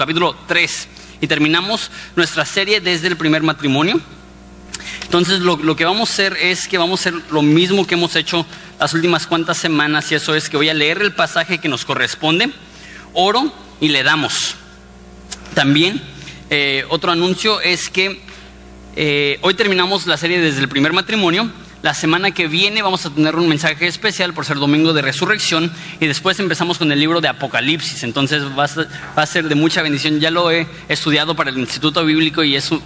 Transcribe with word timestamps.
capítulo 0.00 0.34
3 0.46 0.88
y 1.20 1.26
terminamos 1.26 1.90
nuestra 2.16 2.46
serie 2.46 2.80
desde 2.80 3.06
el 3.06 3.18
primer 3.18 3.42
matrimonio. 3.42 4.00
Entonces 5.02 5.40
lo, 5.40 5.58
lo, 5.58 5.76
que 5.76 5.84
vamos 5.84 6.08
a 6.08 6.12
hacer 6.14 6.38
es 6.40 6.68
que 6.68 6.78
vamos 6.78 7.00
a 7.00 7.10
hacer 7.10 7.20
lo 7.30 7.42
mismo 7.42 7.86
que 7.86 7.96
hemos 7.96 8.16
hecho 8.16 8.46
las 8.78 8.94
últimas 8.94 9.26
cuantas 9.26 9.58
semanas 9.58 10.10
y 10.10 10.14
eso 10.14 10.34
es 10.34 10.48
que 10.48 10.56
voy 10.56 10.70
a 10.70 10.74
leer 10.74 11.02
el 11.02 11.12
pasaje 11.12 11.58
que 11.58 11.68
nos 11.68 11.84
corresponde, 11.84 12.50
oro 13.12 13.52
y 13.78 13.88
le 13.88 14.02
damos. 14.02 14.54
También 15.52 16.00
eh, 16.48 16.86
otro 16.88 17.12
anuncio 17.12 17.60
es 17.60 17.90
que 17.90 18.22
eh, 18.96 19.38
hoy 19.42 19.52
terminamos 19.52 20.06
la 20.06 20.16
serie 20.16 20.40
desde 20.40 20.62
el 20.62 20.70
primer 20.70 20.94
matrimonio 20.94 21.52
la 21.82 21.94
semana 21.94 22.32
que 22.32 22.46
viene 22.46 22.82
vamos 22.82 23.06
a 23.06 23.10
tener 23.10 23.36
un 23.36 23.48
mensaje 23.48 23.86
especial 23.86 24.34
por 24.34 24.44
ser 24.44 24.58
domingo 24.58 24.92
de 24.92 25.00
resurrección 25.00 25.72
y 25.98 26.06
después 26.06 26.38
empezamos 26.38 26.76
con 26.76 26.92
el 26.92 27.00
libro 27.00 27.22
de 27.22 27.28
Apocalipsis. 27.28 28.02
Entonces 28.02 28.42
va 28.58 28.64
a, 29.16 29.26
ser 29.26 29.48
de 29.48 29.54
mucha 29.54 29.80
bendición. 29.80 30.20
Ya 30.20 30.30
lo 30.30 30.50
he 30.50 30.66
estudiado 30.88 31.34
para 31.34 31.50
el 31.50 31.58
Instituto 31.58 32.04
Bíblico 32.04 32.44
y 32.44 32.54
es 32.54 32.70
un, 32.70 32.80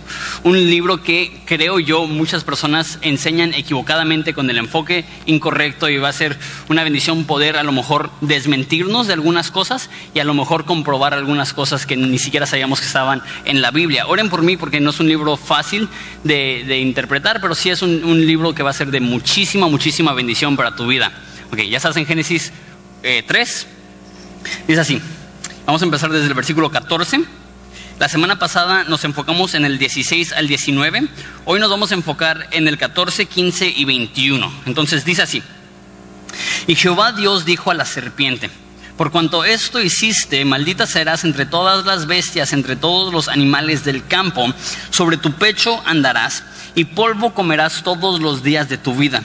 libro 0.54 1.02
que 1.02 1.42
creo 1.44 1.80
yo 1.80 2.06
muchas 2.06 2.44
personas 2.44 2.98
enseñan 3.02 3.52
equivocadamente 3.54 4.32
con 4.32 4.48
el 4.48 4.58
enfoque 4.58 5.04
incorrecto 5.26 5.88
y 5.88 5.98
va 5.98 6.08
a 6.08 6.12
ser 6.12 6.38
una 6.68 6.84
bendición 6.84 7.24
poder 7.24 7.56
a 7.56 7.64
lo 7.64 7.72
mejor 7.72 8.10
desmentirnos 8.20 9.08
de 9.08 9.12
algunas 9.14 9.50
cosas 9.50 9.90
y 10.14 10.20
a 10.20 10.24
lo 10.24 10.34
mejor 10.34 10.64
comprobar 10.64 11.14
algunas 11.14 11.52
cosas 11.52 11.84
que 11.84 11.96
ni 11.96 12.18
siquiera 12.18 12.46
sabíamos 12.46 12.80
que 12.80 12.86
estaban 12.86 13.22
en 13.44 13.60
la 13.60 13.72
Biblia. 13.72 14.06
Oren 14.06 14.30
por 14.30 14.42
mí 14.42 14.56
porque 14.56 14.80
no 14.80 14.90
es 14.90 15.00
un 15.00 15.08
libro 15.08 15.36
fácil 15.36 15.88
de, 16.22 16.78
interpretar, 16.78 17.40
pero 17.40 17.54
sí 17.54 17.70
es 17.70 17.82
un 17.82 18.26
libro 18.26 18.54
que 18.54 18.62
va 18.62 18.70
a 18.70 18.72
ser 18.72 18.83
de 18.90 19.00
muchísima, 19.00 19.68
muchísima 19.68 20.12
bendición 20.12 20.56
para 20.56 20.76
tu 20.76 20.86
vida. 20.86 21.12
Ok, 21.50 21.60
ya 21.62 21.76
estás 21.76 21.96
en 21.96 22.06
Génesis 22.06 22.52
3. 23.02 23.66
Eh, 23.66 23.66
Dice 24.68 24.80
así, 24.80 25.00
vamos 25.66 25.80
a 25.82 25.84
empezar 25.86 26.10
desde 26.10 26.26
el 26.26 26.34
versículo 26.34 26.70
14. 26.70 27.24
La 27.98 28.08
semana 28.08 28.38
pasada 28.38 28.84
nos 28.84 29.04
enfocamos 29.04 29.54
en 29.54 29.64
el 29.64 29.78
16 29.78 30.32
al 30.32 30.48
19. 30.48 31.08
Hoy 31.44 31.60
nos 31.60 31.70
vamos 31.70 31.92
a 31.92 31.94
enfocar 31.94 32.48
en 32.50 32.66
el 32.66 32.76
14, 32.76 33.26
15 33.26 33.72
y 33.76 33.84
21. 33.84 34.52
Entonces 34.66 35.04
dice 35.04 35.22
así. 35.22 35.42
Y 36.66 36.74
Jehová 36.74 37.12
Dios 37.12 37.44
dijo 37.44 37.70
a 37.70 37.74
la 37.74 37.84
serpiente, 37.84 38.50
por 38.96 39.10
cuanto 39.10 39.44
esto 39.44 39.82
hiciste, 39.82 40.44
maldita 40.44 40.86
serás 40.86 41.24
entre 41.24 41.46
todas 41.46 41.84
las 41.84 42.06
bestias, 42.06 42.52
entre 42.52 42.76
todos 42.76 43.12
los 43.12 43.28
animales 43.28 43.84
del 43.84 44.06
campo, 44.06 44.52
sobre 44.90 45.16
tu 45.16 45.32
pecho 45.32 45.82
andarás 45.84 46.44
y 46.76 46.84
polvo 46.84 47.34
comerás 47.34 47.82
todos 47.82 48.20
los 48.20 48.42
días 48.42 48.68
de 48.68 48.78
tu 48.78 48.94
vida. 48.94 49.22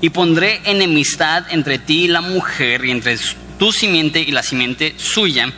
Y 0.00 0.10
pondré 0.10 0.60
enemistad 0.64 1.44
entre 1.50 1.78
ti 1.78 2.04
y 2.04 2.08
la 2.08 2.20
mujer, 2.20 2.84
y 2.84 2.90
entre 2.90 3.18
tu 3.58 3.72
simiente 3.72 4.20
y 4.20 4.32
la 4.32 4.42
simiente 4.42 4.94
suya. 4.98 5.50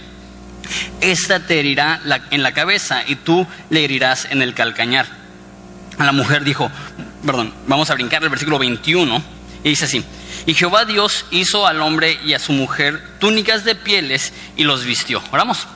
Esta 1.00 1.40
te 1.40 1.58
herirá 1.58 2.00
en 2.30 2.42
la 2.42 2.52
cabeza 2.52 3.02
y 3.06 3.16
tú 3.16 3.46
le 3.70 3.84
herirás 3.84 4.26
en 4.30 4.42
el 4.42 4.54
calcañar. 4.54 5.06
A 5.98 6.04
la 6.04 6.12
mujer 6.12 6.44
dijo, 6.44 6.70
perdón, 7.24 7.52
vamos 7.66 7.90
a 7.90 7.94
brincar 7.94 8.22
el 8.22 8.28
versículo 8.28 8.58
21, 8.58 9.22
y 9.64 9.70
dice 9.70 9.86
así, 9.86 10.04
y 10.48 10.54
Jehová 10.54 10.86
Dios 10.86 11.26
hizo 11.30 11.66
al 11.66 11.82
hombre 11.82 12.18
y 12.24 12.32
a 12.32 12.38
su 12.38 12.54
mujer 12.54 13.02
túnicas 13.18 13.64
de 13.64 13.74
pieles 13.74 14.32
y 14.56 14.64
los 14.64 14.82
vistió. 14.82 15.22
Oramos. 15.30 15.66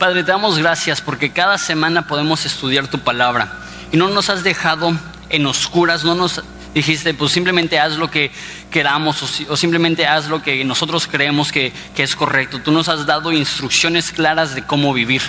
Padre, 0.00 0.24
te 0.24 0.32
damos 0.32 0.58
gracias 0.58 1.00
porque 1.00 1.30
cada 1.30 1.58
semana 1.58 2.08
podemos 2.08 2.44
estudiar 2.44 2.88
tu 2.88 2.98
palabra 2.98 3.60
y 3.92 3.96
no 3.96 4.08
nos 4.08 4.28
has 4.28 4.42
dejado 4.42 4.98
en 5.28 5.46
oscuras, 5.46 6.02
no 6.02 6.16
nos 6.16 6.42
dijiste, 6.74 7.14
pues 7.14 7.30
simplemente 7.30 7.78
haz 7.78 7.98
lo 7.98 8.10
que 8.10 8.32
queramos 8.72 9.22
o, 9.48 9.56
simplemente 9.56 10.08
haz 10.08 10.26
lo 10.26 10.42
que 10.42 10.64
nosotros 10.64 11.06
creemos 11.06 11.52
que, 11.52 11.72
es 11.96 12.16
correcto. 12.16 12.58
Tú 12.58 12.72
nos 12.72 12.88
has 12.88 13.06
dado 13.06 13.30
instrucciones 13.30 14.10
claras 14.10 14.56
de 14.56 14.64
cómo 14.64 14.92
vivir. 14.92 15.22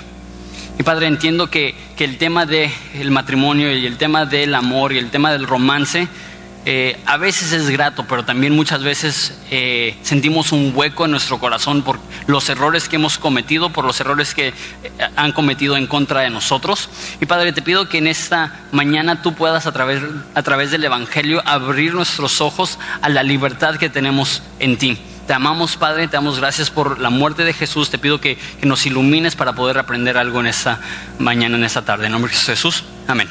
Y 0.80 0.82
Padre, 0.82 1.06
entiendo 1.06 1.52
que, 1.52 1.76
que 1.96 2.04
el 2.04 2.18
tema 2.18 2.48
del 2.48 2.72
matrimonio 3.12 3.72
y 3.78 3.86
el 3.86 3.98
tema 3.98 4.26
del 4.26 4.56
amor 4.56 4.92
y 4.92 4.98
el 4.98 5.12
tema 5.12 5.32
del 5.32 5.46
romance 5.46 6.08
eh, 6.64 7.00
a 7.08 7.18
veces 7.18 7.54
es 7.54 7.70
grato, 7.70 8.06
pero 8.08 8.24
también 8.24 8.56
muchas 8.56 8.84
veces 8.84 9.40
eh, 9.50 9.98
sentimos 10.04 10.52
un 10.52 10.72
hueco 10.76 11.06
en 11.06 11.12
nuestro 11.12 11.40
corazón 11.40 11.82
por 11.82 12.00
los 12.28 12.48
errores 12.50 12.88
que 12.88 12.98
hemos 12.98 13.18
cometido, 13.18 13.72
por 13.72 13.84
los 13.84 14.00
errores 14.00 14.36
que 14.36 14.50
eh, 14.50 14.54
han 15.16 15.32
cometido 15.32 15.76
en 15.76 15.88
contra 15.88 16.22
de 16.22 16.30
nosotros. 16.30 16.90
Y 17.20 17.26
Padre, 17.26 17.52
te 17.52 17.64
pido 17.64 17.90
que 17.90 17.98
en 17.98 18.06
esta 18.06 18.60
mañana 18.72 19.24
tú 19.24 19.34
puedas 19.34 19.66
a 19.66 19.72
través, 19.72 20.04
a 20.36 20.44
través 20.44 20.70
del 20.70 20.84
Evangelio 20.84 21.42
abrir 21.46 21.96
nuestros 21.96 22.42
ojos 22.42 22.78
a 23.02 23.10
la 23.10 23.24
libertad 23.24 23.78
que 23.78 23.90
tenemos 23.90 24.44
en 24.60 24.78
ti. 24.78 25.00
Te 25.26 25.34
amamos, 25.34 25.78
Padre, 25.78 26.08
te 26.08 26.14
damos 26.14 26.40
gracias 26.40 26.70
por 26.70 27.00
la 27.00 27.10
muerte 27.10 27.44
de 27.44 27.54
Jesús. 27.54 27.90
Te 27.90 27.98
pido 27.98 28.22
que, 28.22 28.38
nos 28.62 28.86
ilumines 28.86 29.36
para 29.36 29.54
poder 29.54 29.80
aprender 29.80 30.18
algo 30.18 30.42
en 30.42 30.48
esta 30.48 30.80
mañana, 31.18 31.58
en 31.58 31.64
esta 31.64 31.84
tarde. 31.84 32.06
En 32.06 32.12
nombre 32.12 32.32
de 32.32 32.38
Jesús. 32.38 32.84
Amén. 33.08 33.28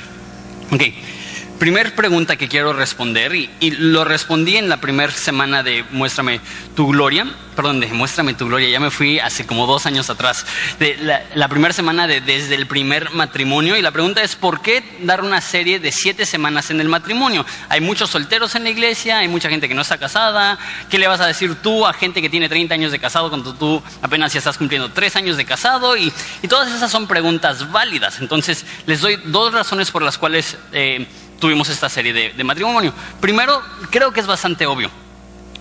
Okay. 0.72 1.19
Primer 1.60 1.94
pregunta 1.94 2.36
que 2.36 2.48
quiero 2.48 2.72
responder, 2.72 3.34
y, 3.34 3.50
lo 3.72 4.02
respondí 4.02 4.56
en 4.56 4.70
la 4.70 4.78
primera 4.78 5.12
semana 5.12 5.62
de 5.62 5.84
Muéstrame 5.90 6.40
tu 6.74 6.86
Gloria, 6.86 7.26
perdón, 7.54 7.80
de 7.80 7.88
Muéstrame 7.88 8.32
tu 8.32 8.46
Gloria, 8.46 8.70
ya 8.70 8.80
me 8.80 8.90
fui 8.90 9.18
hace 9.18 9.44
como 9.44 9.66
dos 9.66 9.84
años 9.84 10.08
atrás, 10.08 10.46
la, 11.34 11.48
primera 11.48 11.74
semana 11.74 12.06
de 12.06 12.22
desde 12.22 12.54
el 12.54 12.66
primer 12.66 13.10
matrimonio, 13.10 13.76
y 13.76 13.82
la 13.82 13.90
pregunta 13.90 14.22
es, 14.22 14.36
¿por 14.36 14.62
qué 14.62 14.82
dar 15.02 15.22
una 15.22 15.42
serie 15.42 15.78
de 15.78 15.92
siete 15.92 16.24
semanas 16.24 16.70
en 16.70 16.80
el 16.80 16.88
matrimonio? 16.88 17.44
Hay 17.68 17.82
muchos 17.82 18.08
solteros 18.08 18.54
en 18.54 18.64
la 18.64 18.70
iglesia, 18.70 19.18
hay 19.18 19.28
mucha 19.28 19.50
gente 19.50 19.68
que 19.68 19.74
no 19.74 19.82
está 19.82 19.98
casada, 19.98 20.58
¿qué 20.88 20.98
le 20.98 21.08
vas 21.08 21.20
a 21.20 21.26
decir 21.26 21.56
tú 21.56 21.86
a 21.86 21.92
gente 21.92 22.22
que 22.22 22.30
tiene 22.30 22.48
30 22.48 22.72
años 22.72 22.90
de 22.90 22.98
casado 22.98 23.28
cuando 23.28 23.52
tú 23.52 23.82
apenas 24.00 24.32
ya 24.32 24.38
estás 24.38 24.56
cumpliendo 24.56 24.92
tres 24.92 25.14
años 25.14 25.36
de 25.36 25.44
casado? 25.44 25.94
Y, 25.94 26.10
todas 26.48 26.72
esas 26.72 26.90
son 26.90 27.06
preguntas 27.06 27.70
válidas, 27.70 28.18
entonces 28.18 28.64
les 28.86 29.02
doy 29.02 29.20
dos 29.26 29.52
razones 29.52 29.90
por 29.90 30.00
las 30.00 30.16
cuales... 30.16 30.56
Eh, 30.72 31.06
tuvimos 31.40 31.68
esta 31.68 31.88
serie 31.88 32.12
de, 32.12 32.44
matrimonio. 32.44 32.94
Primero, 33.20 33.60
creo 33.90 34.12
que 34.12 34.20
es 34.20 34.26
bastante 34.26 34.66
obvio. 34.66 34.90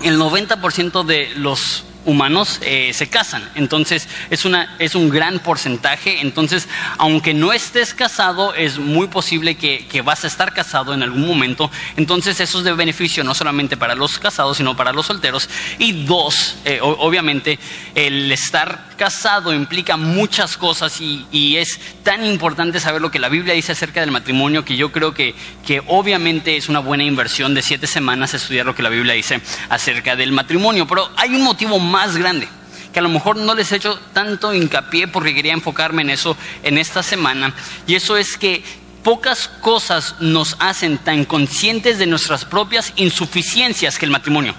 El 0.04 0.20
90% 0.20 1.04
de 1.04 1.32
los 1.36 1.86
humanos 2.06 2.60
eh, 2.62 2.92
se 2.94 3.08
casan. 3.08 3.48
Entonces 3.56 4.08
es, 4.30 4.46
una, 4.46 4.76
es 4.80 4.96
un 4.96 5.10
gran 5.10 5.40
porcentaje. 5.40 6.22
Entonces, 6.22 6.68
aunque 6.98 7.34
no 7.34 7.54
estés 7.54 7.94
casado, 7.94 8.54
es 8.54 8.78
muy 8.78 9.08
posible 9.08 9.56
que, 9.56 9.88
vas 10.04 10.24
a 10.24 10.28
estar 10.28 10.54
casado 10.54 10.94
en 10.94 11.04
algún 11.04 11.28
momento. 11.28 11.70
Entonces 11.98 12.40
eso 12.40 12.60
es 12.60 12.64
de 12.64 12.74
beneficio 12.74 13.24
no 13.24 13.36
solamente 13.36 13.76
para 13.76 13.96
los 13.96 14.18
casados, 14.18 14.58
sino 14.58 14.76
para 14.76 14.94
los 14.94 15.08
solteros. 15.08 15.50
Y 15.78 16.06
dos, 16.06 16.56
eh, 16.66 16.80
obviamente, 16.82 17.60
el 17.96 18.32
estar 18.32 18.90
casado 18.96 19.54
implica 19.54 19.98
muchas 19.98 20.58
cosas 20.58 21.00
y, 21.02 21.26
y, 21.32 21.58
es 21.58 21.80
tan 22.04 22.26
importante 22.26 22.80
saber 22.80 23.02
lo 23.02 23.12
que 23.12 23.20
la 23.20 23.30
Biblia 23.30 23.54
dice 23.54 23.72
acerca 23.72 24.02
del 24.02 24.12
matrimonio 24.12 24.66
que 24.66 24.76
yo 24.76 24.92
creo 24.92 25.14
que, 25.14 25.36
que 25.66 25.82
obviamente 25.88 26.58
es 26.58 26.70
una 26.70 26.80
buena 26.80 27.04
inversión 27.04 27.54
de 27.54 27.62
siete 27.62 27.88
semanas 27.88 28.34
estudiar 28.34 28.66
lo 28.66 28.76
que 28.76 28.84
la 28.84 28.90
Biblia 28.90 29.14
dice 29.14 29.42
acerca 29.70 30.16
del 30.16 30.32
matrimonio. 30.32 30.88
Pero 30.88 31.10
hay 31.16 31.30
un 31.30 31.44
motivo 31.44 31.80
más 31.80 31.89
grande, 32.18 32.48
que 32.94 33.00
a 33.00 33.02
lo 33.04 33.10
mejor 33.10 33.38
no 33.38 33.56
les 33.56 33.72
he 33.72 33.78
hecho 33.78 34.00
tanto 34.14 34.54
hincapié 34.54 35.08
porque 35.08 35.34
quería 35.34 35.54
enfocarme 35.54 36.02
en 36.02 36.10
eso 36.10 36.38
en 36.64 36.78
esta 36.78 37.04
semana, 37.04 37.54
y 37.88 37.96
eso 37.96 38.18
es 38.18 38.38
que 38.38 38.64
pocas 39.04 39.48
cosas 39.62 40.16
nos 40.20 40.56
hacen 40.60 40.98
tan 40.98 41.26
conscientes 41.26 41.98
de 41.98 42.06
nuestras 42.06 42.46
propias 42.46 42.94
insuficiencias 42.96 43.98
que 43.98 44.06
el 44.06 44.12
matrimonio. 44.12 44.56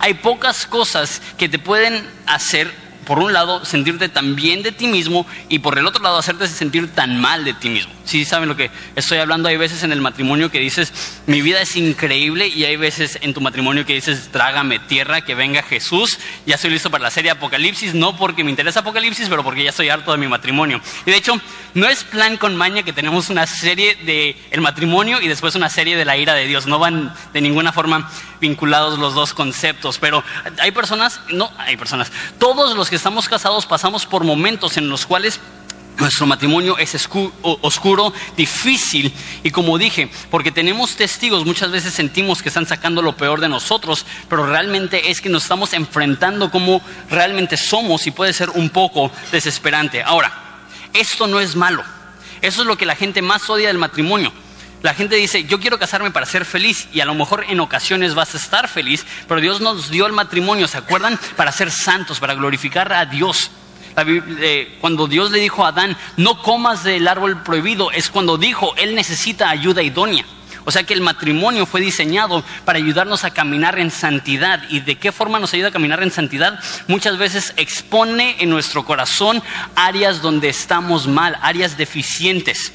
Hay 0.00 0.14
pocas 0.14 0.66
cosas 0.66 1.22
que 1.38 1.48
te 1.48 1.58
pueden 1.58 2.08
hacer 2.26 2.83
por 3.04 3.18
un 3.18 3.32
lado, 3.32 3.64
sentirte 3.64 4.08
tan 4.08 4.34
bien 4.34 4.62
de 4.62 4.72
ti 4.72 4.86
mismo 4.86 5.26
y 5.48 5.60
por 5.60 5.78
el 5.78 5.86
otro 5.86 6.02
lado, 6.02 6.18
hacerte 6.18 6.48
sentir 6.48 6.92
tan 6.92 7.20
mal 7.20 7.44
de 7.44 7.54
ti 7.54 7.68
mismo. 7.68 7.92
Si 8.04 8.24
saben 8.24 8.48
lo 8.48 8.56
que 8.56 8.70
estoy 8.96 9.18
hablando, 9.18 9.48
hay 9.48 9.56
veces 9.56 9.82
en 9.82 9.92
el 9.92 10.00
matrimonio 10.00 10.50
que 10.50 10.58
dices, 10.58 10.92
mi 11.26 11.40
vida 11.40 11.60
es 11.60 11.76
increíble 11.76 12.48
y 12.48 12.64
hay 12.64 12.76
veces 12.76 13.18
en 13.22 13.32
tu 13.32 13.40
matrimonio 13.40 13.86
que 13.86 13.94
dices, 13.94 14.28
trágame 14.30 14.78
tierra, 14.78 15.22
que 15.22 15.34
venga 15.34 15.62
Jesús, 15.62 16.18
ya 16.46 16.56
estoy 16.56 16.70
listo 16.70 16.90
para 16.90 17.04
la 17.04 17.10
serie 17.10 17.30
Apocalipsis, 17.30 17.94
no 17.94 18.16
porque 18.16 18.44
me 18.44 18.50
interesa 18.50 18.80
Apocalipsis, 18.80 19.28
pero 19.28 19.42
porque 19.42 19.64
ya 19.64 19.70
estoy 19.70 19.88
harto 19.88 20.12
de 20.12 20.18
mi 20.18 20.28
matrimonio. 20.28 20.80
Y 21.06 21.10
de 21.10 21.16
hecho, 21.16 21.40
no 21.72 21.88
es 21.88 22.04
plan 22.04 22.36
con 22.36 22.56
maña 22.56 22.82
que 22.82 22.92
tenemos 22.92 23.30
una 23.30 23.46
serie 23.46 23.96
de 23.96 24.36
matrimonio 24.60 25.20
y 25.20 25.28
después 25.28 25.54
una 25.54 25.68
serie 25.68 25.96
de 25.96 26.04
la 26.04 26.16
ira 26.16 26.34
de 26.34 26.46
Dios, 26.46 26.66
no 26.66 26.78
van 26.78 27.14
de 27.32 27.40
ninguna 27.40 27.72
forma 27.72 28.10
vinculados 28.40 28.98
los 28.98 29.14
dos 29.14 29.32
conceptos, 29.32 29.98
pero 29.98 30.22
hay 30.58 30.70
personas, 30.70 31.20
no, 31.30 31.50
hay 31.58 31.76
personas, 31.76 32.12
todos 32.38 32.76
los 32.76 32.90
que 32.90 32.93
estamos 32.94 33.28
casados 33.28 33.66
pasamos 33.66 34.06
por 34.06 34.24
momentos 34.24 34.76
en 34.76 34.88
los 34.88 35.06
cuales 35.06 35.40
nuestro 35.98 36.26
matrimonio 36.26 36.76
es 36.78 37.08
oscuro, 37.42 38.12
difícil 38.36 39.12
y 39.42 39.50
como 39.50 39.78
dije, 39.78 40.10
porque 40.30 40.50
tenemos 40.50 40.96
testigos, 40.96 41.44
muchas 41.44 41.70
veces 41.70 41.94
sentimos 41.94 42.42
que 42.42 42.48
están 42.48 42.66
sacando 42.66 43.00
lo 43.02 43.16
peor 43.16 43.40
de 43.40 43.48
nosotros, 43.48 44.04
pero 44.28 44.46
realmente 44.46 45.10
es 45.10 45.20
que 45.20 45.28
nos 45.28 45.44
estamos 45.44 45.72
enfrentando 45.72 46.50
como 46.50 46.82
realmente 47.08 47.56
somos 47.56 48.06
y 48.06 48.10
puede 48.10 48.32
ser 48.32 48.50
un 48.50 48.70
poco 48.70 49.10
desesperante. 49.30 50.02
Ahora, 50.02 50.32
esto 50.92 51.26
no 51.26 51.40
es 51.40 51.54
malo, 51.54 51.84
eso 52.42 52.62
es 52.62 52.66
lo 52.66 52.76
que 52.76 52.86
la 52.86 52.96
gente 52.96 53.22
más 53.22 53.48
odia 53.48 53.68
del 53.68 53.78
matrimonio. 53.78 54.32
La 54.84 54.92
gente 54.92 55.16
dice, 55.16 55.44
yo 55.44 55.60
quiero 55.60 55.78
casarme 55.78 56.10
para 56.10 56.26
ser 56.26 56.44
feliz 56.44 56.88
y 56.92 57.00
a 57.00 57.06
lo 57.06 57.14
mejor 57.14 57.46
en 57.48 57.58
ocasiones 57.58 58.14
vas 58.14 58.34
a 58.34 58.36
estar 58.36 58.68
feliz, 58.68 59.06
pero 59.26 59.40
Dios 59.40 59.62
nos 59.62 59.88
dio 59.88 60.06
el 60.06 60.12
matrimonio, 60.12 60.68
¿se 60.68 60.76
acuerdan? 60.76 61.18
Para 61.36 61.52
ser 61.52 61.70
santos, 61.70 62.20
para 62.20 62.34
glorificar 62.34 62.92
a 62.92 63.06
Dios. 63.06 63.50
Eh, 63.96 64.76
cuando 64.82 65.06
Dios 65.06 65.30
le 65.30 65.38
dijo 65.38 65.64
a 65.64 65.68
Adán, 65.68 65.96
no 66.18 66.42
comas 66.42 66.84
del 66.84 67.08
árbol 67.08 67.42
prohibido, 67.42 67.92
es 67.92 68.10
cuando 68.10 68.36
dijo, 68.36 68.74
él 68.76 68.94
necesita 68.94 69.48
ayuda 69.48 69.82
idónea. 69.82 70.26
O 70.66 70.70
sea 70.70 70.82
que 70.82 70.92
el 70.92 71.00
matrimonio 71.00 71.64
fue 71.64 71.80
diseñado 71.80 72.44
para 72.66 72.76
ayudarnos 72.78 73.24
a 73.24 73.30
caminar 73.30 73.78
en 73.78 73.90
santidad. 73.90 74.64
¿Y 74.68 74.80
de 74.80 74.96
qué 74.96 75.12
forma 75.12 75.38
nos 75.38 75.54
ayuda 75.54 75.68
a 75.68 75.72
caminar 75.72 76.02
en 76.02 76.10
santidad? 76.10 76.60
Muchas 76.88 77.16
veces 77.16 77.54
expone 77.56 78.36
en 78.40 78.50
nuestro 78.50 78.84
corazón 78.84 79.42
áreas 79.76 80.20
donde 80.20 80.50
estamos 80.50 81.06
mal, 81.06 81.38
áreas 81.40 81.78
deficientes. 81.78 82.74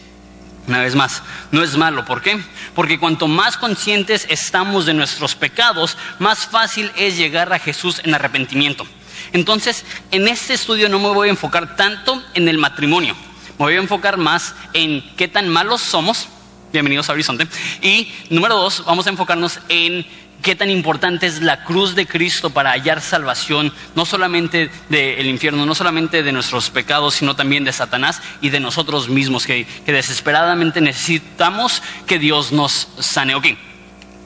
Una 0.69 0.81
vez 0.81 0.93
más, 0.95 1.23
no 1.51 1.63
es 1.63 1.75
malo. 1.75 2.05
¿Por 2.05 2.21
qué? 2.21 2.39
Porque 2.75 2.99
cuanto 2.99 3.27
más 3.27 3.57
conscientes 3.57 4.27
estamos 4.29 4.85
de 4.85 4.93
nuestros 4.93 5.33
pecados, 5.33 5.97
más 6.19 6.45
fácil 6.45 6.91
es 6.95 7.17
llegar 7.17 7.51
a 7.51 7.59
Jesús 7.59 8.01
en 8.03 8.13
arrepentimiento. 8.13 8.85
Entonces, 9.33 9.83
en 10.11 10.27
este 10.27 10.53
estudio 10.53 10.87
no 10.87 10.99
me 10.99 11.09
voy 11.09 11.27
a 11.27 11.31
enfocar 11.31 11.75
tanto 11.75 12.23
en 12.35 12.47
el 12.47 12.59
matrimonio. 12.59 13.15
Me 13.57 13.65
voy 13.65 13.73
a 13.73 13.79
enfocar 13.79 14.17
más 14.17 14.53
en 14.73 15.03
qué 15.17 15.27
tan 15.27 15.49
malos 15.49 15.81
somos 15.81 16.29
Bienvenidos 16.71 17.09
a 17.09 17.13
Horizonte. 17.13 17.47
Y 17.81 18.13
número 18.29 18.55
dos, 18.55 18.83
vamos 18.85 19.07
a 19.07 19.09
enfocarnos 19.09 19.59
en 19.69 20.05
qué 20.41 20.55
tan 20.55 20.69
importante 20.69 21.25
es 21.25 21.41
la 21.41 21.63
cruz 21.63 21.95
de 21.95 22.07
Cristo 22.07 22.49
para 22.49 22.71
hallar 22.71 23.01
salvación, 23.01 23.73
no 23.95 24.05
solamente 24.05 24.69
del 24.89 25.27
infierno, 25.27 25.65
no 25.65 25.75
solamente 25.75 26.23
de 26.23 26.31
nuestros 26.31 26.69
pecados, 26.69 27.15
sino 27.15 27.35
también 27.35 27.63
de 27.63 27.73
Satanás 27.73 28.21
y 28.41 28.49
de 28.49 28.59
nosotros 28.59 29.09
mismos, 29.09 29.45
que, 29.45 29.65
desesperadamente 29.85 30.81
necesitamos 30.81 31.81
que 32.05 32.19
Dios 32.19 32.51
nos 32.51 32.87
sane. 32.99 33.35
Ok, 33.35 33.47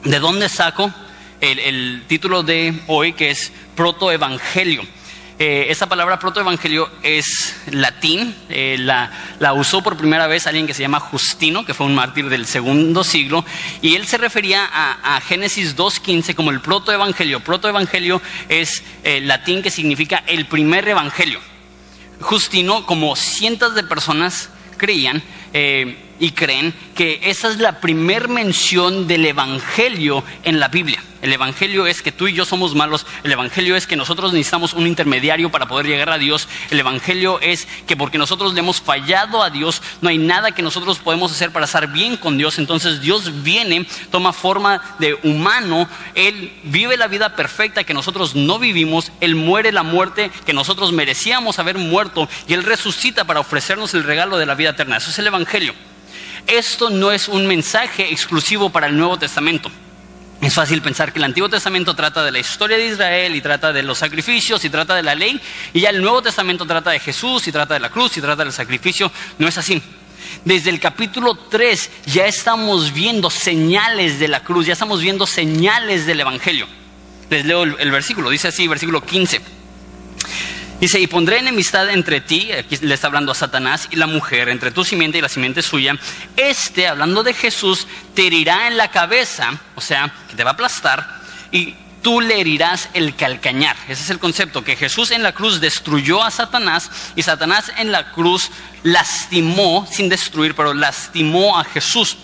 ¿de 0.04 0.18
dónde 0.20 0.48
saco 0.48 0.92
el, 1.40 1.58
el 1.58 2.04
título 2.06 2.42
de 2.42 2.82
hoy 2.86 3.12
que 3.12 3.30
es 3.30 3.52
protoevangelio? 3.74 4.82
Eh, 5.36 5.66
esa 5.68 5.88
palabra 5.88 6.20
protoevangelio 6.20 6.88
es 7.02 7.56
latín, 7.66 8.36
eh, 8.48 8.76
la, 8.78 9.10
usó 9.54 9.82
por 9.82 9.96
primera 9.96 10.28
vez 10.28 10.46
alguien 10.46 10.66
que 10.66 10.74
se 10.74 10.82
llama 10.82 11.00
Justino, 11.00 11.64
que 11.64 11.74
fue 11.74 11.86
un 11.86 11.94
mártir 11.94 12.28
del 12.28 12.46
segundo 12.46 13.02
siglo, 13.02 13.44
y 13.82 13.96
él 13.96 14.06
se 14.06 14.16
refería 14.16 14.64
a, 14.72 15.20
Génesis 15.22 15.76
2.15 15.76 16.34
como 16.36 16.52
el 16.52 16.60
protoevangelio. 16.60 17.40
Protoevangelio 17.40 18.22
es 18.48 18.84
eh, 19.02 19.20
latín 19.20 19.62
que 19.62 19.70
significa 19.70 20.22
el 20.26 20.46
primer 20.46 20.86
evangelio. 20.88 21.40
Justino, 22.20 22.86
como 22.86 23.16
cientos 23.16 23.74
de 23.74 23.82
personas 23.82 24.50
creían, 24.76 25.22
y 26.18 26.30
creen 26.32 26.74
que 26.94 27.20
esa 27.24 27.48
es 27.48 27.58
la 27.58 27.80
primer 27.80 28.28
mención 28.28 29.06
del 29.06 29.26
Evangelio 29.26 30.24
en 30.44 30.60
la 30.60 30.68
Biblia. 30.68 31.02
El 31.24 31.32
Evangelio 31.32 31.86
es 31.86 32.02
que 32.02 32.12
tú 32.12 32.28
y 32.28 32.34
yo 32.34 32.44
somos 32.44 32.74
malos. 32.74 33.06
El 33.22 33.32
Evangelio 33.32 33.76
es 33.76 33.86
que 33.86 33.96
nosotros 33.96 34.34
necesitamos 34.34 34.74
un 34.74 34.86
intermediario 34.86 35.50
para 35.50 35.64
poder 35.64 35.86
llegar 35.86 36.10
a 36.10 36.18
Dios. 36.18 36.50
El 36.70 36.78
Evangelio 36.78 37.40
es 37.40 37.66
que 37.86 37.96
porque 37.96 38.18
nosotros 38.18 38.52
le 38.52 38.60
hemos 38.60 38.82
fallado 38.82 39.42
a 39.42 39.48
Dios, 39.48 39.80
no 40.02 40.10
hay 40.10 40.18
nada 40.18 40.52
que 40.52 40.60
nosotros 40.60 40.98
podemos 40.98 41.32
hacer 41.32 41.50
para 41.50 41.64
estar 41.64 41.90
bien 41.90 42.18
con 42.18 42.36
Dios. 42.36 42.58
Entonces 42.58 43.00
Dios 43.00 43.42
viene, 43.42 43.86
toma 44.10 44.34
forma 44.34 44.82
de 44.98 45.18
humano. 45.22 45.88
Él 46.14 46.52
vive 46.64 46.98
la 46.98 47.08
vida 47.08 47.34
perfecta 47.34 47.84
que 47.84 47.94
nosotros 47.94 48.34
no 48.34 48.58
vivimos. 48.58 49.10
Él 49.22 49.34
muere 49.34 49.72
la 49.72 49.82
muerte 49.82 50.30
que 50.44 50.52
nosotros 50.52 50.92
merecíamos 50.92 51.58
haber 51.58 51.78
muerto. 51.78 52.28
Y 52.46 52.52
Él 52.52 52.64
resucita 52.64 53.24
para 53.24 53.40
ofrecernos 53.40 53.94
el 53.94 54.04
regalo 54.04 54.36
de 54.36 54.44
la 54.44 54.56
vida 54.56 54.70
eterna. 54.70 54.98
Eso 54.98 55.08
es 55.08 55.18
el 55.18 55.28
Evangelio. 55.28 55.74
Esto 56.46 56.90
no 56.90 57.12
es 57.12 57.28
un 57.28 57.46
mensaje 57.46 58.10
exclusivo 58.12 58.70
para 58.70 58.86
el 58.86 58.96
Nuevo 58.96 59.18
Testamento. 59.18 59.70
Es 60.40 60.54
fácil 60.54 60.82
pensar 60.82 61.12
que 61.12 61.18
el 61.18 61.24
Antiguo 61.24 61.48
Testamento 61.48 61.94
trata 61.94 62.22
de 62.22 62.30
la 62.30 62.38
historia 62.38 62.76
de 62.76 62.86
Israel 62.86 63.34
y 63.34 63.40
trata 63.40 63.72
de 63.72 63.82
los 63.82 63.96
sacrificios 63.96 64.62
y 64.64 64.70
trata 64.70 64.94
de 64.94 65.02
la 65.02 65.14
ley, 65.14 65.40
y 65.72 65.80
ya 65.80 65.90
el 65.90 66.02
Nuevo 66.02 66.20
Testamento 66.20 66.66
trata 66.66 66.90
de 66.90 67.00
Jesús 67.00 67.48
y 67.48 67.52
trata 67.52 67.74
de 67.74 67.80
la 67.80 67.88
cruz 67.88 68.16
y 68.16 68.20
trata 68.20 68.44
del 68.44 68.52
sacrificio. 68.52 69.10
No 69.38 69.48
es 69.48 69.56
así. 69.56 69.82
Desde 70.44 70.68
el 70.68 70.80
capítulo 70.80 71.34
3 71.34 71.90
ya 72.06 72.26
estamos 72.26 72.92
viendo 72.92 73.30
señales 73.30 74.18
de 74.18 74.28
la 74.28 74.40
cruz, 74.40 74.66
ya 74.66 74.74
estamos 74.74 75.00
viendo 75.00 75.26
señales 75.26 76.04
del 76.04 76.20
Evangelio. 76.20 76.66
Les 77.30 77.44
leo 77.46 77.62
el, 77.62 77.90
versículo, 77.90 78.28
dice 78.28 78.48
así, 78.48 78.68
versículo 78.68 79.02
15. 79.02 79.40
Dice, 80.80 81.00
y 81.00 81.06
pondré 81.06 81.38
enemistad 81.38 81.88
entre 81.90 82.20
ti, 82.20 82.52
aquí 82.52 82.76
le 82.78 82.94
está 82.94 83.06
hablando 83.06 83.32
a 83.32 83.34
Satanás, 83.34 83.88
y 83.90 83.96
la 83.96 84.06
mujer, 84.06 84.48
entre 84.48 84.70
tu 84.70 84.84
simiente 84.84 85.18
y 85.18 85.20
la 85.20 85.28
simiente 85.28 85.62
suya. 85.62 85.96
Este, 86.36 86.88
hablando 86.88 87.22
de 87.22 87.32
Jesús, 87.32 87.86
te 88.14 88.26
herirá 88.26 88.66
en 88.66 88.76
la 88.76 88.88
cabeza, 88.88 89.58
o 89.76 89.80
sea, 89.80 90.12
que 90.28 90.36
te 90.36 90.44
va 90.44 90.50
a 90.50 90.54
aplastar, 90.54 91.22
y 91.52 91.74
tú 92.02 92.20
le 92.20 92.40
herirás 92.40 92.90
el 92.92 93.14
calcañar. 93.14 93.76
Ese 93.88 94.02
es 94.02 94.10
el 94.10 94.18
concepto, 94.18 94.62
que 94.62 94.76
Jesús 94.76 95.10
en 95.10 95.22
la 95.22 95.32
cruz 95.32 95.60
destruyó 95.60 96.22
a 96.22 96.30
Satanás, 96.30 96.90
y 97.16 97.22
Satanás 97.22 97.72
en 97.78 97.92
la 97.92 98.10
cruz 98.12 98.50
lastimó, 98.82 99.88
sin 99.90 100.08
destruir, 100.08 100.54
pero 100.54 100.74
lastimó 100.74 101.58
a 101.58 101.64
Jesús. 101.64 102.18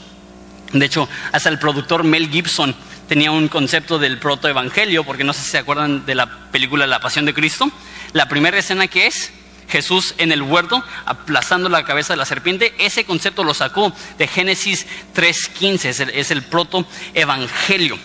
De 0.73 0.85
hecho, 0.87 1.09
hasta 1.33 1.49
el 1.49 1.59
productor 1.59 2.05
Mel 2.05 2.29
Gibson 2.29 2.75
tenía 3.11 3.33
un 3.33 3.49
concepto 3.49 3.99
del 3.99 4.19
protoevangelio, 4.19 5.03
porque 5.03 5.25
no 5.25 5.33
sé 5.33 5.43
si 5.43 5.51
se 5.51 5.59
acuerdan 5.59 6.07
de 6.07 6.15
la 6.15 6.49
película 6.53 6.87
La 6.87 7.01
Pasión 7.01 7.25
de 7.25 7.35
Cristo 7.35 7.69
la 8.13 8.29
primera 8.29 8.57
escena 8.57 8.87
que 8.87 9.09
es 9.09 9.33
Jesús 9.69 10.15
en 10.19 10.31
el 10.31 10.43
huerto 10.43 10.81
aplazando 11.07 11.69
la 11.69 11.83
cabeza 11.83 12.13
de 12.13 12.19
la 12.19 12.25
serpiente, 12.25 12.73
ese 12.79 13.05
concepto 13.05 13.43
lo 13.43 13.53
sacó 13.53 13.93
de 14.17 14.29
Génesis 14.29 14.87
3.15, 15.17 15.85
es 15.87 15.99
el, 15.99 16.11
es 16.11 16.31
el 16.31 16.45
proto-evangelio. 16.45 17.99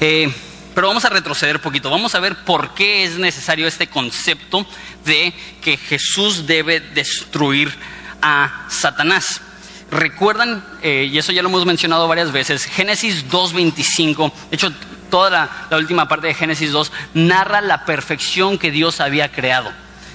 Eh, 0.00 0.28
pero 0.74 0.88
vamos 0.88 1.04
a 1.04 1.10
retroceder 1.10 1.56
un 1.56 1.62
poquito, 1.62 1.90
vamos 1.90 2.16
a 2.16 2.20
ver 2.20 2.44
por 2.44 2.74
qué 2.74 3.04
es 3.04 3.18
necesario 3.18 3.68
este 3.68 3.86
concepto 3.86 4.66
de 5.04 5.32
que 5.60 5.76
Jesús 5.76 6.48
debe 6.48 6.80
destruir 6.80 7.72
a 8.20 8.66
Satanás. 8.68 9.42
Recuerdan, 9.92 10.64
eh, 10.80 11.06
y 11.12 11.18
eso 11.18 11.32
ya 11.32 11.42
lo 11.42 11.50
hemos 11.50 11.66
mencionado 11.66 12.08
varias 12.08 12.32
veces, 12.32 12.64
Génesis 12.64 13.28
2.25, 13.28 14.32
de 14.48 14.56
hecho 14.56 14.72
toda 15.10 15.50
la, 15.70 15.76
última 15.76 16.08
parte 16.08 16.28
de 16.28 16.34
Génesis 16.34 16.72
2 16.72 16.90
narra 17.12 17.60
la 17.60 17.84
perfección 17.84 18.56
que 18.56 18.70
Dios 18.70 19.02
había 19.02 19.30
creado. 19.30 19.70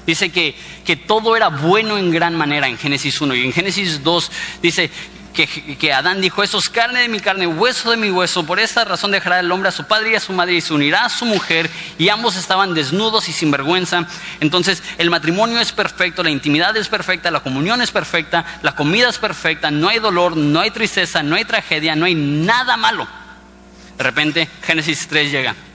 Dice 0.08 0.32
que, 0.32 0.56
que, 0.84 0.96
todo 0.96 1.36
era 1.36 1.50
bueno 1.50 2.00
en 2.00 2.10
gran 2.10 2.36
manera 2.36 2.68
en 2.68 2.80
Génesis 2.80 3.22
1 3.22 3.36
y 3.36 3.46
en 3.46 3.54
Génesis 3.54 4.04
2 4.04 4.32
dice 4.64 4.90
que, 5.46 5.94
Adán 5.94 6.22
dijo, 6.22 6.42
eso 6.42 6.58
es 6.58 6.70
carne 6.70 7.02
de 7.02 7.10
mi 7.10 7.20
carne, 7.20 7.46
hueso 7.46 7.92
de 7.92 7.98
mi 7.98 8.10
hueso, 8.10 8.46
por 8.46 8.60
esta 8.60 8.84
razón 8.86 9.12
dejará 9.12 9.40
el 9.40 9.52
hombre 9.52 9.70
a 9.70 9.72
su 9.72 9.86
padre 9.86 10.12
y 10.12 10.16
a 10.16 10.20
su 10.20 10.34
madre 10.34 10.56
y 10.56 10.62
se 10.62 10.74
unirá 10.74 11.06
a 11.06 11.10
su 11.10 11.26
mujer 11.26 11.70
y 12.00 12.10
ambos 12.10 12.36
estaban 12.36 12.74
desnudos 12.74 13.30
y 13.30 13.34
sin 13.34 13.52
vergüenza. 13.52 14.08
Entonces 14.40 14.82
el 14.98 15.10
matrimonio 15.10 15.60
es 15.60 15.72
perfecto, 15.72 16.24
la 16.24 16.32
intimidad 16.32 16.76
es 16.76 16.88
perfecta, 16.88 17.30
la 17.30 17.42
comunión 17.42 17.82
es 17.82 17.92
perfecta, 17.92 18.46
la 18.64 18.74
comida 18.74 19.10
es 19.10 19.20
perfecta, 19.20 19.70
no 19.70 19.90
hay 19.90 20.00
dolor, 20.00 20.36
no 20.36 20.60
hay 20.60 20.72
tristeza, 20.72 21.22
no 21.22 21.36
hay 21.36 21.46
tragedia, 21.46 21.96
no 21.96 22.06
hay 22.06 22.16
nada 22.16 22.76
malo. 22.78 23.08
De 23.98 24.04
repente 24.04 24.50
Génesis 24.64 25.08
3 25.08 25.32
llega. 25.32 25.67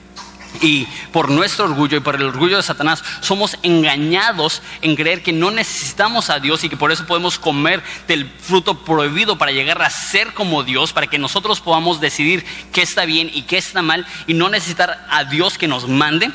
Y 0.61 0.87
por 1.13 1.31
nuestro 1.31 1.65
orgullo 1.65 1.97
y 1.97 2.01
por 2.01 2.17
el 2.17 2.23
orgullo 2.23 2.59
de 2.59 2.63
Satanás 2.63 3.03
somos 3.21 3.57
engañados 3.63 4.63
en 4.83 4.97
creer 4.97 5.23
que 5.23 5.33
no 5.33 5.51
necesitamos 5.51 6.31
a 6.31 6.41
Dios 6.41 6.63
y 6.63 6.69
que 6.69 6.77
por 6.77 6.93
eso 6.93 7.07
podemos 7.07 7.39
comer 7.39 7.83
del 8.07 8.29
fruto 8.29 8.85
prohibido 8.85 9.39
para 9.39 9.53
llegar 9.53 9.83
a 9.83 9.91
ser 9.91 10.35
como 10.35 10.63
Dios, 10.63 10.93
para 10.93 11.07
que 11.07 11.19
nosotros 11.19 11.61
podamos 11.61 12.01
decidir 12.01 12.45
qué 12.73 12.83
está 12.83 13.05
bien 13.07 13.31
y 13.33 13.43
qué 13.43 13.59
está 13.59 13.83
mal 13.83 14.07
y 14.27 14.35
no 14.35 14.51
necesitar 14.51 15.07
a 15.11 15.25
Dios 15.25 15.59
que 15.59 15.69
nos 15.69 15.89
mande. 15.89 16.31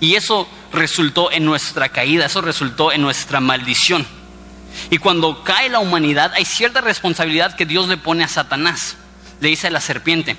Y 0.00 0.16
eso 0.16 0.48
resultó 0.72 1.30
en 1.30 1.44
nuestra 1.44 1.88
caída, 1.88 2.26
eso 2.26 2.42
resultó 2.42 2.92
en 2.92 3.02
nuestra 3.02 3.40
maldición. 3.40 4.04
Y 4.90 4.98
cuando 4.98 5.44
cae 5.44 5.68
la 5.68 5.78
humanidad 5.78 6.32
hay 6.34 6.44
cierta 6.44 6.80
responsabilidad 6.80 7.54
que 7.56 7.64
Dios 7.64 7.88
le 7.88 7.96
pone 7.96 8.24
a 8.24 8.28
Satanás. 8.28 8.96
Le 9.40 9.48
dice 9.48 9.68
a 9.68 9.70
la 9.70 9.80
serpiente, 9.80 10.36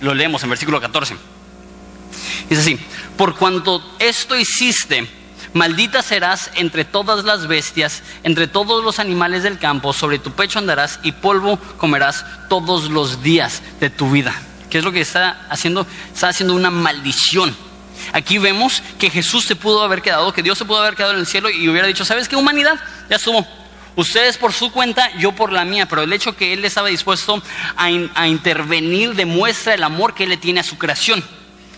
lo 0.00 0.14
leemos 0.14 0.42
en 0.44 0.50
versículo 0.50 0.80
14. 0.80 1.33
Dice 2.48 2.60
así, 2.60 2.78
por 3.16 3.36
cuanto 3.36 3.82
esto 3.98 4.36
hiciste, 4.36 5.08
maldita 5.52 6.02
serás 6.02 6.50
entre 6.56 6.84
todas 6.84 7.24
las 7.24 7.46
bestias, 7.46 8.02
entre 8.22 8.46
todos 8.46 8.84
los 8.84 8.98
animales 8.98 9.42
del 9.42 9.58
campo, 9.58 9.92
sobre 9.92 10.18
tu 10.18 10.32
pecho 10.32 10.58
andarás 10.58 11.00
y 11.02 11.12
polvo 11.12 11.58
comerás 11.78 12.24
todos 12.48 12.90
los 12.90 13.22
días 13.22 13.62
de 13.80 13.90
tu 13.90 14.10
vida. 14.10 14.34
¿Qué 14.70 14.78
es 14.78 14.84
lo 14.84 14.92
que 14.92 15.00
está 15.00 15.46
haciendo? 15.50 15.86
Está 16.12 16.28
haciendo 16.28 16.54
una 16.54 16.70
maldición. 16.70 17.54
Aquí 18.12 18.38
vemos 18.38 18.82
que 18.98 19.08
Jesús 19.08 19.44
se 19.44 19.56
pudo 19.56 19.82
haber 19.82 20.02
quedado, 20.02 20.32
que 20.32 20.42
Dios 20.42 20.58
se 20.58 20.64
pudo 20.64 20.80
haber 20.80 20.96
quedado 20.96 21.14
en 21.14 21.20
el 21.20 21.26
cielo 21.26 21.48
y 21.48 21.68
hubiera 21.68 21.86
dicho, 21.86 22.04
¿sabes 22.04 22.28
qué 22.28 22.36
humanidad? 22.36 22.78
Ya 23.08 23.16
estuvo, 23.16 23.46
Ustedes 23.96 24.38
por 24.38 24.52
su 24.52 24.72
cuenta, 24.72 25.08
yo 25.18 25.32
por 25.32 25.52
la 25.52 25.64
mía, 25.64 25.86
pero 25.86 26.02
el 26.02 26.12
hecho 26.12 26.36
que 26.36 26.52
Él 26.52 26.64
estaba 26.64 26.88
dispuesto 26.88 27.40
a, 27.76 28.26
intervenir 28.26 29.14
demuestra 29.14 29.74
el 29.74 29.84
amor 29.84 30.14
que 30.14 30.24
Él 30.24 30.30
le 30.30 30.36
tiene 30.36 30.60
a 30.60 30.64
su 30.64 30.78
creación. 30.78 31.22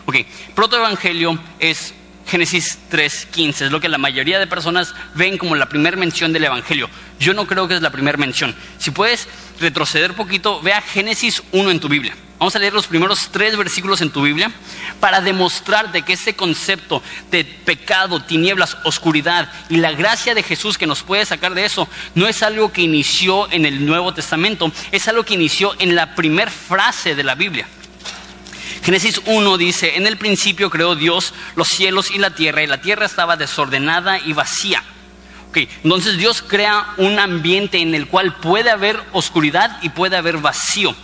Ok, 0.06 0.16
protoevangelio 0.54 1.36
es 1.58 1.92
Génesis 2.28 2.78
3.15, 2.90 3.66
es 3.66 3.72
lo 3.72 3.80
que 3.80 3.88
la 3.88 3.98
mayoría 3.98 4.38
de 4.38 4.46
personas 4.46 4.94
ven 5.14 5.36
como 5.36 5.56
la 5.56 5.68
primera 5.68 5.96
mención 5.96 6.32
del 6.32 6.44
Evangelio. 6.44 6.88
Yo 7.18 7.34
no 7.34 7.46
creo 7.46 7.66
que 7.66 7.74
es 7.74 7.82
la 7.82 7.90
primera 7.90 8.16
mención. 8.16 8.54
Si 8.78 8.92
puedes 8.92 9.28
retroceder 9.60 10.14
poquito, 10.14 10.60
vea 10.60 10.80
Génesis 10.80 11.42
1 11.52 11.70
en 11.70 11.80
tu 11.80 11.88
Biblia. 11.88 12.14
Vamos 12.38 12.54
a 12.54 12.58
leer 12.58 12.72
los 12.72 12.86
primeros 12.86 13.30
tres 13.32 13.56
versículos 13.56 14.00
en 14.00 14.10
tu 14.10 14.22
Biblia 14.22 14.52
para 15.00 15.20
demostrarte 15.20 16.02
que 16.02 16.12
ese 16.12 16.36
concepto 16.36 17.02
de 17.30 17.44
pecado, 17.44 18.22
tinieblas, 18.22 18.76
oscuridad 18.84 19.50
y 19.70 19.78
la 19.78 19.92
gracia 19.92 20.34
de 20.34 20.42
Jesús 20.42 20.76
que 20.76 20.86
nos 20.86 21.02
puede 21.02 21.24
sacar 21.24 21.54
de 21.54 21.64
eso 21.64 21.88
no 22.14 22.28
es 22.28 22.42
algo 22.42 22.72
que 22.72 22.82
inició 22.82 23.50
en 23.50 23.64
el 23.64 23.86
Nuevo 23.86 24.12
Testamento, 24.12 24.70
es 24.92 25.08
algo 25.08 25.24
que 25.24 25.34
inició 25.34 25.74
en 25.78 25.94
la 25.94 26.14
primera 26.14 26.50
frase 26.50 27.14
de 27.14 27.24
la 27.24 27.34
Biblia. 27.34 27.66
Génesis 28.82 29.20
1 29.26 29.58
dice, 29.58 29.96
en 29.96 30.06
el 30.06 30.16
principio 30.16 30.70
creó 30.70 30.94
Dios 30.94 31.34
los 31.54 31.68
cielos 31.68 32.10
y 32.10 32.18
la 32.18 32.30
tierra 32.30 32.62
y 32.62 32.66
la 32.66 32.80
tierra 32.80 33.06
estaba 33.06 33.36
desordenada 33.36 34.18
y 34.18 34.32
vacía. 34.32 34.82
Okay, 35.50 35.68
entonces 35.84 36.18
Dios 36.18 36.42
crea 36.46 36.94
un 36.98 37.18
ambiente 37.18 37.78
en 37.78 37.94
el 37.94 38.08
cual 38.08 38.36
puede 38.36 38.70
haber 38.70 39.00
oscuridad 39.12 39.78
y 39.82 39.88
puede 39.88 40.16
haber 40.16 40.38
vacío. 40.38 40.94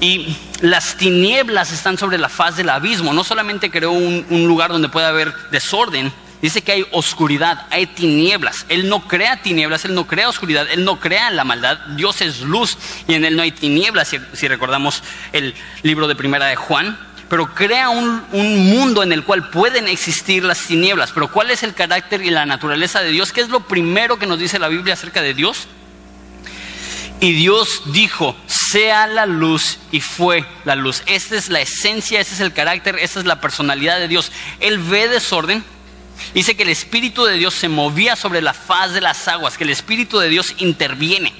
Y 0.00 0.36
las 0.60 0.96
tinieblas 0.96 1.72
están 1.72 1.96
sobre 1.96 2.18
la 2.18 2.28
faz 2.28 2.56
del 2.56 2.68
abismo. 2.68 3.14
No 3.14 3.24
solamente 3.24 3.70
creó 3.70 3.92
un, 3.92 4.26
lugar 4.46 4.70
donde 4.70 4.88
puede 4.88 5.06
haber 5.06 5.32
desorden, 5.50 6.12
dice 6.42 6.62
que 6.62 6.72
hay 6.72 6.86
oscuridad, 6.92 7.66
hay 7.70 7.86
tinieblas. 7.86 8.66
Él 8.68 8.88
no 8.88 9.06
crea 9.06 9.42
tinieblas, 9.42 9.84
Él 9.84 9.94
no 9.94 10.06
crea 10.06 10.28
oscuridad, 10.28 10.66
Él 10.70 10.84
no 10.84 11.00
crea 11.00 11.30
la 11.30 11.44
maldad. 11.44 11.78
Dios 11.96 12.20
es 12.20 12.40
luz 12.40 12.76
y 13.08 13.14
en 13.14 13.24
Él 13.24 13.36
no 13.36 13.42
hay 13.42 13.52
tinieblas, 13.52 14.14
si, 14.32 14.48
recordamos 14.48 15.02
el 15.32 15.54
libro 15.82 16.08
de 16.08 16.14
primera 16.14 16.46
de 16.46 16.56
Juan. 16.56 16.98
Pero 17.28 17.52
crea 17.54 17.88
un, 17.88 18.22
un, 18.30 18.70
mundo 18.70 19.02
en 19.02 19.10
el 19.10 19.24
cual 19.24 19.50
pueden 19.50 19.88
existir 19.88 20.44
las 20.44 20.60
tinieblas. 20.60 21.10
Pero 21.10 21.32
¿cuál 21.32 21.50
es 21.50 21.64
el 21.64 21.74
carácter 21.74 22.22
y 22.22 22.30
la 22.30 22.46
naturaleza 22.46 23.02
de 23.02 23.10
Dios? 23.10 23.32
¿Qué 23.32 23.40
es 23.40 23.48
lo 23.48 23.66
primero 23.66 24.16
que 24.16 24.26
nos 24.26 24.38
dice 24.38 24.60
la 24.60 24.68
Biblia 24.68 24.94
acerca 24.94 25.22
de 25.22 25.34
Dios? 25.34 25.66
Y 27.20 27.32
Dios 27.32 27.82
dijo, 27.86 28.36
sea 28.46 29.06
la 29.06 29.24
luz 29.24 29.78
y 29.90 30.00
fue 30.00 30.44
la 30.64 30.74
luz. 30.74 31.02
Esta 31.06 31.36
es 31.36 31.48
la 31.48 31.60
esencia, 31.60 32.20
ese 32.20 32.34
es 32.34 32.40
el 32.40 32.52
carácter, 32.52 32.98
esta 33.00 33.20
es 33.20 33.26
la 33.26 33.40
personalidad 33.40 33.98
de 33.98 34.08
Dios. 34.08 34.30
Él 34.60 34.78
ve 34.78 35.08
desorden. 35.08 35.64
Dice 36.34 36.56
que 36.56 36.62
el 36.62 36.68
Espíritu 36.68 37.24
de 37.24 37.36
Dios 37.36 37.54
se 37.54 37.68
movía 37.68 38.16
sobre 38.16 38.42
la 38.42 38.54
faz 38.54 38.92
de 38.92 39.00
las 39.00 39.26
aguas, 39.28 39.56
que 39.56 39.64
el 39.64 39.70
Espíritu 39.70 40.18
de 40.18 40.28
Dios 40.28 40.54
interviene. 40.58 41.32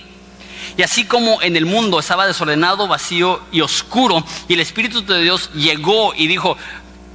Y 0.77 0.83
así 0.83 1.05
como 1.05 1.41
en 1.43 1.57
el 1.57 1.67
mundo 1.67 1.99
estaba 1.99 2.27
desordenado, 2.27 2.87
vacío 2.87 3.41
y 3.51 3.63
oscuro, 3.63 4.25
y 4.49 4.55
el 4.55 4.61
Espíritu 4.61 5.05
de 5.05 5.23
Dios 5.23 5.51
llegó 5.55 6.15
y 6.15 6.27
dijo, 6.27 6.57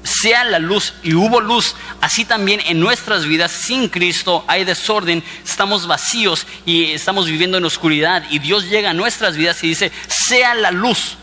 sea 0.03 0.43
la 0.43 0.59
luz 0.59 0.93
y 1.03 1.13
hubo 1.13 1.41
luz, 1.41 1.75
así 2.01 2.25
también 2.25 2.59
en 2.65 2.79
nuestras 2.79 3.25
vidas 3.25 3.51
sin 3.51 3.87
Cristo 3.87 4.43
hay 4.47 4.63
desorden, 4.63 5.23
estamos 5.45 5.85
vacíos 5.85 6.47
y 6.65 6.85
estamos 6.85 7.27
viviendo 7.27 7.57
en 7.57 7.65
oscuridad 7.65 8.23
y 8.31 8.39
Dios 8.39 8.69
llega 8.69 8.89
a 8.89 8.95
nuestras 8.95 9.37
vidas 9.37 9.63
y 9.63 9.67
dice, 9.67 9.91
sea 10.07 10.55
la 10.55 10.71
luz. 10.71 11.17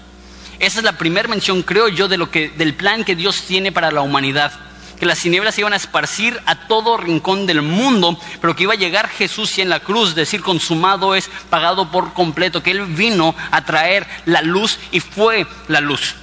Esa 0.59 0.79
es 0.79 0.85
la 0.85 0.99
primera 0.99 1.29
mención, 1.29 1.63
creo 1.63 1.89
yo, 1.89 2.09
de 2.09 2.19
lo 2.19 2.31
que, 2.31 2.51
del 2.51 2.75
plan 2.75 3.05
que 3.05 3.15
Dios 3.15 3.43
tiene 3.43 3.71
para 3.71 3.93
la 3.93 4.01
humanidad. 4.01 4.53
Que 4.99 5.07
las 5.07 5.21
tinieblas 5.21 5.59
iban 5.59 5.73
a 5.73 5.77
esparcir 5.77 6.41
a 6.47 6.67
todo 6.67 6.97
rincón 6.97 7.47
del 7.47 7.63
mundo, 7.63 8.19
pero 8.41 8.57
que 8.57 8.65
iba 8.65 8.73
a 8.73 8.77
llegar 8.77 9.09
Jesús 9.09 9.57
y 9.59 9.63
en 9.63 9.69
la 9.69 9.81
cruz 9.81 10.15
decir 10.15 10.43
consumado 10.43 11.15
es 11.15 11.31
pagado 11.51 11.91
por 11.91 12.13
completo, 12.15 12.63
que 12.63 12.73
Él 12.73 12.85
vino 12.87 13.35
a 13.51 13.65
traer 13.65 14.07
la 14.27 14.43
luz 14.43 14.79
y 14.91 15.01
fue 15.01 15.47
la 15.69 15.81
luz. 15.81 16.15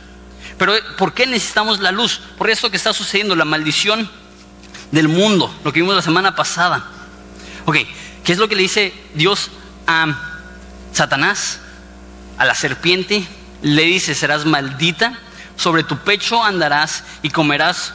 Pero 0.58 0.74
¿por 0.98 1.14
qué 1.14 1.26
necesitamos 1.26 1.80
la 1.80 1.92
luz? 1.92 2.22
Por 2.38 2.50
eso 2.50 2.70
que 2.70 2.78
está 2.78 2.94
sucediendo, 2.94 3.36
la 3.36 3.46
maldición 3.46 4.10
del 4.92 5.08
mundo, 5.08 5.54
lo 5.64 5.74
que 5.74 5.82
vimos 5.82 5.96
la 5.96 6.02
semana 6.02 6.36
pasada. 6.36 6.86
Ok, 7.66 7.78
¿qué 8.24 8.32
es 8.32 8.38
lo 8.38 8.48
que 8.48 8.56
le 8.56 8.62
dice 8.62 8.94
Dios 9.14 9.52
a 9.88 10.08
Satanás? 10.94 11.60
A 12.38 12.46
la 12.46 12.56
serpiente 12.56 13.26
le 13.62 13.84
dice, 13.84 14.16
serás 14.16 14.46
maldita, 14.46 15.18
sobre 15.58 15.84
tu 15.84 15.98
pecho 15.98 16.44
andarás 16.44 17.04
y 17.22 17.30
comerás 17.30 17.94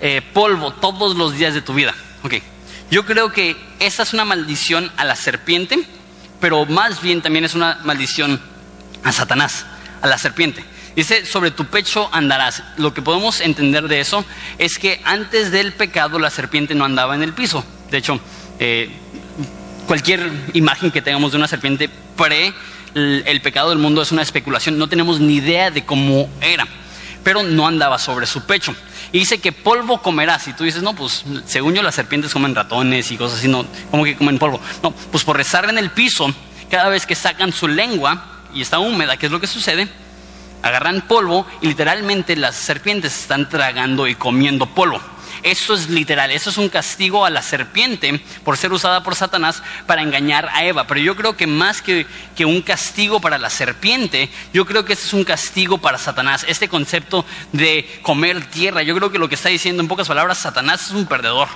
eh, 0.00 0.22
polvo 0.32 0.72
todos 0.72 1.16
los 1.16 1.36
días 1.36 1.54
de 1.54 1.62
tu 1.62 1.74
vida. 1.74 1.94
Ok, 2.22 2.34
yo 2.90 3.04
creo 3.04 3.32
que 3.32 3.56
esa 3.78 4.02
es 4.02 4.12
una 4.12 4.24
maldición 4.24 4.90
a 4.96 5.04
la 5.04 5.16
serpiente, 5.16 5.78
pero 6.40 6.66
más 6.66 7.02
bien 7.02 7.22
también 7.22 7.44
es 7.44 7.54
una 7.54 7.80
maldición 7.84 8.40
a 9.04 9.12
Satanás, 9.12 9.66
a 10.02 10.06
la 10.06 10.18
serpiente. 10.18 10.64
Dice, 10.96 11.24
sobre 11.24 11.50
tu 11.50 11.66
pecho 11.66 12.08
andarás. 12.12 12.62
Lo 12.76 12.92
que 12.92 13.00
podemos 13.00 13.40
entender 13.40 13.88
de 13.88 14.00
eso 14.00 14.24
es 14.58 14.78
que 14.78 15.00
antes 15.04 15.50
del 15.50 15.72
pecado 15.72 16.18
la 16.18 16.30
serpiente 16.30 16.74
no 16.74 16.84
andaba 16.84 17.14
en 17.14 17.22
el 17.22 17.32
piso. 17.32 17.64
De 17.90 17.98
hecho, 17.98 18.20
eh, 18.58 18.90
cualquier 19.86 20.30
imagen 20.52 20.90
que 20.90 21.00
tengamos 21.00 21.32
de 21.32 21.38
una 21.38 21.48
serpiente 21.48 21.88
pre 22.16 22.52
el, 22.94 23.40
pecado 23.40 23.70
del 23.70 23.78
mundo 23.78 24.02
es 24.02 24.12
una 24.12 24.22
especulación. 24.22 24.78
No 24.78 24.88
tenemos 24.88 25.20
ni 25.20 25.34
idea 25.34 25.70
de 25.70 25.84
cómo 25.84 26.28
era, 26.40 26.66
pero 27.22 27.42
no 27.42 27.66
andaba 27.66 27.98
sobre 27.98 28.26
su 28.26 28.44
pecho. 28.44 28.74
Y 29.12 29.20
dice 29.20 29.38
que 29.38 29.52
polvo 29.52 30.02
comerás. 30.02 30.46
Y 30.48 30.52
tú 30.52 30.64
dices, 30.64 30.82
no, 30.82 30.94
pues 30.94 31.24
según 31.46 31.74
yo 31.74 31.82
las 31.82 31.94
serpientes 31.94 32.32
comen 32.32 32.54
ratones 32.54 33.10
y 33.10 33.16
cosas 33.16 33.38
así, 33.38 33.48
no, 33.48 33.66
como 33.90 34.04
que 34.04 34.16
comen 34.16 34.38
polvo. 34.38 34.60
No, 34.82 34.92
pues 34.92 35.24
por 35.24 35.36
rezar 35.36 35.68
en 35.68 35.78
el 35.78 35.90
piso, 35.90 36.32
cada 36.70 36.88
vez 36.88 37.06
que 37.06 37.14
sacan 37.14 37.52
su 37.52 37.68
lengua 37.68 38.42
y 38.54 38.62
está 38.62 38.78
húmeda, 38.78 39.16
¿qué 39.16 39.26
es 39.26 39.32
lo 39.32 39.40
que 39.40 39.46
sucede? 39.46 39.88
agarran 40.62 41.02
polvo 41.02 41.46
y 41.60 41.68
literalmente 41.68 42.36
las 42.36 42.56
serpientes 42.56 43.18
están 43.18 43.48
tragando 43.48 44.06
y 44.06 44.14
comiendo 44.14 44.66
polvo. 44.66 45.00
Eso 45.42 45.74
es 45.74 45.88
literal, 45.88 46.30
eso 46.30 46.50
es 46.50 46.58
un 46.58 46.68
castigo 46.68 47.24
a 47.24 47.30
la 47.30 47.42
serpiente 47.42 48.20
por 48.44 48.56
ser 48.56 48.72
usada 48.72 49.02
por 49.02 49.14
Satanás 49.14 49.62
para 49.86 50.02
engañar 50.02 50.48
a 50.52 50.64
Eva. 50.64 50.86
Pero 50.86 51.00
yo 51.00 51.16
creo 51.16 51.36
que 51.36 51.46
más 51.46 51.82
que, 51.82 52.06
que, 52.36 52.44
un 52.44 52.62
castigo 52.62 53.20
para 53.20 53.38
la 53.38 53.50
serpiente, 53.50 54.28
yo 54.52 54.66
creo 54.66 54.84
que 54.84 54.92
ese 54.92 55.06
es 55.06 55.12
un 55.12 55.24
castigo 55.24 55.78
para 55.78 55.98
Satanás. 55.98 56.44
Este 56.48 56.68
concepto 56.68 57.24
de 57.52 58.00
comer 58.02 58.44
tierra, 58.50 58.82
yo 58.82 58.94
creo 58.94 59.10
que 59.10 59.18
lo 59.18 59.28
que 59.28 59.34
está 59.34 59.48
diciendo 59.48 59.82
en 59.82 59.88
pocas 59.88 60.08
palabras, 60.08 60.38
Satanás 60.38 60.86
es 60.86 60.90
un 60.90 61.06
perdedor. 61.06 61.48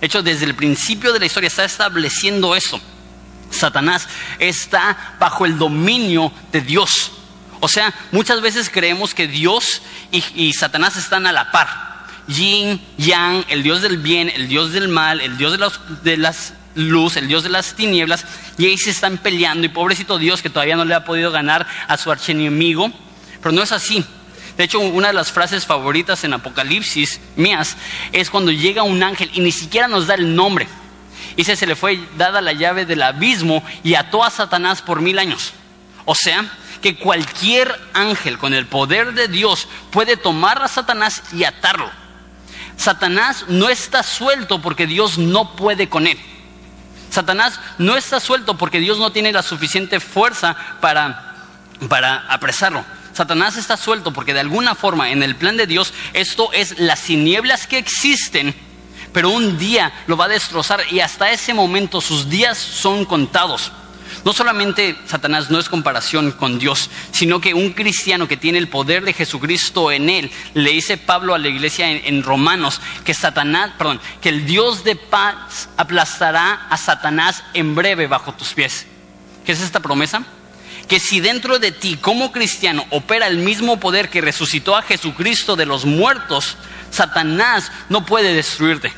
De 0.00 0.06
hecho, 0.06 0.22
desde 0.22 0.46
el 0.46 0.54
principio 0.54 1.12
de 1.12 1.20
la 1.20 1.26
historia 1.26 1.48
está 1.48 1.64
estableciendo 1.64 2.56
eso. 2.56 2.80
Satanás 3.50 4.08
está 4.38 5.16
bajo 5.18 5.44
el 5.44 5.58
dominio 5.58 6.32
de 6.52 6.60
Dios. 6.60 7.12
O 7.60 7.68
sea, 7.68 7.92
muchas 8.10 8.40
veces 8.40 8.70
creemos 8.70 9.14
que 9.14 9.28
Dios 9.28 9.82
y, 10.10 10.52
Satanás 10.54 10.96
están 10.96 11.26
a 11.26 11.32
la 11.32 11.50
par. 11.50 11.89
Yin, 12.30 12.80
Yang, 12.98 13.44
el 13.48 13.62
Dios 13.62 13.82
del 13.82 13.98
bien, 13.98 14.30
el 14.34 14.48
Dios 14.48 14.72
del 14.72 14.88
mal, 14.88 15.20
el 15.20 15.36
Dios 15.36 15.52
de, 15.52 15.58
los, 15.58 15.80
de 16.02 16.16
las 16.16 16.54
luz, 16.74 17.16
el 17.16 17.28
Dios 17.28 17.42
de 17.42 17.48
las 17.48 17.74
tinieblas, 17.74 18.24
y 18.58 18.66
ahí 18.66 18.78
se 18.78 18.90
están 18.90 19.18
peleando. 19.18 19.66
Y 19.66 19.70
pobrecito 19.70 20.18
Dios 20.18 20.42
que 20.42 20.50
todavía 20.50 20.76
no 20.76 20.84
le 20.84 20.94
ha 20.94 21.04
podido 21.04 21.30
ganar 21.30 21.66
a 21.88 21.96
su 21.96 22.10
archienemigo. 22.10 22.90
Pero 23.42 23.52
no 23.52 23.62
es 23.62 23.72
así. 23.72 24.04
De 24.56 24.64
hecho, 24.64 24.80
una 24.80 25.08
de 25.08 25.14
las 25.14 25.32
frases 25.32 25.64
favoritas 25.64 26.22
en 26.24 26.34
Apocalipsis 26.34 27.20
mías 27.36 27.76
es 28.12 28.28
cuando 28.28 28.52
llega 28.52 28.82
un 28.82 29.02
ángel 29.02 29.30
y 29.32 29.40
ni 29.40 29.52
siquiera 29.52 29.88
nos 29.88 30.06
da 30.06 30.14
el 30.14 30.34
nombre. 30.34 30.68
Dice, 31.36 31.56
se 31.56 31.66
le 31.66 31.76
fue 31.76 31.98
dada 32.18 32.40
la 32.40 32.52
llave 32.52 32.84
del 32.84 33.02
abismo 33.02 33.64
y 33.82 33.94
ató 33.94 34.22
a 34.22 34.30
Satanás 34.30 34.82
por 34.82 35.00
mil 35.00 35.18
años. 35.18 35.52
O 36.04 36.14
sea, 36.14 36.44
que 36.82 36.96
cualquier 36.96 37.74
ángel 37.94 38.38
con 38.38 38.52
el 38.52 38.66
poder 38.66 39.14
de 39.14 39.28
Dios 39.28 39.68
puede 39.90 40.16
tomar 40.16 40.62
a 40.62 40.68
Satanás 40.68 41.22
y 41.32 41.44
atarlo. 41.44 41.90
Satanás 42.80 43.44
no 43.46 43.68
está 43.68 44.02
suelto 44.02 44.62
porque 44.62 44.86
Dios 44.86 45.18
no 45.18 45.54
puede 45.54 45.90
con 45.90 46.06
él. 46.06 46.18
Satanás 47.10 47.60
no 47.76 47.94
está 47.94 48.20
suelto 48.20 48.56
porque 48.56 48.80
Dios 48.80 48.98
no 48.98 49.12
tiene 49.12 49.32
la 49.32 49.42
suficiente 49.42 50.00
fuerza 50.00 50.56
para, 50.80 51.34
para 51.90 52.20
apresarlo. 52.32 52.82
Satanás 53.12 53.58
está 53.58 53.76
suelto 53.76 54.14
porque 54.14 54.32
de 54.32 54.40
alguna 54.40 54.74
forma 54.74 55.10
en 55.10 55.22
el 55.22 55.36
plan 55.36 55.58
de 55.58 55.66
Dios 55.66 55.92
esto 56.14 56.54
es 56.54 56.78
las 56.78 57.02
tinieblas 57.02 57.66
que 57.66 57.76
existen, 57.76 58.54
pero 59.12 59.28
un 59.28 59.58
día 59.58 59.92
lo 60.06 60.16
va 60.16 60.24
a 60.24 60.28
destrozar 60.28 60.80
y 60.90 61.00
hasta 61.00 61.32
ese 61.32 61.52
momento 61.52 62.00
sus 62.00 62.30
días 62.30 62.56
son 62.56 63.04
contados. 63.04 63.72
No 64.24 64.34
solamente 64.34 64.96
Satanás 65.06 65.50
no 65.50 65.58
es 65.58 65.68
comparación 65.68 66.32
con 66.32 66.58
Dios, 66.58 66.90
sino 67.10 67.40
que 67.40 67.54
un 67.54 67.72
cristiano 67.72 68.28
que 68.28 68.36
tiene 68.36 68.58
el 68.58 68.68
poder 68.68 69.04
de 69.04 69.14
Jesucristo 69.14 69.90
en 69.90 70.10
él, 70.10 70.30
le 70.54 70.70
dice 70.70 70.98
Pablo 70.98 71.34
a 71.34 71.38
la 71.38 71.48
iglesia 71.48 71.90
en, 71.90 72.22
Romanos 72.22 72.80
que 73.04 73.14
Satanás, 73.14 73.72
perdón, 73.78 74.00
que 74.20 74.28
el 74.28 74.44
Dios 74.44 74.84
de 74.84 74.96
paz 74.96 75.70
aplastará 75.76 76.66
a 76.68 76.76
Satanás 76.76 77.42
en 77.54 77.74
breve 77.74 78.06
bajo 78.06 78.34
tus 78.34 78.52
pies. 78.52 78.86
¿Qué 79.44 79.52
es 79.52 79.62
esta 79.62 79.80
promesa? 79.80 80.22
Que 80.86 81.00
si 81.00 81.20
dentro 81.20 81.58
de 81.58 81.72
ti 81.72 81.96
como 81.96 82.30
cristiano 82.30 82.84
opera 82.90 83.26
el 83.26 83.38
mismo 83.38 83.80
poder 83.80 84.10
que 84.10 84.20
resucitó 84.20 84.76
a 84.76 84.82
Jesucristo 84.82 85.56
de 85.56 85.64
los 85.64 85.86
muertos, 85.86 86.58
Satanás 86.90 87.72
no 87.88 88.04
puede 88.04 88.34
destruirte. 88.34 88.92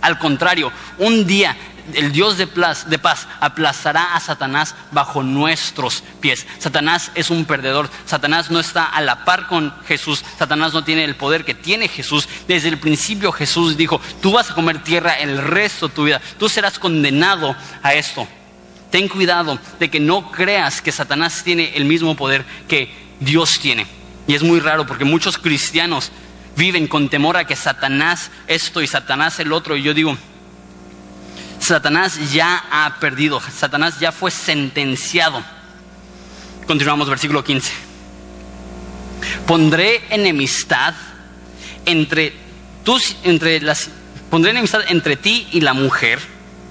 Al 0.00 0.18
contrario, 0.18 0.72
un 0.98 1.26
día 1.26 1.56
el 1.94 2.12
Dios 2.12 2.38
de 2.38 2.46
paz, 2.46 2.88
de 2.88 2.98
paz 2.98 3.26
aplastará 3.40 4.14
a 4.14 4.20
Satanás 4.20 4.74
bajo 4.92 5.22
nuestros 5.22 6.02
pies. 6.20 6.46
Satanás 6.58 7.10
es 7.14 7.30
un 7.30 7.44
perdedor. 7.44 7.90
Satanás 8.06 8.50
no 8.50 8.60
está 8.60 8.84
a 8.84 9.00
la 9.00 9.24
par 9.24 9.46
con 9.46 9.74
Jesús. 9.86 10.24
Satanás 10.38 10.72
no 10.72 10.84
tiene 10.84 11.04
el 11.04 11.16
poder 11.16 11.44
que 11.44 11.54
tiene 11.54 11.88
Jesús. 11.88 12.28
Desde 12.48 12.68
el 12.68 12.78
principio 12.78 13.32
Jesús 13.32 13.76
dijo, 13.76 14.00
tú 14.20 14.32
vas 14.32 14.50
a 14.50 14.54
comer 14.54 14.82
tierra 14.82 15.14
el 15.14 15.38
resto 15.38 15.88
de 15.88 15.94
tu 15.94 16.04
vida. 16.04 16.20
Tú 16.38 16.48
serás 16.48 16.78
condenado 16.78 17.56
a 17.82 17.94
esto. 17.94 18.26
Ten 18.90 19.08
cuidado 19.08 19.58
de 19.78 19.88
que 19.88 20.00
no 20.00 20.32
creas 20.32 20.82
que 20.82 20.92
Satanás 20.92 21.42
tiene 21.44 21.76
el 21.76 21.84
mismo 21.84 22.16
poder 22.16 22.44
que 22.68 22.92
Dios 23.20 23.60
tiene. 23.60 23.86
Y 24.26 24.34
es 24.34 24.42
muy 24.42 24.60
raro 24.60 24.86
porque 24.86 25.04
muchos 25.04 25.38
cristianos 25.38 26.10
viven 26.56 26.86
con 26.88 27.08
temor 27.08 27.36
a 27.36 27.46
que 27.46 27.56
Satanás 27.56 28.30
esto 28.46 28.82
y 28.82 28.86
Satanás 28.86 29.38
el 29.40 29.52
otro. 29.52 29.76
Y 29.76 29.82
yo 29.82 29.94
digo, 29.94 30.16
Satanás 31.70 32.32
ya 32.32 32.64
ha 32.68 32.98
perdido, 32.98 33.40
Satanás 33.40 34.00
ya 34.00 34.10
fue 34.10 34.32
sentenciado. 34.32 35.40
Continuamos 36.66 37.08
versículo 37.08 37.44
15. 37.44 37.72
Pondré 39.46 40.02
enemistad 40.10 40.94
entre 41.86 42.32
tus, 42.84 43.16
entre 43.22 43.60
las, 43.60 43.88
pondré 44.30 44.50
enemistad 44.50 44.80
entre 44.88 45.14
ti 45.14 45.46
y 45.52 45.60
la 45.60 45.72
mujer. 45.72 46.18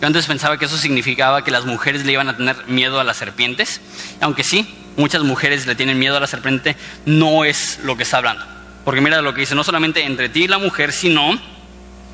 Yo 0.01 0.07
antes 0.07 0.25
pensaba 0.25 0.57
que 0.59 0.65
eso 0.65 0.77
significaba 0.77 1.45
que 1.45 1.51
las 1.51 1.63
mujeres 1.63 2.03
le 2.03 2.11
iban 2.11 2.27
a 2.27 2.35
tener 2.35 2.67
miedo 2.67 2.99
a 2.99 3.05
las 3.05 3.15
serpientes, 3.15 3.79
aunque 4.19 4.43
sí, 4.43 4.67
muchas 4.97 5.23
mujeres 5.23 5.65
le 5.65 5.75
tienen 5.75 5.97
miedo 5.97 6.17
a 6.17 6.19
la 6.19 6.27
serpiente, 6.27 6.75
no 7.05 7.45
es 7.45 7.79
lo 7.83 7.95
que 7.95 8.03
está 8.03 8.17
hablando. 8.17 8.45
Porque 8.83 8.99
mira 8.99 9.21
lo 9.21 9.33
que 9.33 9.41
dice, 9.41 9.55
no 9.55 9.63
solamente 9.63 10.03
entre 10.03 10.27
ti 10.27 10.43
y 10.43 10.47
la 10.49 10.57
mujer, 10.57 10.91
sino, 10.91 11.39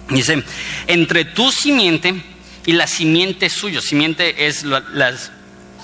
dice, 0.09 0.43
entre 0.85 1.25
tu 1.25 1.51
simiente 1.51 2.34
y 2.65 2.73
la 2.73 2.87
simiente 2.87 3.49
suyo. 3.49 3.81
Simiente 3.81 4.47
es 4.47 4.63
las, 4.63 5.31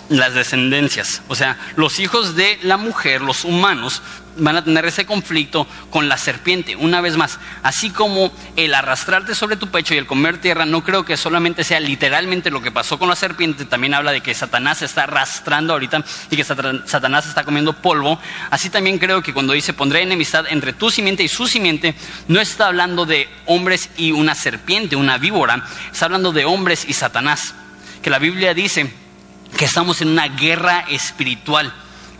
las 0.09 0.33
descendencias. 0.33 1.21
O 1.27 1.35
sea, 1.35 1.57
los 1.75 1.99
hijos 1.99 2.35
de 2.35 2.59
la 2.63 2.77
mujer, 2.77 3.21
los 3.21 3.45
humanos, 3.45 4.01
van 4.37 4.55
a 4.55 4.63
tener 4.63 4.85
ese 4.85 5.05
conflicto 5.05 5.67
con 5.89 6.09
la 6.09 6.17
serpiente. 6.17 6.75
Una 6.75 7.01
vez 7.01 7.17
más, 7.17 7.39
así 7.63 7.89
como 7.89 8.31
el 8.55 8.73
arrastrarte 8.73 9.35
sobre 9.35 9.57
tu 9.57 9.67
pecho 9.67 9.93
y 9.93 9.97
el 9.97 10.07
comer 10.07 10.39
tierra, 10.39 10.65
no 10.65 10.83
creo 10.83 11.05
que 11.05 11.17
solamente 11.17 11.63
sea 11.63 11.79
literalmente 11.79 12.51
lo 12.51 12.61
que 12.61 12.71
pasó 12.71 12.97
con 12.97 13.09
la 13.09 13.15
serpiente, 13.15 13.65
también 13.65 13.93
habla 13.93 14.11
de 14.11 14.21
que 14.21 14.33
Satanás 14.33 14.79
se 14.79 14.85
está 14.85 15.03
arrastrando 15.03 15.73
ahorita 15.73 16.03
y 16.29 16.35
que 16.35 16.43
Satanás 16.43 17.25
está 17.25 17.43
comiendo 17.43 17.73
polvo. 17.73 18.19
Así 18.49 18.69
también 18.69 18.99
creo 18.99 19.21
que 19.21 19.33
cuando 19.33 19.53
dice 19.53 19.73
pondré 19.73 20.01
enemistad 20.01 20.45
entre 20.49 20.73
tu 20.73 20.89
simiente 20.89 21.23
y 21.23 21.27
su 21.27 21.47
simiente, 21.47 21.95
no 22.27 22.39
está 22.39 22.67
hablando 22.67 23.05
de 23.05 23.29
hombres 23.45 23.89
y 23.97 24.11
una 24.11 24.35
serpiente, 24.35 24.95
una 24.95 25.17
víbora, 25.17 25.65
está 25.91 26.05
hablando 26.05 26.31
de 26.31 26.45
hombres 26.45 26.85
y 26.87 26.93
Satanás. 26.93 27.53
Que 28.01 28.09
la 28.09 28.19
Biblia 28.19 28.53
dice 28.53 28.91
que 29.57 29.65
estamos 29.65 30.01
en 30.01 30.09
una 30.09 30.27
guerra 30.27 30.85
espiritual 30.89 31.71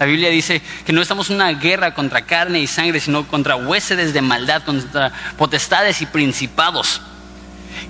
la 0.02 0.08
Biblia 0.08 0.32
dice 0.32 0.64
que 0.84 0.94
no 0.94 1.02
estamos 1.04 1.30
en 1.30 1.36
una 1.36 1.52
guerra 1.52 1.94
contra 1.94 2.26
carne 2.26 2.60
y 2.60 2.66
sangre, 2.66 3.00
sino 3.00 3.28
contra 3.28 3.56
huéspedes 3.56 4.16
de 4.16 4.24
maldad, 4.24 4.64
contra 4.64 5.12
potestades 5.38 6.02
y 6.02 6.08
principados. 6.08 7.02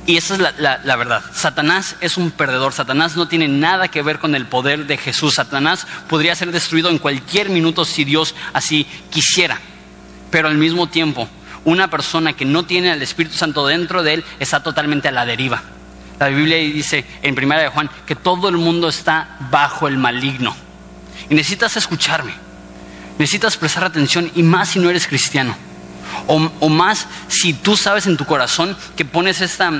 Y 0.05 0.17
esa 0.17 0.33
es 0.33 0.41
la, 0.57 0.95
verdad. 0.97 1.23
Satanás 1.33 1.95
es 2.01 2.17
un 2.17 2.31
perdedor. 2.31 2.73
Satanás 2.73 3.15
no 3.15 3.29
tiene 3.29 3.47
nada 3.47 3.87
que 3.87 4.01
ver 4.01 4.19
con 4.19 4.35
el 4.35 4.45
poder 4.45 4.87
de 4.87 4.97
Jesús. 4.97 5.35
Satanás 5.35 5.87
podría 6.09 6.35
ser 6.35 6.51
destruido 6.51 6.89
en 6.89 6.97
cualquier 6.97 7.47
minuto 7.47 7.85
si 7.85 8.03
Dios 8.03 8.35
así 8.51 8.85
quisiera. 9.09 9.61
Pero 10.31 10.49
al 10.49 10.57
mismo 10.57 10.87
tiempo, 10.87 11.29
una 11.63 11.89
persona 11.89 12.33
que 12.33 12.43
no 12.43 12.65
tiene 12.65 12.91
al 12.91 13.01
Espíritu 13.01 13.37
Santo 13.37 13.65
dentro 13.65 14.03
de 14.03 14.15
él 14.15 14.25
está 14.41 14.61
totalmente 14.61 15.07
a 15.07 15.11
la 15.11 15.25
deriva. 15.25 15.63
La 16.19 16.27
Biblia 16.27 16.57
dice 16.57 17.05
en 17.21 17.35
Primera 17.35 17.61
de 17.61 17.69
Juan 17.69 17.89
que 18.05 18.17
todo 18.17 18.49
el 18.49 18.57
mundo 18.57 18.89
está 18.89 19.37
bajo 19.49 19.87
el 19.87 19.97
maligno. 19.97 20.53
Y 21.29 21.35
necesitas 21.35 21.77
escucharme. 21.77 22.33
Necesitas 23.17 23.57
prestar 23.57 23.83
atención 23.83 24.31
y 24.35 24.43
más 24.43 24.69
si 24.69 24.79
no 24.79 24.89
eres 24.89 25.07
cristiano. 25.07 25.55
O, 26.27 26.69
más 26.69 27.07
si 27.27 27.53
tú 27.53 27.77
sabes 27.77 28.05
en 28.05 28.17
tu 28.17 28.25
corazón 28.25 28.77
que 28.95 29.05
pones 29.05 29.41
esta, 29.41 29.71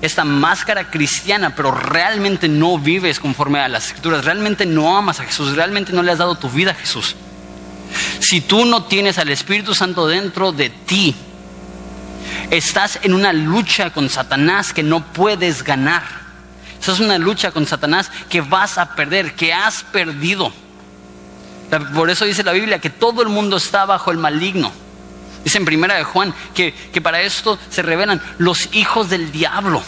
esta 0.00 0.24
máscara 0.24 0.90
cristiana, 0.90 1.54
pero 1.54 1.70
realmente 1.70 2.48
no 2.48 2.78
vives 2.78 3.20
conforme 3.20 3.60
a 3.60 3.68
las 3.68 3.86
escrituras, 3.86 4.24
realmente 4.24 4.66
no 4.66 4.96
amas 4.96 5.20
a 5.20 5.24
Jesús, 5.24 5.54
realmente 5.54 5.92
no 5.92 6.02
le 6.02 6.12
has 6.12 6.18
dado 6.18 6.36
tu 6.36 6.48
vida 6.50 6.72
a 6.72 6.74
Jesús. 6.74 7.16
Si 8.20 8.40
tú 8.40 8.64
no 8.64 8.84
tienes 8.84 9.18
al 9.18 9.30
Espíritu 9.30 9.74
Santo 9.74 10.06
dentro 10.06 10.52
de 10.52 10.70
ti, 10.70 11.14
estás 12.50 12.98
en 13.02 13.14
una 13.14 13.32
lucha 13.32 13.90
con 13.90 14.08
Satanás 14.10 14.72
que 14.72 14.82
no 14.82 15.04
puedes 15.12 15.62
ganar. 15.62 16.17
Esa 16.80 16.92
es 16.92 17.00
una 17.00 17.18
lucha 17.18 17.50
con 17.50 17.66
Satanás 17.66 18.10
que 18.28 18.40
vas 18.40 18.78
a 18.78 18.94
perder, 18.94 19.34
que 19.34 19.52
has 19.52 19.82
perdido. 19.84 20.52
Por 21.94 22.08
eso 22.08 22.24
dice 22.24 22.42
la 22.42 22.52
Biblia 22.52 22.78
que 22.78 22.90
todo 22.90 23.22
el 23.22 23.28
mundo 23.28 23.56
está 23.56 23.84
bajo 23.84 24.10
el 24.10 24.18
maligno. 24.18 24.72
Dice 25.44 25.58
en 25.58 25.64
primera 25.64 25.96
de 25.96 26.04
Juan 26.04 26.34
que, 26.54 26.72
que 26.72 27.00
para 27.00 27.20
esto 27.20 27.58
se 27.70 27.82
revelan 27.82 28.22
los 28.38 28.74
hijos 28.74 29.10
del 29.10 29.30
diablo. 29.32 29.82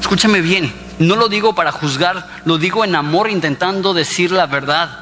Escúchame 0.00 0.40
bien, 0.40 0.72
no 0.98 1.16
lo 1.16 1.28
digo 1.28 1.54
para 1.54 1.72
juzgar, 1.72 2.28
lo 2.44 2.58
digo 2.58 2.84
en 2.84 2.94
amor 2.94 3.28
intentando 3.28 3.92
decir 3.92 4.30
la 4.30 4.46
verdad. 4.46 5.00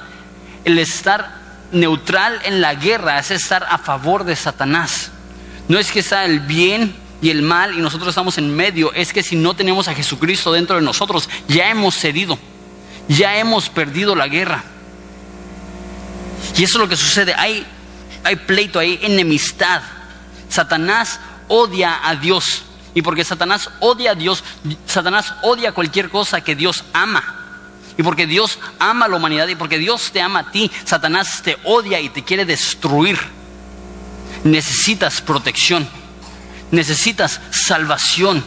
El 0.65 0.79
estar 0.79 1.43
neutral 1.73 2.41
en 2.45 2.61
la 2.61 2.75
guerra 2.75 3.19
es 3.19 3.31
estar 3.31 3.67
a 3.69 3.79
favor 3.79 4.25
de 4.25 4.37
Satanás. 4.37 5.11
No 5.69 5.79
es 5.79 5.93
que 5.93 6.03
sea 6.03 6.25
el 6.25 6.41
bien 6.41 6.95
y 7.21 7.31
el 7.31 7.43
mal 7.43 7.75
y 7.75 7.81
nosotros 7.81 8.11
estamos 8.11 8.39
en 8.39 8.55
medio, 8.55 8.93
es 8.93 9.13
que 9.13 9.23
si 9.23 9.37
no 9.37 9.55
tenemos 9.55 9.89
a 9.89 9.95
Jesucristo 9.95 10.53
dentro 10.53 10.77
de 10.77 10.83
nosotros, 10.83 11.29
ya 11.49 11.71
hemos 11.71 11.95
cedido, 11.97 12.39
ya 13.09 13.37
hemos 13.39 13.69
perdido 13.69 14.15
la 14.15 14.29
guerra. 14.29 14.65
Y 16.57 16.65
eso 16.65 16.77
es 16.77 16.81
lo 16.81 16.89
que 16.89 16.97
sucede, 16.97 17.35
hay, 17.35 17.67
hay 18.23 18.37
pleito, 18.37 18.79
hay 18.79 18.99
enemistad. 19.03 19.83
Satanás 20.49 21.19
odia 21.49 22.07
a 22.07 22.15
Dios. 22.17 22.63
Y 22.95 23.03
porque 23.03 23.25
Satanás 23.25 23.71
odia 23.81 24.13
a 24.13 24.15
Dios, 24.15 24.45
Satanás 24.87 25.35
odia 25.43 25.73
cualquier 25.73 26.11
cosa 26.11 26.43
que 26.43 26.55
Dios 26.55 26.85
ama. 26.93 27.41
Y 27.97 28.03
porque 28.03 28.27
Dios 28.27 28.59
ama 28.79 29.07
a 29.07 29.09
la 29.09 29.17
humanidad 29.17 29.49
y 29.49 29.55
porque 29.55 29.79
Dios 29.79 30.11
te 30.13 30.21
ama 30.21 30.41
a 30.41 30.51
ti, 30.51 30.71
Satanás 30.85 31.43
te 31.43 31.57
odia 31.65 32.01
y 32.01 32.09
te 32.09 32.23
quiere 32.23 32.45
destruir. 32.45 33.19
Necesitas 34.45 35.21
protección 35.23 35.89
necesitas 36.75 37.41
salvación. 37.51 38.45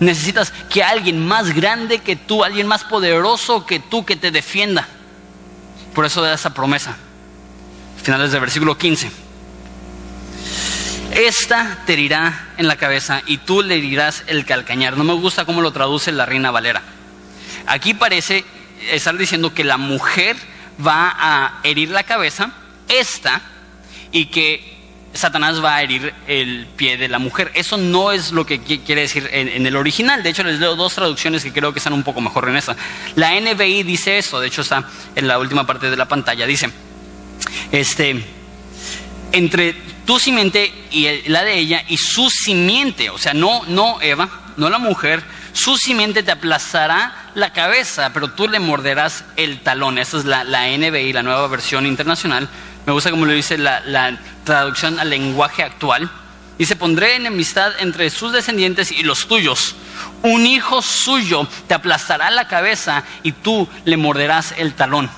Necesitas 0.00 0.52
que 0.70 0.82
alguien 0.82 1.24
más 1.24 1.54
grande 1.54 1.98
que 1.98 2.16
tú, 2.16 2.44
alguien 2.44 2.66
más 2.66 2.84
poderoso 2.84 3.66
que 3.66 3.78
tú, 3.78 4.04
que 4.04 4.16
te 4.16 4.30
defienda. 4.30 4.88
Por 5.94 6.04
eso 6.04 6.22
da 6.22 6.34
esa 6.34 6.54
promesa. 6.54 6.96
Finales 8.02 8.32
del 8.32 8.40
versículo 8.40 8.76
15. 8.76 9.10
Esta 11.12 11.82
te 11.86 11.92
herirá 11.92 12.48
en 12.56 12.66
la 12.66 12.76
cabeza 12.76 13.22
y 13.26 13.38
tú 13.38 13.62
le 13.62 13.76
herirás 13.76 14.24
el 14.26 14.44
calcañar. 14.44 14.96
No 14.96 15.04
me 15.04 15.12
gusta 15.12 15.44
cómo 15.44 15.62
lo 15.62 15.72
traduce 15.72 16.10
la 16.10 16.26
reina 16.26 16.50
Valera. 16.50 16.82
Aquí 17.66 17.94
parece 17.94 18.44
estar 18.90 19.16
diciendo 19.16 19.54
que 19.54 19.64
la 19.64 19.76
mujer 19.76 20.36
va 20.84 21.14
a 21.16 21.60
herir 21.62 21.90
la 21.90 22.02
cabeza, 22.02 22.50
esta, 22.88 23.40
y 24.10 24.26
que 24.26 24.73
Satanás 25.14 25.62
va 25.64 25.76
a 25.76 25.82
herir 25.82 26.12
el 26.26 26.66
pie 26.76 26.96
de 26.96 27.08
la 27.08 27.18
mujer. 27.18 27.52
Eso 27.54 27.76
no 27.76 28.12
es 28.12 28.32
lo 28.32 28.44
que 28.44 28.60
quiere 28.60 29.02
decir 29.02 29.28
en, 29.32 29.66
el 29.66 29.76
original. 29.76 30.22
De 30.22 30.30
hecho, 30.30 30.42
les 30.42 30.58
leo 30.58 30.74
dos 30.76 30.94
traducciones 30.94 31.44
que 31.44 31.52
creo 31.52 31.72
que 31.72 31.78
están 31.78 31.92
un 31.92 32.02
poco 32.02 32.20
mejor 32.20 32.48
en 32.48 32.56
esa. 32.56 32.76
La 33.14 33.38
NBI 33.40 33.84
dice 33.84 34.18
eso, 34.18 34.40
de 34.40 34.48
hecho 34.48 34.62
está 34.62 34.88
en 35.14 35.28
la 35.28 35.38
última 35.38 35.66
parte 35.66 35.88
de 35.88 35.96
la 35.96 36.06
pantalla. 36.06 36.46
Dice, 36.46 36.70
este, 37.70 38.24
entre 39.32 39.74
tu 40.04 40.18
simiente 40.18 40.72
y 40.90 41.28
la 41.28 41.44
de 41.44 41.58
ella 41.58 41.84
y 41.88 41.96
su 41.96 42.28
simiente, 42.28 43.08
o 43.10 43.18
sea, 43.18 43.34
no, 43.34 43.62
no 43.68 44.02
Eva, 44.02 44.28
no 44.56 44.68
la 44.68 44.78
mujer, 44.78 45.22
su 45.52 45.76
simiente 45.76 46.24
te 46.24 46.32
aplastará 46.32 47.30
la 47.36 47.52
cabeza, 47.52 48.12
pero 48.12 48.32
tú 48.32 48.48
le 48.48 48.58
morderás 48.58 49.24
el 49.36 49.60
talón. 49.60 49.98
Esa 49.98 50.18
es 50.18 50.24
la, 50.24 50.42
la 50.42 50.66
NBI, 50.76 51.12
la 51.12 51.22
nueva 51.22 51.46
versión 51.46 51.86
internacional. 51.86 52.48
Me 52.86 52.92
gusta 52.92 53.10
como 53.10 53.24
lo 53.24 53.32
dice 53.32 53.56
la, 53.58 53.80
la 53.80 54.18
traducción 54.44 54.98
al 55.00 55.10
lenguaje 55.10 55.62
actual. 55.62 56.10
Dice, 56.58 56.76
pondré 56.76 57.16
enemistad 57.16 57.72
entre 57.80 58.10
sus 58.10 58.32
descendientes 58.32 58.92
y 58.92 59.02
los 59.02 59.26
tuyos. 59.26 59.74
Un 60.22 60.46
hijo 60.46 60.82
suyo 60.82 61.48
te 61.66 61.74
aplastará 61.74 62.30
la 62.30 62.46
cabeza 62.46 63.04
y 63.22 63.32
tú 63.32 63.68
le 63.84 63.96
morderás 63.96 64.54
el 64.56 64.74
talón. 64.74 65.10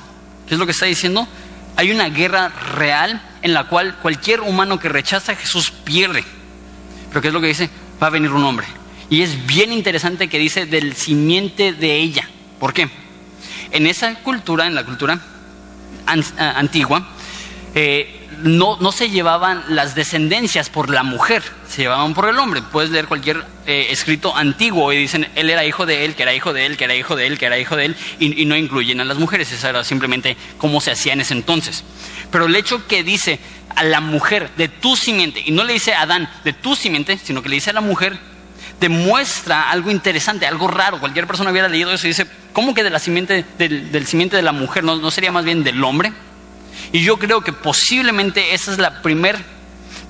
¿Qué 0.49 0.55
es 0.55 0.61
lo 0.61 0.67
que 0.67 0.73
está 0.73 0.87
diciendo? 0.87 1.29
Hay 1.77 1.91
una 1.91 2.09
guerra 2.09 2.49
real 2.49 3.21
en 3.43 3.53
la 3.53 3.65
cual 3.65 3.97
cualquier 3.97 4.41
humano 4.41 4.81
que 4.81 4.89
rechaza 4.89 5.33
a 5.33 5.37
Jesús 5.37 5.71
pierde. 5.71 6.25
Pero 7.11 7.21
¿qué 7.21 7.29
es 7.29 7.35
lo 7.35 7.41
que 7.41 7.49
dice? 7.49 7.69
Va 8.03 8.07
a 8.07 8.11
venir 8.11 8.31
un 8.31 8.45
hombre. 8.45 8.67
Y 9.11 9.23
es 9.23 9.47
bien 9.47 9.73
interesante 9.73 10.29
que 10.29 10.39
dice 10.39 10.67
del 10.67 10.97
simiente 10.97 11.73
de 11.73 11.97
ella. 11.97 12.29
¿Por 12.59 12.73
qué? 12.73 12.89
En 13.73 13.87
esa 13.87 14.15
cultura, 14.17 14.67
en 14.67 14.75
la 14.75 14.85
cultura 14.85 15.21
antigua, 16.07 17.07
eh, 17.79 18.27
no, 18.43 18.91
se 18.91 19.11
llevaban 19.11 19.63
las 19.69 19.95
descendencias 19.95 20.71
por 20.71 20.89
la 20.89 21.03
mujer, 21.03 21.43
se 21.69 21.83
llevaban 21.83 22.15
por 22.15 22.27
el 22.27 22.39
hombre. 22.39 22.63
Puedes 22.63 22.91
leer 22.91 23.07
cualquier 23.07 23.45
eh, 23.67 23.89
escrito 23.91 24.35
antiguo 24.35 24.95
y 24.95 24.97
dicen, 24.97 25.29
él 25.35 25.51
era 25.51 25.63
hijo 25.63 25.85
de 25.85 26.07
él, 26.07 26.15
que 26.15 26.23
era 26.23 26.33
hijo 26.33 26.55
de 26.55 26.65
él, 26.65 26.79
que 26.79 26.85
era 26.85 26.95
hijo 26.95 27.17
de 27.17 27.27
él, 27.27 27.39
que 27.39 27.45
era 27.45 27.59
hijo 27.59 27.77
de 27.77 27.85
él, 27.85 27.97
y, 28.19 28.47
no 28.47 28.57
incluyen 28.57 29.03
a 29.03 29.05
las 29.05 29.19
mujeres. 29.19 29.53
Eso 29.53 29.69
era 29.69 29.85
simplemente 29.85 30.39
cómo 30.57 30.81
se 30.81 30.91
hacía 30.91 31.13
en 31.13 31.21
ese 31.21 31.35
entonces. 31.35 31.85
Pero 32.31 32.47
el 32.47 32.57
hecho 32.57 32.87
que 32.87 33.05
dice 33.05 33.41
a 33.75 33.85
la 33.85 34.01
mujer 34.01 34.51
de 34.57 34.69
tu 34.69 34.97
simiente, 34.97 35.43
y 35.45 35.51
no 35.51 35.63
le 35.63 35.75
dice 35.75 35.93
a 35.93 36.01
Adán 36.01 36.31
de 36.45 36.55
tu 36.55 36.77
simiente, 36.77 37.19
sino 37.19 37.43
que 37.43 37.51
le 37.51 37.57
dice 37.57 37.71
a 37.71 37.75
la 37.75 37.83
mujer, 37.83 38.19
demuestra 38.81 39.71
algo 39.71 39.91
interesante, 39.91 40.47
algo 40.47 40.67
raro. 40.67 40.99
Cualquier 40.99 41.27
persona 41.27 41.51
hubiera 41.51 41.69
leído 41.69 41.93
eso 41.93 42.07
y 42.07 42.11
dice, 42.11 42.27
¿cómo 42.55 42.73
que 42.73 42.83
de 42.83 42.89
la 42.89 43.01
simiente, 43.01 43.45
del, 43.59 44.07
simiente 44.07 44.37
de 44.37 44.43
la 44.43 44.53
mujer? 44.53 44.83
¿No, 44.83 44.97
¿No 44.97 45.11
sería 45.11 45.31
más 45.31 45.45
bien 45.45 45.63
del 45.63 45.85
hombre? 45.85 46.15
Y 46.93 47.03
yo 47.03 47.19
creo 47.19 47.41
que 47.41 47.53
posiblemente 47.53 48.55
esa 48.55 48.73
es 48.73 48.79
la 48.79 49.03
primer 49.03 49.45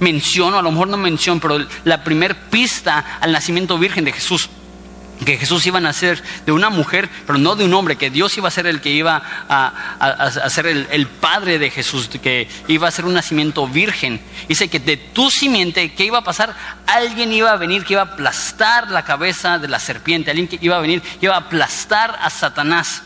mención, 0.01 0.55
o 0.55 0.59
a 0.59 0.63
lo 0.63 0.71
mejor 0.71 0.89
no 0.89 0.97
mención, 0.97 1.41
pero 1.41 1.65
la 1.85 2.05
primer 2.05 2.37
pista 2.37 3.19
al 3.21 3.33
nacimiento 3.33 3.79
virgen 3.79 4.05
de 4.05 4.13
Jesús 4.13 4.51
que 5.25 5.39
Jesús 5.39 5.67
iba 5.67 5.79
a 5.79 5.81
nacer 5.81 6.23
de 6.45 6.53
una 6.53 6.69
mujer, 6.69 7.09
pero 7.27 7.39
no 7.39 7.57
de 7.57 7.65
un 7.65 7.75
hombre, 7.75 7.97
que 7.97 8.11
Dios 8.11 8.37
iba 8.37 8.49
a 8.49 8.51
ser 8.51 8.67
el 8.67 8.81
que 8.81 8.91
iba 8.91 9.23
a, 9.49 10.51
ser 10.51 10.67
el, 10.67 11.07
padre 11.07 11.59
de 11.59 11.71
Jesús, 11.71 12.09
que 12.09 12.49
iba 12.69 12.89
a 12.89 12.91
ser 12.91 13.07
un 13.07 13.15
nacimiento 13.15 13.67
virgen. 13.67 14.21
Dice 14.49 14.69
que 14.69 14.79
de 14.79 14.97
tu 14.97 15.31
simiente, 15.31 15.95
¿qué 15.95 16.05
iba 16.05 16.19
a 16.19 16.25
pasar? 16.25 16.55
Alguien 16.87 17.33
iba 17.33 17.51
a 17.51 17.57
venir 17.57 17.85
que 17.85 17.95
iba 17.95 18.03
a 18.03 18.07
aplastar 18.07 18.91
la 18.91 19.05
cabeza 19.05 19.59
de 19.59 19.69
la 19.69 19.79
serpiente, 19.79 20.31
alguien 20.31 20.49
que 20.49 20.59
iba 20.61 20.77
a 20.77 20.81
venir, 20.81 21.01
que 21.01 21.27
iba 21.27 21.35
a 21.35 21.39
aplastar 21.39 22.19
a 22.21 22.29
Satanás. 22.31 23.03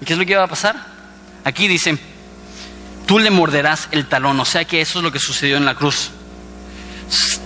¿Y 0.00 0.04
qué 0.04 0.14
es 0.14 0.18
lo 0.18 0.26
que 0.26 0.32
iba 0.32 0.44
a 0.44 0.48
pasar? 0.48 0.76
Aquí 1.44 1.68
dice, 1.68 1.98
tú 3.06 3.18
le 3.18 3.30
morderás 3.30 3.88
el 3.90 4.06
talón, 4.06 4.38
o 4.40 4.44
sea 4.44 4.64
que 4.64 4.80
eso 4.80 4.98
es 4.98 5.04
lo 5.04 5.12
que 5.12 5.18
sucedió 5.18 5.56
en 5.56 5.64
la 5.64 5.74
cruz. 5.74 6.10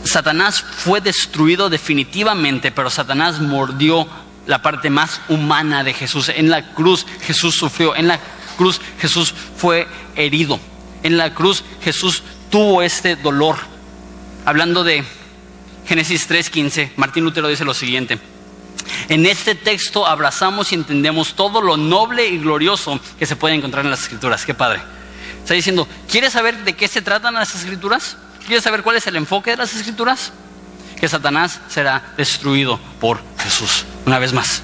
Satanás 0.04 0.62
fue 0.62 1.00
destruido 1.00 1.68
definitivamente, 1.68 2.70
pero 2.70 2.90
Satanás 2.90 3.40
mordió 3.40 4.06
la 4.46 4.62
parte 4.62 4.90
más 4.90 5.20
humana 5.28 5.82
de 5.84 5.92
Jesús. 5.92 6.28
En 6.28 6.50
la 6.50 6.72
cruz 6.72 7.06
Jesús 7.22 7.56
sufrió, 7.56 7.96
en 7.96 8.08
la 8.08 8.20
cruz 8.56 8.80
Jesús 9.00 9.34
fue 9.56 9.88
herido, 10.14 10.60
en 11.02 11.16
la 11.16 11.34
cruz 11.34 11.64
Jesús 11.82 12.22
tuvo 12.50 12.82
este 12.82 13.16
dolor. 13.16 13.56
Hablando 14.44 14.84
de 14.84 15.04
Génesis 15.86 16.28
3:15, 16.28 16.92
Martín 16.96 17.24
Lutero 17.24 17.48
dice 17.48 17.64
lo 17.64 17.74
siguiente. 17.74 18.18
En 19.08 19.26
este 19.26 19.54
texto 19.54 20.06
abrazamos 20.06 20.70
y 20.72 20.76
entendemos 20.76 21.34
todo 21.34 21.60
lo 21.60 21.76
noble 21.76 22.28
y 22.28 22.38
glorioso 22.38 23.00
que 23.18 23.26
se 23.26 23.36
puede 23.36 23.54
encontrar 23.54 23.84
en 23.84 23.90
las 23.90 24.02
escrituras. 24.02 24.44
Qué 24.44 24.54
padre. 24.54 24.80
Está 25.40 25.54
diciendo, 25.54 25.88
¿quieres 26.10 26.32
saber 26.32 26.64
de 26.64 26.74
qué 26.74 26.88
se 26.88 27.02
tratan 27.02 27.34
las 27.34 27.54
escrituras? 27.54 28.16
¿Quieres 28.46 28.64
saber 28.64 28.82
cuál 28.82 28.96
es 28.96 29.06
el 29.06 29.16
enfoque 29.16 29.52
de 29.52 29.56
las 29.56 29.74
escrituras? 29.74 30.32
Que 30.98 31.08
Satanás 31.08 31.60
será 31.68 32.14
destruido 32.16 32.78
por 33.00 33.20
Jesús. 33.38 33.84
Una 34.06 34.18
vez 34.18 34.32
más, 34.32 34.62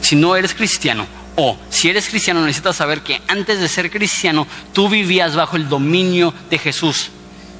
si 0.00 0.16
no 0.16 0.36
eres 0.36 0.54
cristiano 0.54 1.06
o 1.36 1.58
si 1.68 1.88
eres 1.88 2.08
cristiano 2.08 2.40
necesitas 2.42 2.76
saber 2.76 3.02
que 3.02 3.20
antes 3.26 3.60
de 3.60 3.68
ser 3.68 3.90
cristiano 3.90 4.46
tú 4.72 4.88
vivías 4.88 5.34
bajo 5.34 5.56
el 5.56 5.68
dominio 5.68 6.32
de 6.48 6.58
Jesús. 6.58 7.10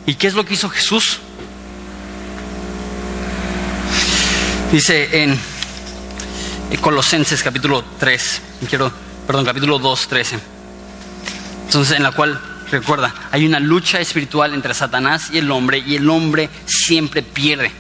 ¿Y 0.07 0.15
qué 0.15 0.27
es 0.27 0.35
lo 0.35 0.45
que 0.45 0.55
hizo 0.55 0.69
Jesús? 0.69 1.19
Dice 4.71 5.23
en 5.23 5.39
Colosenses 6.81 7.43
capítulo 7.43 7.85
3, 7.99 8.43
quiero, 8.69 8.93
perdón, 9.27 9.45
capítulo 9.45 9.79
2, 9.79 10.09
13. 10.09 10.54
Entonces, 11.67 11.97
en 11.97 12.03
la 12.03 12.13
cual 12.13 12.41
Recuerda, 12.71 13.15
hay 13.31 13.47
una 13.47 13.61
lucha 13.61 14.01
espiritual 14.01 14.55
entre 14.55 14.75
Satanás 14.75 15.31
y 15.33 15.39
el 15.39 15.51
hombre 15.51 15.79
y 15.79 15.97
el 15.97 16.09
hombre 16.09 16.49
siempre 16.65 17.23
pierde. 17.23 17.71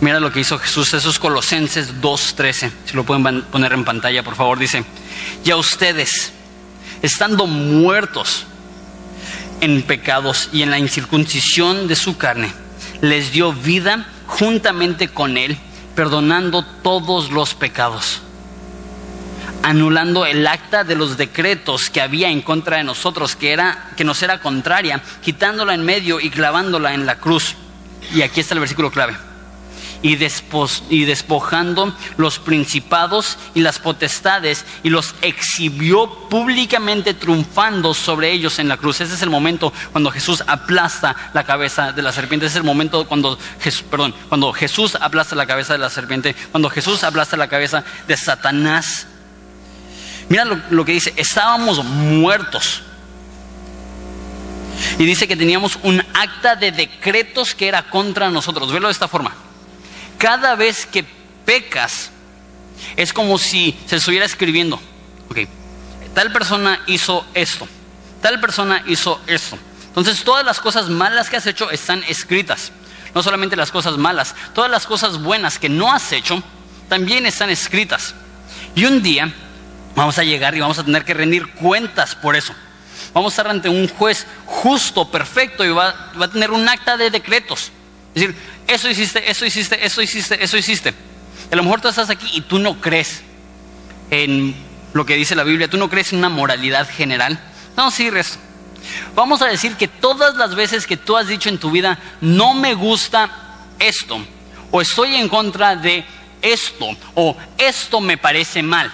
Mira 0.00 0.18
lo 0.18 0.32
que 0.32 0.40
hizo 0.40 0.58
Jesús, 0.58 0.94
esos 0.94 1.18
Colosenses 1.18 2.00
2.13, 2.00 2.70
si 2.86 2.96
lo 2.96 3.04
pueden 3.04 3.42
poner 3.42 3.72
en 3.72 3.84
pantalla, 3.84 4.22
por 4.22 4.34
favor, 4.34 4.58
dice, 4.58 4.84
y 5.44 5.50
a 5.50 5.56
ustedes, 5.56 6.32
estando 7.02 7.46
muertos 7.46 8.46
en 9.60 9.82
pecados 9.82 10.48
y 10.52 10.62
en 10.62 10.70
la 10.70 10.78
incircuncisión 10.78 11.86
de 11.86 11.94
su 11.94 12.16
carne, 12.16 12.52
les 13.00 13.30
dio 13.30 13.52
vida 13.52 14.06
juntamente 14.26 15.08
con 15.08 15.36
Él, 15.36 15.56
perdonando 15.94 16.64
todos 16.82 17.30
los 17.30 17.54
pecados 17.54 18.22
anulando 19.62 20.26
el 20.26 20.46
acta 20.46 20.84
de 20.84 20.96
los 20.96 21.16
decretos 21.16 21.90
que 21.90 22.00
había 22.00 22.30
en 22.30 22.42
contra 22.42 22.78
de 22.78 22.84
nosotros, 22.84 23.36
que, 23.36 23.52
era, 23.52 23.90
que 23.96 24.04
nos 24.04 24.22
era 24.22 24.40
contraria, 24.40 25.02
quitándola 25.22 25.74
en 25.74 25.84
medio 25.84 26.20
y 26.20 26.30
clavándola 26.30 26.94
en 26.94 27.06
la 27.06 27.16
cruz. 27.16 27.54
Y 28.14 28.22
aquí 28.22 28.40
está 28.40 28.54
el 28.54 28.60
versículo 28.60 28.90
clave. 28.90 29.16
Y, 30.04 30.18
y 30.90 31.04
despojando 31.04 31.96
los 32.16 32.40
principados 32.40 33.38
y 33.54 33.60
las 33.60 33.78
potestades 33.78 34.64
y 34.82 34.90
los 34.90 35.14
exhibió 35.22 36.28
públicamente 36.28 37.14
triunfando 37.14 37.94
sobre 37.94 38.32
ellos 38.32 38.58
en 38.58 38.66
la 38.66 38.78
cruz. 38.78 39.00
Ese 39.00 39.14
es 39.14 39.22
el 39.22 39.30
momento 39.30 39.72
cuando 39.92 40.10
Jesús 40.10 40.42
aplasta 40.44 41.14
la 41.34 41.44
cabeza 41.44 41.92
de 41.92 42.02
la 42.02 42.10
serpiente. 42.10 42.46
Ese 42.46 42.54
es 42.54 42.60
el 42.62 42.64
momento 42.64 43.06
cuando 43.06 43.38
Jesús, 43.60 43.84
perdón, 43.88 44.12
cuando 44.28 44.52
Jesús 44.52 44.96
aplasta 45.00 45.36
la 45.36 45.46
cabeza 45.46 45.74
de 45.74 45.78
la 45.78 45.88
serpiente, 45.88 46.34
cuando 46.50 46.68
Jesús 46.68 47.04
aplasta 47.04 47.36
la 47.36 47.46
cabeza 47.46 47.84
de 48.08 48.16
Satanás 48.16 49.06
Mira 50.32 50.46
lo, 50.46 50.84
que 50.86 50.92
dice, 50.92 51.12
estábamos 51.18 51.84
muertos. 51.84 52.80
Y 54.98 55.04
dice 55.04 55.28
que 55.28 55.36
teníamos 55.36 55.78
un 55.82 56.02
acta 56.14 56.56
de 56.56 56.72
decretos 56.72 57.54
que 57.54 57.68
era 57.68 57.90
contra 57.90 58.30
nosotros. 58.30 58.72
Velo 58.72 58.88
de 58.88 58.92
esta 58.92 59.08
forma. 59.08 59.34
Cada 60.16 60.54
vez 60.54 60.86
que 60.86 61.04
pecas, 61.44 62.12
es 62.96 63.12
como 63.12 63.36
si 63.36 63.78
se 63.84 63.96
estuviera 63.96 64.24
escribiendo. 64.24 64.76
Ok, 65.28 65.40
tal 66.14 66.32
persona 66.32 66.80
hizo 66.86 67.26
esto. 67.34 67.68
Tal 68.22 68.40
persona 68.40 68.82
hizo 68.86 69.20
esto. 69.26 69.58
Entonces 69.88 70.24
todas 70.24 70.46
las 70.46 70.60
cosas 70.60 70.88
malas 70.88 71.28
que 71.28 71.36
has 71.36 71.46
hecho 71.46 71.70
están 71.70 72.02
escritas. 72.04 72.72
No 73.14 73.22
solamente 73.22 73.54
las 73.54 73.70
cosas 73.70 73.98
malas, 73.98 74.34
todas 74.54 74.70
las 74.70 74.86
cosas 74.86 75.20
buenas 75.20 75.58
que 75.58 75.68
no 75.68 75.92
has 75.92 76.10
hecho 76.10 76.42
también 76.88 77.26
están 77.26 77.50
escritas. 77.50 78.14
Y 78.74 78.86
un 78.86 79.02
día 79.02 79.30
Vamos 79.94 80.18
a 80.18 80.24
llegar 80.24 80.54
y 80.54 80.60
vamos 80.60 80.78
a 80.78 80.84
tener 80.84 81.04
que 81.04 81.14
rendir 81.14 81.48
cuentas 81.52 82.14
por 82.14 82.34
eso. 82.34 82.54
Vamos 83.12 83.32
a 83.32 83.34
estar 83.34 83.48
ante 83.48 83.68
un 83.68 83.88
juez 83.88 84.26
justo, 84.46 85.10
perfecto, 85.10 85.64
y 85.64 85.68
va, 85.68 86.10
a 86.18 86.28
tener 86.28 86.50
un 86.50 86.66
acta 86.68 86.96
de 86.96 87.10
decretos. 87.10 87.70
Es 88.14 88.22
decir, 88.22 88.36
eso 88.66 88.88
hiciste, 88.88 89.30
eso 89.30 89.44
hiciste, 89.44 89.84
eso 89.84 90.00
hiciste, 90.00 90.42
eso 90.42 90.56
hiciste. 90.56 90.94
A 91.50 91.56
lo 91.56 91.62
mejor 91.62 91.80
tú 91.80 91.88
estás 91.88 92.08
aquí 92.08 92.26
y 92.32 92.40
tú 92.40 92.58
no 92.58 92.80
crees 92.80 93.22
en 94.10 94.54
lo 94.94 95.04
que 95.04 95.14
dice 95.14 95.34
la 95.34 95.44
Biblia, 95.44 95.68
tú 95.68 95.76
no 95.76 95.90
crees 95.90 96.12
en 96.12 96.20
una 96.20 96.30
moralidad 96.30 96.88
general. 96.88 97.38
No, 97.76 97.90
sí, 97.90 98.08
resto. 98.08 98.38
Vamos 99.14 99.42
a 99.42 99.46
decir 99.46 99.76
que 99.76 99.88
todas 99.88 100.36
las 100.36 100.54
veces 100.54 100.86
que 100.86 100.96
tú 100.96 101.16
has 101.16 101.26
dicho 101.26 101.50
en 101.50 101.58
tu 101.58 101.70
vida, 101.70 101.98
no 102.20 102.54
me 102.54 102.74
gusta 102.74 103.30
esto, 103.78 104.18
o 104.70 104.80
estoy 104.80 105.16
en 105.16 105.28
contra 105.28 105.76
de 105.76 106.04
esto, 106.40 106.88
o 107.14 107.36
esto 107.58 108.00
me 108.00 108.16
parece 108.16 108.62
mal 108.62 108.90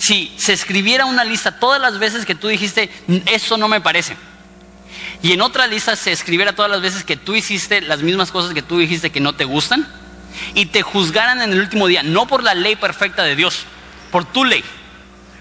si 0.00 0.32
se 0.38 0.54
escribiera 0.54 1.04
una 1.04 1.24
lista 1.24 1.60
todas 1.60 1.78
las 1.78 1.98
veces 1.98 2.24
que 2.24 2.34
tú 2.34 2.48
dijiste, 2.48 2.90
eso 3.26 3.58
no 3.58 3.68
me 3.68 3.82
parece, 3.82 4.16
y 5.22 5.32
en 5.32 5.42
otra 5.42 5.66
lista 5.66 5.94
se 5.94 6.10
escribiera 6.10 6.54
todas 6.54 6.70
las 6.70 6.80
veces 6.80 7.04
que 7.04 7.18
tú 7.18 7.34
hiciste 7.34 7.82
las 7.82 8.00
mismas 8.00 8.32
cosas 8.32 8.54
que 8.54 8.62
tú 8.62 8.78
dijiste 8.78 9.10
que 9.10 9.20
no 9.20 9.34
te 9.34 9.44
gustan, 9.44 9.86
y 10.54 10.66
te 10.66 10.80
juzgaran 10.80 11.42
en 11.42 11.52
el 11.52 11.60
último 11.60 11.86
día, 11.86 12.02
no 12.02 12.26
por 12.26 12.42
la 12.42 12.54
ley 12.54 12.76
perfecta 12.76 13.24
de 13.24 13.36
Dios, 13.36 13.66
por 14.10 14.24
tu 14.24 14.46
ley, 14.46 14.64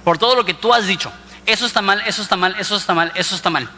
por 0.03 0.17
todo 0.17 0.35
lo 0.35 0.43
que 0.43 0.53
tú 0.53 0.73
has 0.73 0.87
dicho, 0.87 1.09
eso 1.45 1.65
está 1.65 1.81
mal, 1.81 2.03
eso 2.05 2.21
está 2.21 2.35
mal, 2.35 2.55
eso 2.59 2.75
está 2.75 2.93
mal, 2.93 3.13
eso 3.15 3.35
está 3.35 3.49
mal. 3.49 3.69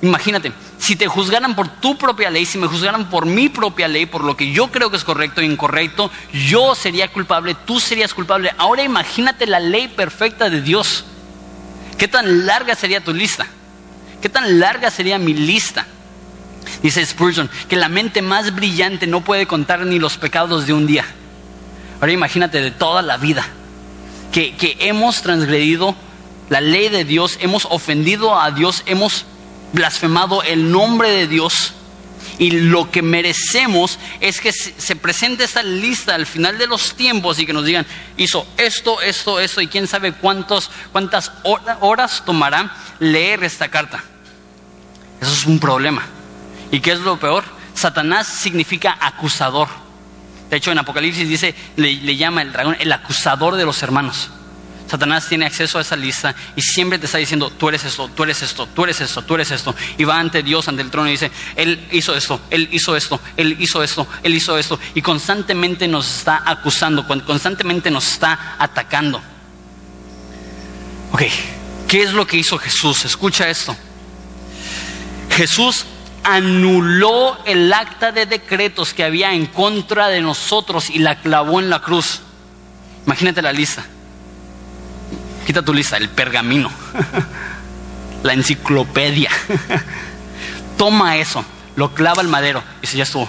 Imagínate, 0.00 0.50
si 0.80 0.96
te 0.96 1.06
juzgaran 1.06 1.54
por 1.54 1.68
tu 1.68 1.98
propia 1.98 2.30
ley, 2.30 2.46
si 2.46 2.56
me 2.56 2.66
juzgaran 2.66 3.10
por 3.10 3.26
mi 3.26 3.50
propia 3.50 3.86
ley, 3.86 4.06
por 4.06 4.24
lo 4.24 4.34
que 4.34 4.50
yo 4.50 4.68
creo 4.68 4.90
que 4.90 4.96
es 4.96 5.04
correcto 5.04 5.42
e 5.42 5.44
incorrecto, 5.44 6.10
yo 6.32 6.74
sería 6.74 7.08
culpable, 7.08 7.54
tú 7.54 7.78
serías 7.78 8.14
culpable. 8.14 8.50
Ahora 8.56 8.82
imagínate 8.82 9.46
la 9.46 9.60
ley 9.60 9.88
perfecta 9.88 10.48
de 10.48 10.62
Dios. 10.62 11.04
¿Qué 11.98 12.08
tan 12.08 12.46
larga 12.46 12.74
sería 12.74 13.04
tu 13.04 13.12
lista? 13.12 13.46
¿Qué 14.22 14.30
tan 14.30 14.58
larga 14.58 14.90
sería 14.90 15.18
mi 15.18 15.34
lista? 15.34 15.86
Dice 16.82 17.04
Spurgeon 17.04 17.50
que 17.68 17.76
la 17.76 17.90
mente 17.90 18.22
más 18.22 18.54
brillante 18.54 19.06
no 19.06 19.20
puede 19.20 19.46
contar 19.46 19.84
ni 19.84 19.98
los 19.98 20.16
pecados 20.16 20.66
de 20.66 20.72
un 20.72 20.86
día. 20.86 21.04
Ahora 22.00 22.12
imagínate 22.12 22.62
de 22.62 22.70
toda 22.70 23.02
la 23.02 23.18
vida 23.18 23.46
que, 24.32 24.56
que 24.56 24.78
hemos 24.80 25.20
transgredido 25.20 25.94
la 26.48 26.62
ley 26.62 26.88
de 26.88 27.04
Dios, 27.04 27.36
hemos 27.42 27.66
ofendido 27.66 28.40
a 28.40 28.50
Dios, 28.50 28.82
hemos 28.86 29.26
blasfemado 29.72 30.42
el 30.42 30.70
nombre 30.70 31.10
de 31.10 31.26
Dios 31.26 31.74
y 32.38 32.50
lo 32.52 32.90
que 32.90 33.02
merecemos 33.02 33.98
es 34.20 34.40
que 34.40 34.52
se 34.52 34.96
presente 34.96 35.44
esta 35.44 35.62
lista 35.62 36.14
al 36.14 36.24
final 36.24 36.56
de 36.56 36.66
los 36.66 36.94
tiempos 36.94 37.38
y 37.38 37.44
que 37.44 37.52
nos 37.52 37.66
digan, 37.66 37.86
hizo 38.16 38.46
esto, 38.56 39.02
esto, 39.02 39.38
esto 39.38 39.60
y 39.60 39.68
quién 39.68 39.86
sabe 39.86 40.12
cuántos, 40.12 40.70
cuántas 40.90 41.32
horas 41.42 42.22
tomará 42.24 42.74
leer 42.98 43.44
esta 43.44 43.68
carta. 43.68 44.02
Eso 45.20 45.32
es 45.32 45.44
un 45.44 45.60
problema. 45.60 46.02
¿Y 46.70 46.80
qué 46.80 46.92
es 46.92 47.00
lo 47.00 47.20
peor? 47.20 47.44
Satanás 47.74 48.26
significa 48.26 48.96
acusador. 48.98 49.68
De 50.48 50.56
hecho, 50.56 50.72
en 50.72 50.78
Apocalipsis 50.78 51.28
dice, 51.28 51.54
le, 51.76 51.92
le 51.92 52.16
llama 52.16 52.40
el 52.40 52.52
dragón 52.52 52.76
el 52.80 52.90
acusador 52.90 53.56
de 53.56 53.66
los 53.66 53.82
hermanos. 53.82 54.30
Satanás 54.90 55.28
tiene 55.28 55.46
acceso 55.46 55.78
a 55.78 55.82
esa 55.82 55.96
lista 55.96 56.34
y 56.56 56.62
siempre 56.62 56.98
te 56.98 57.06
está 57.06 57.18
diciendo, 57.18 57.50
tú 57.50 57.68
eres 57.68 57.84
esto, 57.84 58.08
tú 58.08 58.24
eres 58.24 58.42
esto, 58.42 58.66
tú 58.66 58.84
eres 58.84 59.00
esto, 59.00 59.22
tú 59.22 59.34
eres 59.36 59.50
esto. 59.50 59.74
Y 59.98 60.04
va 60.04 60.18
ante 60.18 60.42
Dios, 60.42 60.66
ante 60.66 60.82
el 60.82 60.90
trono 60.90 61.08
y 61.08 61.12
dice, 61.12 61.30
Él 61.54 61.86
hizo 61.92 62.14
esto, 62.16 62.40
Él 62.50 62.68
hizo 62.72 62.96
esto, 62.96 63.20
Él 63.36 63.56
hizo 63.60 63.82
esto, 63.82 64.06
Él 64.22 64.34
hizo 64.34 64.58
esto. 64.58 64.80
Y 64.94 65.02
constantemente 65.02 65.86
nos 65.86 66.18
está 66.18 66.42
acusando, 66.44 67.06
constantemente 67.06 67.90
nos 67.90 68.12
está 68.12 68.56
atacando. 68.58 69.22
Ok, 71.12 71.22
¿Qué 71.90 72.02
es 72.02 72.12
lo 72.12 72.24
que 72.24 72.36
hizo 72.36 72.56
Jesús? 72.56 73.04
Escucha 73.04 73.48
esto. 73.48 73.76
Jesús 75.30 75.86
anuló 76.22 77.36
el 77.46 77.72
acta 77.72 78.12
de 78.12 78.26
decretos 78.26 78.94
que 78.94 79.02
había 79.02 79.34
en 79.34 79.46
contra 79.46 80.06
de 80.06 80.20
nosotros 80.20 80.88
y 80.88 81.00
la 81.00 81.20
clavó 81.20 81.58
en 81.58 81.68
la 81.68 81.80
cruz. 81.80 82.20
Imagínate 83.06 83.42
la 83.42 83.52
lista. 83.52 83.84
Quita 85.46 85.62
tu 85.62 85.72
lista, 85.72 85.96
el 85.96 86.08
pergamino, 86.08 86.70
la 88.22 88.32
enciclopedia. 88.32 89.30
Toma 90.76 91.16
eso, 91.16 91.44
lo 91.76 91.94
clava 91.94 92.22
al 92.22 92.28
madero 92.28 92.62
y 92.78 92.82
dice, 92.82 92.98
ya 92.98 93.02
estuvo. 93.02 93.28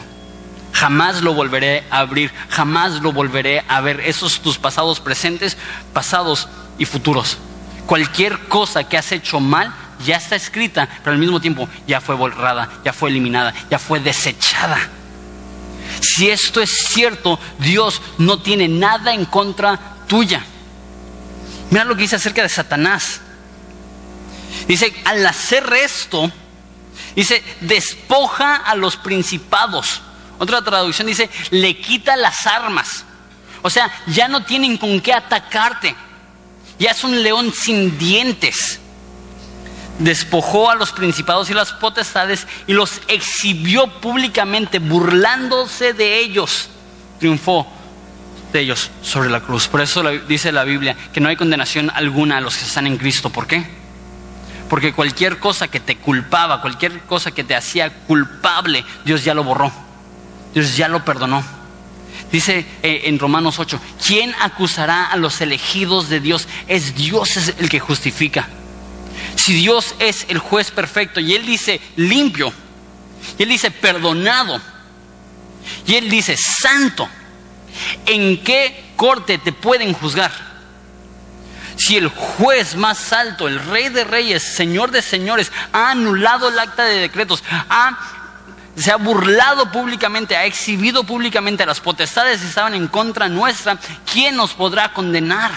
Jamás 0.74 1.22
lo 1.22 1.34
volveré 1.34 1.84
a 1.90 2.00
abrir, 2.00 2.32
jamás 2.50 3.02
lo 3.02 3.12
volveré 3.12 3.64
a 3.68 3.82
ver. 3.82 4.00
Esos 4.02 4.42
tus 4.42 4.58
pasados 4.58 5.00
presentes, 5.00 5.58
pasados 5.94 6.48
y 6.78 6.86
futuros. 6.86 7.38
Cualquier 7.86 8.40
cosa 8.48 8.84
que 8.84 8.98
has 8.98 9.12
hecho 9.12 9.40
mal 9.40 9.74
ya 10.06 10.18
está 10.18 10.36
escrita, 10.36 10.88
pero 11.04 11.14
al 11.14 11.20
mismo 11.20 11.40
tiempo 11.40 11.68
ya 11.88 12.02
fue 12.02 12.16
borrada, 12.16 12.70
ya 12.84 12.94
fue 12.94 13.10
eliminada, 13.10 13.54
ya 13.70 13.80
fue 13.80 14.00
desechada. 14.00 14.78
Si 16.00 16.30
esto 16.30 16.62
es 16.62 16.72
cierto, 16.90 17.40
Dios 17.60 18.02
no 18.18 18.40
tiene 18.40 18.68
nada 18.68 19.14
en 19.14 19.26
contra 19.26 19.80
tuya. 20.08 20.44
Mira 21.72 21.86
lo 21.86 21.96
que 21.96 22.04
dice 22.04 22.18
acerca 22.18 22.44
de 22.44 22.50
Satanás. 22.50 23.22
Dice, 24.68 24.94
al 25.06 25.26
hacer 25.26 25.72
esto, 25.74 26.32
dice, 27.16 27.44
despoja 27.62 28.58
a 28.58 28.76
los 28.76 28.98
principados. 28.98 30.02
Otra 30.38 30.62
traducción 30.62 31.08
dice, 31.08 31.30
le 31.50 31.78
quita 31.78 32.16
las 32.16 32.46
armas. 32.46 33.06
O 33.62 33.70
sea, 33.70 33.92
ya 34.08 34.28
no 34.28 34.44
tienen 34.44 34.78
con 34.78 35.02
qué 35.02 35.14
atacarte. 35.14 35.96
Ya 36.78 36.92
es 36.92 37.04
un 37.04 37.24
león 37.24 37.54
sin 37.54 37.98
dientes 37.98 38.80
despojó 40.00 40.70
a 40.70 40.76
los 40.76 40.92
principados 40.92 41.50
y 41.50 41.54
las 41.54 41.74
potestades 41.74 42.48
y 42.68 42.74
los 42.74 43.02
exhibió 43.08 43.88
públicamente, 44.02 44.80
burlándose 44.80 45.94
de 45.94 46.20
ellos. 46.20 46.70
Triunfó 47.20 47.68
de 48.52 48.60
ellos 48.60 48.92
sobre 49.02 49.30
la 49.30 49.42
cruz. 49.42 49.68
Por 49.68 49.82
eso 49.82 50.04
dice 50.28 50.52
la 50.52 50.64
Biblia 50.64 50.96
que 51.14 51.20
no 51.20 51.30
hay 51.30 51.36
condenación 51.36 51.92
alguna 51.94 52.38
a 52.38 52.42
los 52.42 52.58
que 52.58 52.66
están 52.66 52.88
en 52.88 52.98
Cristo. 52.98 53.30
¿Por 53.30 53.48
qué? 53.48 53.66
Porque 54.70 54.94
cualquier 54.94 55.38
cosa 55.38 55.68
que 55.68 55.80
te 55.80 55.98
culpaba, 55.98 56.62
cualquier 56.62 57.02
cosa 57.02 57.32
que 57.32 57.44
te 57.44 57.56
hacía 57.56 57.90
culpable, 57.90 58.86
Dios 59.04 59.24
ya 59.24 59.34
lo 59.34 59.44
borró. 59.44 59.72
Dios 60.54 60.76
ya 60.78 60.88
lo 60.88 61.04
perdonó. 61.04 61.44
Dice 62.32 62.66
eh, 62.82 63.02
en 63.06 63.20
Romanos 63.20 63.60
8, 63.60 63.80
¿quién 64.06 64.34
acusará 64.40 65.06
a 65.08 65.18
los 65.18 65.42
elegidos 65.42 66.08
de 66.08 66.22
Dios? 66.22 66.48
Es 66.68 66.96
Dios 66.96 67.36
el 67.60 67.70
que 67.70 67.80
justifica. 67.80 68.48
Si 69.36 69.54
Dios 69.54 69.96
es 70.00 70.26
el 70.30 70.38
juez 70.38 70.72
perfecto 70.72 71.20
y 71.20 71.34
Él 71.34 71.46
dice 71.46 71.82
limpio, 71.98 72.54
y 73.38 73.44
Él 73.44 73.50
dice 73.50 73.72
perdonado, 73.72 74.62
y 75.86 75.96
Él 75.96 76.10
dice 76.10 76.38
santo, 76.38 77.10
¿en 78.06 78.44
qué 78.44 78.94
corte 78.96 79.38
te 79.38 79.52
pueden 79.52 79.94
juzgar? 79.94 80.32
Si 81.78 81.98
el 81.98 82.10
juez 82.10 82.76
más 82.76 83.12
alto, 83.12 83.48
el 83.48 83.60
rey 83.60 83.90
de 83.90 84.04
reyes, 84.04 84.44
señor 84.44 84.92
de 84.92 85.02
señores, 85.02 85.52
ha 85.74 85.92
anulado 85.92 86.50
el 86.50 86.60
acta 86.60 86.84
de 86.84 87.00
decretos, 87.00 87.44
se 88.76 88.92
ha 88.92 88.98
burlado 88.98 89.72
públicamente, 89.72 90.38
ha 90.38 90.46
exhibido 90.46 91.04
públicamente 91.04 91.64
a 91.64 91.66
las 91.66 91.80
potestades 91.80 92.42
que 92.42 92.48
estaban 92.48 92.76
en 92.76 92.88
contra 92.88 93.30
nuestra, 93.30 93.80
¿quién 94.12 94.36
nos 94.36 94.54
podrá 94.54 94.94
condenar? 94.94 95.52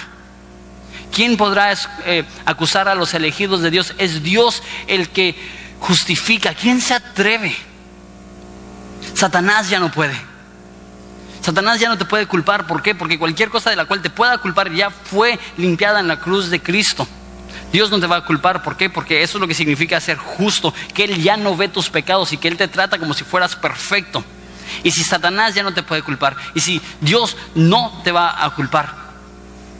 ¿Quién 1.12 1.36
podrá 1.36 1.72
eh, 2.06 2.24
acusar 2.44 2.88
a 2.88 2.94
los 2.94 3.14
elegidos 3.14 3.62
de 3.62 3.70
Dios? 3.70 3.94
Es 3.98 4.22
Dios 4.22 4.62
el 4.88 5.10
que 5.10 5.36
justifica. 5.78 6.54
¿Quién 6.54 6.80
se 6.80 6.94
atreve? 6.94 7.54
Satanás 9.14 9.68
ya 9.68 9.78
no 9.78 9.92
puede. 9.92 10.33
Satanás 11.44 11.78
ya 11.78 11.90
no 11.90 11.98
te 11.98 12.06
puede 12.06 12.26
culpar. 12.26 12.66
¿Por 12.66 12.80
qué? 12.80 12.94
Porque 12.94 13.18
cualquier 13.18 13.50
cosa 13.50 13.68
de 13.68 13.76
la 13.76 13.84
cual 13.84 14.00
te 14.00 14.08
pueda 14.08 14.38
culpar 14.38 14.72
ya 14.72 14.88
fue 14.88 15.38
limpiada 15.58 16.00
en 16.00 16.08
la 16.08 16.18
cruz 16.18 16.48
de 16.48 16.62
Cristo. 16.62 17.06
Dios 17.70 17.90
no 17.90 18.00
te 18.00 18.06
va 18.06 18.16
a 18.16 18.24
culpar. 18.24 18.62
¿Por 18.62 18.78
qué? 18.78 18.88
Porque 18.88 19.22
eso 19.22 19.36
es 19.36 19.40
lo 19.42 19.46
que 19.46 19.52
significa 19.52 20.00
ser 20.00 20.16
justo. 20.16 20.72
Que 20.94 21.04
Él 21.04 21.22
ya 21.22 21.36
no 21.36 21.54
ve 21.54 21.68
tus 21.68 21.90
pecados 21.90 22.32
y 22.32 22.38
que 22.38 22.48
Él 22.48 22.56
te 22.56 22.68
trata 22.68 22.98
como 22.98 23.12
si 23.12 23.24
fueras 23.24 23.56
perfecto. 23.56 24.24
Y 24.82 24.90
si 24.92 25.04
Satanás 25.04 25.54
ya 25.54 25.62
no 25.62 25.74
te 25.74 25.82
puede 25.82 26.00
culpar. 26.00 26.34
Y 26.54 26.60
si 26.60 26.80
Dios 27.02 27.36
no 27.54 28.00
te 28.02 28.10
va 28.10 28.42
a 28.42 28.50
culpar 28.54 29.04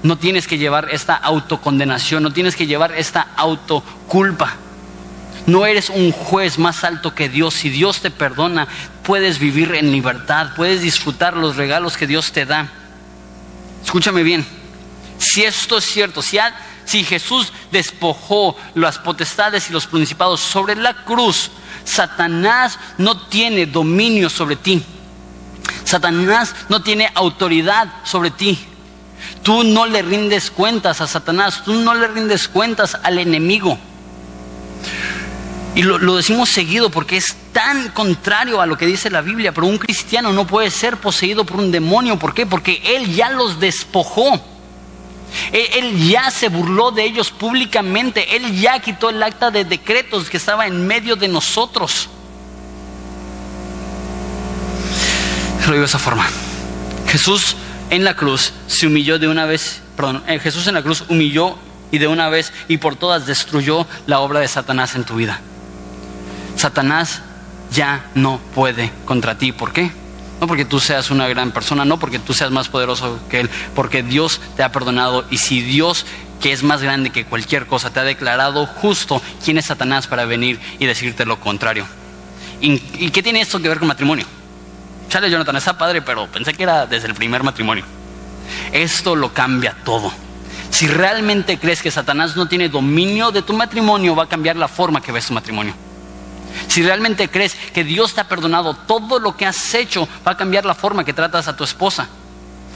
no 0.05 0.19
tienes 0.19 0.47
que 0.47 0.59
llevar 0.59 0.91
esta 0.93 1.15
autocondenación, 1.15 2.23
no 2.23 2.31
tienes 2.31 2.57
que 2.57 2.67
llevar 2.67 2.93
esta 2.93 3.27
autoculpa. 3.37 4.53
No 5.47 5.65
eres 5.65 5.89
un 5.89 6.13
juez 6.13 6.59
más 6.59 6.85
alto 6.85 7.15
que 7.15 7.31
Dios. 7.31 7.55
Si 7.55 7.71
Dios 7.71 8.03
te 8.03 8.11
perdona, 8.11 8.69
puedes 9.05 9.39
vivir 9.39 9.75
en 9.75 9.93
libertad, 9.93 10.51
puedes 10.57 10.83
disfrutar 10.83 11.37
los 11.37 11.57
regalos 11.57 11.97
que 11.97 12.07
Dios 12.07 12.33
te 12.33 12.47
da. 12.47 12.69
Escúchame 13.85 14.23
bien, 14.23 14.45
si 15.19 15.45
esto 15.45 15.79
es 15.79 15.85
cierto, 15.85 16.23
si, 16.23 17.05
Jesús 17.05 17.53
despojó 17.71 18.57
las 18.75 18.99
potestades 18.99 19.69
y 19.69 19.73
los 19.73 19.87
principados 19.87 20.41
sobre 20.41 20.75
la 20.75 21.05
cruz, 21.05 21.51
Satanás 21.85 22.79
no 22.99 23.27
tiene 23.29 23.67
dominio 23.67 24.29
sobre 24.31 24.57
ti. 24.57 24.83
Satanás 25.85 26.55
no 26.69 26.83
tiene 26.83 27.11
autoridad 27.15 27.89
sobre 28.05 28.31
ti. 28.31 28.59
Tú 29.43 29.65
no 29.65 29.87
le 29.87 30.03
rindes 30.03 30.51
cuentas 30.51 31.01
a 31.01 31.07
Satanás, 31.07 31.63
tú 31.65 31.75
no 31.75 31.95
le 31.95 32.09
rindes 32.09 32.49
cuentas 32.49 32.99
al 33.03 33.19
enemigo. 33.19 33.79
Y 35.75 35.83
lo, 35.83 36.17
decimos 36.17 36.51
seguido 36.51 36.89
porque 36.89 37.17
es 37.17 37.35
tan 37.53 37.89
contrario 37.89 38.61
a 38.61 38.67
lo 38.67 38.79
que 38.79 38.87
dice 38.87 39.11
la 39.11 39.23
Biblia, 39.23 39.53
pero 39.53 39.67
un 39.67 39.79
cristiano 39.79 40.33
no 40.33 40.47
puede 40.47 40.71
ser 40.71 40.99
poseído 40.99 41.45
por 41.45 41.59
un 41.59 41.73
demonio. 41.73 42.19
¿Por 42.19 42.33
qué? 42.33 42.47
Porque 42.47 42.81
él 42.85 43.13
ya 43.13 43.31
los 43.31 43.59
despojó. 43.59 44.35
Él, 45.51 45.67
él 45.73 46.09
ya 46.09 46.31
se 46.31 46.49
burló 46.49 46.93
de 46.93 47.05
ellos 47.05 47.33
públicamente. 47.33 48.37
Él 48.37 48.61
ya 48.61 48.79
quitó 48.79 49.11
el 49.11 49.21
acta 49.21 49.51
de 49.51 49.65
decretos 49.65 50.31
que 50.31 50.37
estaba 50.37 50.69
en 50.69 50.87
medio 50.87 51.17
de 51.17 51.27
nosotros. 51.27 52.09
Lo 55.67 55.73
digo 55.73 55.81
de 55.81 55.87
esa 55.87 55.99
forma. 55.99 56.29
Jesús 57.09 57.57
en 57.91 58.05
la 58.05 58.15
cruz 58.15 58.53
se 58.69 58.87
humilló 58.87 59.19
de 59.19 59.27
una 59.27 59.45
vez, 59.45 59.83
perdón, 59.97 60.23
eh, 60.29 60.39
Jesús 60.39 60.69
en 60.69 60.75
la 60.75 60.83
cruz 60.83 61.05
humilló 61.09 61.57
y 61.91 61.99
de 61.99 62.07
una 62.07 62.29
vez 62.29 62.53
y 62.69 62.77
por 62.77 62.97
todas 62.97 63.27
destruyó 63.27 63.87
la 64.07 64.21
obra 64.21 64.41
de 64.41 64.49
Satanás 64.49 64.95
en 64.95 65.05
tu 65.05 65.17
vida. 65.17 65.41
Satanás 66.65 67.21
ya 67.73 68.07
no 68.15 68.41
puede 68.55 68.91
contra 69.05 69.37
ti. 69.37 69.53
¿Por 69.53 69.75
qué? 69.75 69.93
No 70.41 70.47
porque 70.47 70.65
tú 70.65 70.81
seas 70.81 71.11
una 71.11 71.29
gran 71.29 71.53
persona, 71.53 71.85
no 71.85 71.99
porque 71.99 72.19
tú 72.19 72.33
seas 72.33 72.51
más 72.51 72.71
poderoso 72.71 73.21
que 73.29 73.41
Él, 73.41 73.51
porque 73.75 74.03
Dios 74.03 74.41
te 74.57 74.63
ha 74.63 74.73
perdonado 74.73 75.27
y 75.29 75.37
si 75.37 75.61
Dios, 75.61 76.07
que 76.41 76.53
es 76.53 76.63
más 76.63 76.81
grande 76.81 77.11
que 77.11 77.27
cualquier 77.27 77.67
cosa, 77.67 77.91
te 77.91 78.01
ha 78.01 78.05
declarado 78.05 78.65
justo, 78.65 79.21
¿quién 79.45 79.59
es 79.59 79.67
Satanás 79.67 80.07
para 80.07 80.25
venir 80.25 80.59
y 80.79 80.87
decirte 80.87 81.27
lo 81.27 81.39
contrario? 81.39 81.85
¿Y, 82.63 82.79
qué 83.11 83.23
tiene 83.23 83.43
esto 83.43 83.61
que 83.61 83.69
ver 83.69 83.79
con 83.79 83.89
matrimonio? 83.89 84.25
chale 85.11 85.31
Jonathan, 85.31 85.57
está 85.57 85.77
padre, 85.77 86.01
pero 86.01 86.29
pensé 86.29 86.55
que 86.55 86.63
era 86.63 86.87
desde 86.87 87.09
el 87.09 87.15
primer 87.15 87.43
matrimonio. 87.43 87.85
Esto 88.73 89.15
lo 89.17 89.35
cambia 89.35 89.77
todo. 89.85 90.11
Si 90.71 90.87
realmente 90.87 91.59
crees 91.59 91.83
que 91.83 91.91
Satanás 91.91 92.37
no 92.37 92.49
tiene 92.49 92.71
dominio 92.71 93.33
de 93.33 93.43
tu 93.43 93.53
matrimonio, 93.53 94.17
va 94.17 94.23
a 94.23 94.29
cambiar 94.29 94.57
la 94.57 94.67
forma 94.67 95.03
que 95.03 95.13
ves 95.13 95.27
tu 95.27 95.35
matrimonio. 95.35 95.84
Si 96.69 96.83
realmente 96.83 97.29
crees 97.29 97.55
que 97.73 97.85
Dios 97.85 98.15
te 98.15 98.21
ha 98.21 98.29
perdonado 98.29 98.75
todo 98.75 99.19
lo 99.19 99.37
que 99.37 99.47
has 99.47 99.75
hecho, 99.75 100.09
va 100.27 100.33
a 100.33 100.37
cambiar 100.37 100.65
la 100.65 100.75
forma 100.75 101.05
que 101.05 101.13
tratas 101.13 101.49
a 101.49 101.57
tu 101.57 101.65
esposa. 101.65 102.09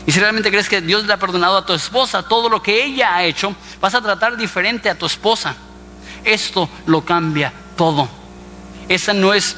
Y 0.06 0.12
si 0.12 0.20
realmente 0.20 0.50
crees 0.50 0.68
que 0.68 0.80
Dios 0.80 1.04
le 1.04 1.12
ha 1.12 1.18
perdonado 1.18 1.58
a 1.58 1.66
tu 1.66 1.74
esposa 1.74 2.22
todo 2.22 2.48
lo 2.48 2.62
que 2.62 2.84
ella 2.84 3.14
ha 3.14 3.24
hecho, 3.24 3.54
vas 3.80 3.94
a 3.94 4.00
tratar 4.00 4.36
diferente 4.36 4.88
a 4.88 4.94
tu 4.94 5.06
esposa. 5.06 5.54
Esto 6.24 6.68
lo 6.86 7.04
cambia 7.04 7.52
todo. 7.76 8.08
Esa 8.88 9.12
no 9.12 9.34
es 9.34 9.56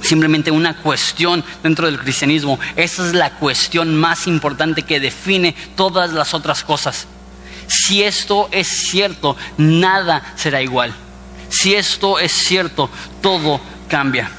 simplemente 0.00 0.50
una 0.50 0.76
cuestión 0.76 1.44
dentro 1.62 1.86
del 1.86 1.98
cristianismo. 1.98 2.58
Esa 2.76 3.06
es 3.06 3.14
la 3.14 3.30
cuestión 3.34 3.96
más 3.96 4.26
importante 4.26 4.82
que 4.82 5.00
define 5.00 5.54
todas 5.76 6.12
las 6.12 6.34
otras 6.34 6.62
cosas. 6.62 7.06
Si 7.66 8.02
esto 8.02 8.48
es 8.52 8.68
cierto, 8.68 9.36
nada 9.56 10.34
será 10.36 10.62
igual. 10.62 10.94
Si 11.50 11.74
esto 11.74 12.18
es 12.18 12.32
cierto, 12.32 12.88
todo 13.20 13.60
cambia. 13.88 14.30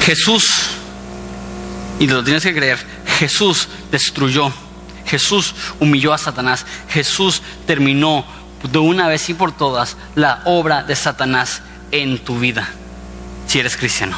Jesús, 0.00 0.70
y 1.98 2.06
lo 2.06 2.24
tienes 2.24 2.42
que 2.42 2.54
creer, 2.54 2.78
Jesús 3.18 3.68
destruyó, 3.90 4.52
Jesús 5.06 5.54
humilló 5.80 6.12
a 6.12 6.18
Satanás, 6.18 6.64
Jesús 6.88 7.42
terminó 7.66 8.24
de 8.62 8.78
una 8.78 9.08
vez 9.08 9.28
y 9.28 9.34
por 9.34 9.52
todas 9.52 9.96
la 10.14 10.42
obra 10.44 10.82
de 10.82 10.94
Satanás 10.96 11.62
en 11.90 12.18
tu 12.18 12.38
vida, 12.38 12.68
si 13.46 13.58
eres 13.58 13.76
cristiano. 13.76 14.16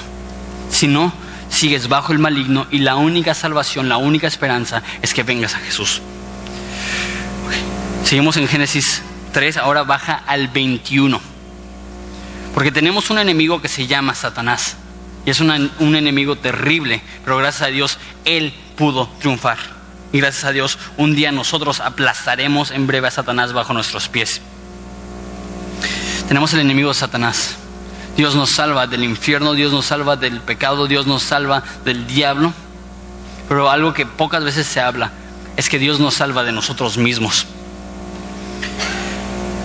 Si 0.70 0.86
no, 0.86 1.12
sigues 1.48 1.88
bajo 1.88 2.12
el 2.12 2.18
maligno 2.18 2.66
y 2.70 2.78
la 2.78 2.96
única 2.96 3.34
salvación, 3.34 3.88
la 3.88 3.96
única 3.96 4.26
esperanza 4.26 4.82
es 5.00 5.14
que 5.14 5.22
vengas 5.22 5.54
a 5.54 5.58
Jesús. 5.58 6.02
Seguimos 8.12 8.36
en 8.36 8.46
Génesis 8.46 9.00
3, 9.32 9.56
ahora 9.56 9.84
baja 9.84 10.22
al 10.26 10.48
21. 10.48 11.18
Porque 12.52 12.70
tenemos 12.70 13.08
un 13.08 13.18
enemigo 13.18 13.62
que 13.62 13.68
se 13.68 13.86
llama 13.86 14.14
Satanás. 14.14 14.76
Y 15.24 15.30
es 15.30 15.40
un 15.40 15.96
enemigo 15.96 16.36
terrible, 16.36 17.00
pero 17.24 17.38
gracias 17.38 17.62
a 17.62 17.70
Dios 17.72 17.96
Él 18.26 18.52
pudo 18.76 19.08
triunfar. 19.18 19.56
Y 20.12 20.18
gracias 20.18 20.44
a 20.44 20.52
Dios 20.52 20.78
un 20.98 21.14
día 21.14 21.32
nosotros 21.32 21.80
aplastaremos 21.80 22.70
en 22.70 22.86
breve 22.86 23.08
a 23.08 23.10
Satanás 23.10 23.54
bajo 23.54 23.72
nuestros 23.72 24.10
pies. 24.10 24.42
Tenemos 26.28 26.52
el 26.52 26.60
enemigo 26.60 26.90
de 26.90 26.94
Satanás. 26.96 27.56
Dios 28.14 28.34
nos 28.34 28.50
salva 28.50 28.86
del 28.86 29.04
infierno, 29.04 29.54
Dios 29.54 29.72
nos 29.72 29.86
salva 29.86 30.16
del 30.16 30.42
pecado, 30.42 30.86
Dios 30.86 31.06
nos 31.06 31.22
salva 31.22 31.62
del 31.86 32.06
diablo. 32.06 32.52
Pero 33.48 33.70
algo 33.70 33.94
que 33.94 34.04
pocas 34.04 34.44
veces 34.44 34.66
se 34.66 34.80
habla 34.80 35.12
es 35.56 35.70
que 35.70 35.78
Dios 35.78 35.98
nos 35.98 36.12
salva 36.12 36.44
de 36.44 36.52
nosotros 36.52 36.98
mismos. 36.98 37.46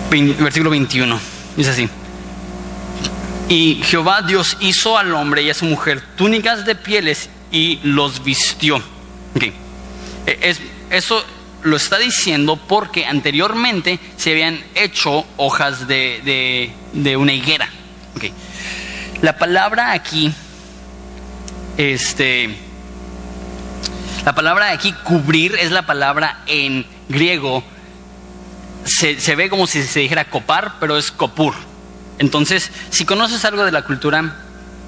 Versículo 0.09 0.69
21. 0.69 1.19
Dice 1.55 1.69
así. 1.69 1.89
Y 3.49 3.81
Jehová 3.83 4.21
Dios 4.21 4.57
hizo 4.59 4.97
al 4.97 5.13
hombre 5.13 5.41
y 5.41 5.49
a 5.49 5.53
su 5.53 5.65
mujer 5.65 6.01
túnicas 6.17 6.65
de 6.65 6.75
pieles 6.75 7.29
y 7.51 7.79
los 7.83 8.23
vistió. 8.23 8.81
E, 10.25 10.55
eso 10.89 11.23
lo 11.63 11.77
está 11.77 11.97
diciendo 11.97 12.57
porque 12.57 13.05
anteriormente 13.05 13.99
se 14.17 14.31
habían 14.31 14.61
hecho 14.75 15.25
hojas 15.37 15.87
de, 15.87 16.71
una 17.17 17.33
higuera. 17.33 17.69
La 19.21 19.37
palabra 19.37 19.93
aquí, 19.93 20.31
este, 21.77 22.55
la 24.25 24.35
palabra 24.35 24.71
aquí 24.71 24.93
cubrir 25.03 25.55
es 25.55 25.71
la 25.71 25.85
palabra 25.85 26.41
en 26.47 26.85
griego. 27.09 27.63
Se, 28.87 29.35
ve 29.35 29.49
como 29.49 29.67
si 29.67 29.83
se 29.83 29.99
dijera 29.99 30.25
copar, 30.25 30.75
pero 30.79 30.97
es 30.97 31.11
copur. 31.11 31.53
Entonces, 32.19 32.71
si 32.89 33.05
conoces 33.05 33.43
algo 33.43 33.65
de 33.65 33.71
la 33.71 33.81
cultura 33.83 34.37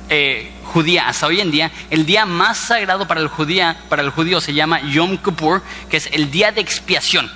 eh, 0.09 0.51
judía 0.63 1.09
hasta 1.09 1.27
hoy 1.27 1.41
en 1.41 1.51
día, 1.51 1.69
el 1.89 2.05
día 2.05 2.25
más 2.25 2.57
sagrado 2.57 3.07
para 3.07 3.19
el, 3.19 3.27
judía, 3.27 3.77
para 3.89 4.01
el 4.01 4.09
judío 4.09 4.39
se 4.39 4.53
llama 4.53 4.81
Yom 4.81 5.17
Kippur, 5.17 5.61
que 5.89 5.97
es 5.97 6.07
el 6.13 6.31
día 6.31 6.51
de 6.51 6.61
expiación. 6.61 7.29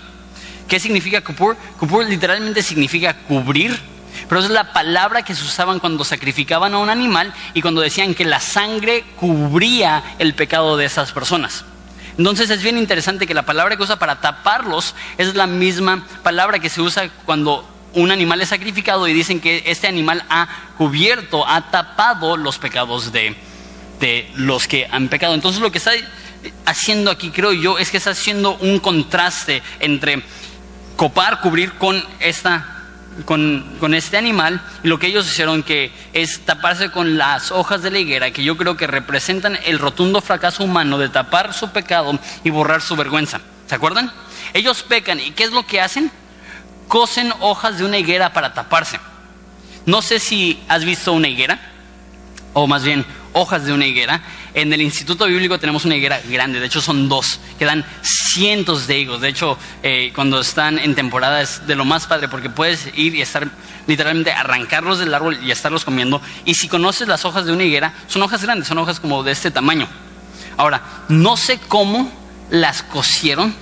¿Qué 0.67 0.79
significa 0.79 1.21
Kippur? 1.21 1.57
Kippur 1.79 2.05
literalmente 2.05 2.63
significa 2.63 3.13
cubrir, 3.13 3.77
pero 4.29 4.39
es 4.39 4.49
la 4.49 4.71
palabra 4.71 5.23
que 5.23 5.35
se 5.35 5.43
usaban 5.43 5.79
cuando 5.79 6.05
sacrificaban 6.05 6.73
a 6.73 6.77
un 6.77 6.89
animal 6.89 7.33
y 7.53 7.61
cuando 7.61 7.81
decían 7.81 8.15
que 8.15 8.23
la 8.23 8.39
sangre 8.39 9.03
cubría 9.17 10.01
el 10.17 10.33
pecado 10.33 10.77
de 10.77 10.85
esas 10.85 11.11
personas. 11.11 11.65
Entonces 12.17 12.49
es 12.49 12.61
bien 12.61 12.77
interesante 12.77 13.25
que 13.25 13.33
la 13.33 13.43
palabra 13.43 13.75
que 13.75 13.83
usa 13.83 13.97
para 13.97 14.21
taparlos 14.21 14.95
es 15.17 15.35
la 15.35 15.47
misma 15.47 16.05
palabra 16.21 16.59
que 16.59 16.69
se 16.69 16.81
usa 16.81 17.09
cuando 17.25 17.67
un 17.93 18.11
animal 18.11 18.41
es 18.41 18.49
sacrificado 18.49 19.07
y 19.07 19.13
dicen 19.13 19.39
que 19.39 19.63
este 19.65 19.87
animal 19.87 20.23
ha 20.29 20.47
cubierto, 20.77 21.47
ha 21.47 21.71
tapado 21.71 22.37
los 22.37 22.57
pecados 22.57 23.11
de, 23.11 23.35
los 24.35 24.67
que 24.67 24.87
han 24.91 25.07
pecado. 25.07 25.33
Entonces 25.33 25.61
lo 25.61 25.71
que 25.71 25.77
está 25.77 25.91
haciendo 26.65 27.09
aquí, 27.09 27.31
creo 27.31 27.53
yo, 27.53 27.77
es 27.77 27.89
que 27.89 27.97
está 27.97 28.11
haciendo 28.11 28.57
un 28.57 28.79
contraste 28.79 29.61
entre 29.79 30.23
copar, 30.97 31.39
cubrir 31.41 31.73
con 31.73 32.03
esta 32.19 32.82
con, 33.25 33.77
con, 33.79 33.93
este 33.93 34.17
animal 34.17 34.61
y 34.83 34.87
lo 34.87 34.99
que 34.99 35.07
ellos 35.07 35.27
hicieron 35.27 35.63
que 35.63 35.91
es 36.13 36.41
taparse 36.41 36.89
con 36.89 37.17
las 37.17 37.51
hojas 37.51 37.81
de 37.81 37.91
la 37.91 37.99
higuera 37.99 38.31
que 38.31 38.43
yo 38.43 38.57
creo 38.57 38.75
que 38.75 38.87
representan 38.87 39.57
el 39.65 39.79
rotundo 39.79 40.21
fracaso 40.21 40.63
humano 40.63 40.97
de 40.97 41.09
tapar 41.09 41.53
su 41.53 41.71
pecado 41.71 42.17
y 42.43 42.49
borrar 42.49 42.81
su 42.81 42.95
vergüenza. 42.95 43.41
¿Se 43.67 43.75
acuerdan? 43.75 44.11
Ellos 44.53 44.83
pecan 44.83 45.19
y 45.19 45.31
¿qué 45.31 45.43
es 45.43 45.51
lo 45.51 45.65
que 45.65 45.81
hacen? 45.81 46.11
cosen 46.93 47.33
hojas 47.39 47.79
de 47.79 47.85
una 47.85 47.97
higuera 47.97 48.33
para 48.33 48.53
taparse. 48.53 48.99
No 49.85 50.03
sé 50.03 50.19
si 50.19 50.61
has 50.67 50.85
visto 50.85 51.11
una 51.11 51.27
higuera, 51.27 51.59
o 52.53 52.67
más 52.67 52.83
bien 52.83 53.03
hojas 53.33 53.65
de 53.65 53.73
una 53.73 53.85
higuera. 53.85 54.21
En 54.53 54.71
el 54.71 54.81
Instituto 54.81 55.25
Bíblico 55.25 55.59
tenemos 55.59 55.85
una 55.85 55.95
higuera 55.95 56.21
grande, 56.27 56.59
de 56.59 56.65
hecho 56.65 56.81
son 56.81 57.09
dos, 57.09 57.39
que 57.59 57.65
dan 57.65 57.85
cientos 58.01 58.87
de 58.87 58.99
higos. 58.99 59.21
De 59.21 59.29
hecho, 59.29 59.57
eh, 59.81 60.11
cuando 60.15 60.39
están 60.39 60.79
en 60.79 60.95
temporada 60.95 61.41
es 61.41 61.67
de 61.67 61.75
lo 61.75 61.85
más 61.85 62.07
padre 62.07 62.29
porque 62.29 62.49
puedes 62.49 62.87
ir 62.95 63.15
y 63.15 63.21
estar 63.21 63.49
literalmente 63.87 64.31
arrancarlos 64.31 64.99
del 64.99 65.13
árbol 65.13 65.39
y 65.43 65.51
estarlos 65.51 65.85
comiendo. 65.85 66.21
Y 66.45 66.55
si 66.55 66.67
conoces 66.67 67.07
las 67.07 67.25
hojas 67.25 67.45
de 67.45 67.51
una 67.51 67.63
higuera, 67.63 67.93
son 68.07 68.21
hojas 68.21 68.43
grandes, 68.43 68.67
son 68.67 68.77
hojas 68.77 68.99
como 68.99 69.23
de 69.23 69.31
este 69.31 69.51
tamaño. 69.51 69.87
Ahora, 70.57 70.81
no 71.09 71.35
sé 71.37 71.59
cómo 71.67 72.11
las 72.49 72.83
cosieron, 72.83 73.53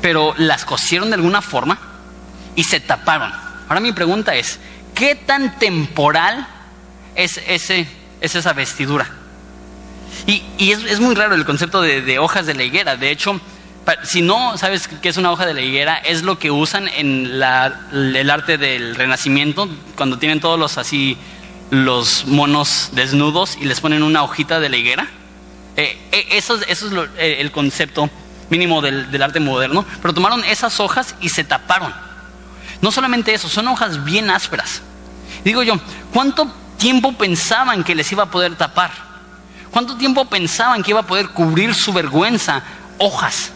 pero 0.00 0.34
las 0.38 0.64
cosieron 0.64 1.10
de 1.10 1.16
alguna 1.16 1.42
forma 1.42 1.78
y 2.54 2.64
se 2.64 2.80
taparon. 2.80 3.32
Ahora 3.68 3.80
mi 3.80 3.92
pregunta 3.92 4.34
es, 4.34 4.58
¿qué 4.94 5.14
tan 5.14 5.58
temporal 5.58 6.46
es, 7.14 7.40
ese, 7.48 7.86
es 8.20 8.34
esa 8.34 8.52
vestidura? 8.52 9.08
Y, 10.26 10.72
es, 10.72 10.98
muy 10.98 11.14
raro 11.14 11.34
el 11.34 11.44
concepto 11.44 11.80
de, 11.80 12.18
hojas 12.18 12.46
de 12.46 12.54
la 12.54 12.64
higuera. 12.64 12.96
De 12.96 13.10
hecho, 13.10 13.40
si 14.02 14.22
no 14.22 14.58
sabes 14.58 14.88
qué 14.88 15.08
es 15.08 15.16
una 15.16 15.30
hoja 15.30 15.46
de 15.46 15.54
la 15.54 15.60
higuera, 15.60 15.96
es 15.96 16.22
lo 16.22 16.38
que 16.38 16.50
usan 16.50 16.88
en 16.88 17.26
el 17.26 18.30
arte 18.30 18.58
del 18.58 18.96
Renacimiento, 18.96 19.68
cuando 19.96 20.18
tienen 20.18 20.40
todos 20.40 20.58
los 20.58 20.78
así 20.78 21.16
los 21.70 22.26
monos 22.26 22.90
desnudos 22.92 23.58
y 23.60 23.64
les 23.64 23.80
ponen 23.80 24.02
una 24.02 24.22
hojita 24.22 24.60
de 24.60 24.68
la 24.68 24.76
higuera. 24.76 25.08
Eh, 25.76 25.98
eh, 26.12 26.26
eso, 26.32 26.58
es 26.66 26.84
eh, 27.18 27.36
el 27.40 27.52
concepto 27.52 28.08
mínimo 28.50 28.80
del 28.82 29.22
arte 29.22 29.40
moderno. 29.40 29.84
Pero 30.00 30.14
tomaron 30.14 30.44
esas 30.44 30.80
hojas 30.80 31.14
y 31.20 31.28
se 31.28 31.44
taparon. 31.44 31.92
No 32.80 32.90
solamente 32.92 33.34
eso, 33.34 33.48
son 33.48 33.68
hojas 33.68 34.04
bien 34.04 34.30
ásperas. 34.30 34.82
Digo 35.44 35.62
yo, 35.62 35.78
¿cuánto 36.12 36.52
tiempo 36.78 37.12
pensaban 37.12 37.84
que 37.84 37.94
les 37.94 38.10
iba 38.12 38.24
a 38.24 38.30
poder 38.30 38.56
tapar? 38.56 38.90
¿Cuánto 39.70 39.96
tiempo 39.96 40.24
pensaban 40.24 40.82
que 40.82 40.92
iba 40.92 41.00
a 41.00 41.06
poder 41.06 41.28
cubrir 41.28 41.74
su 41.74 41.92
vergüenza? 41.92 42.62
Hojas. 42.98 43.52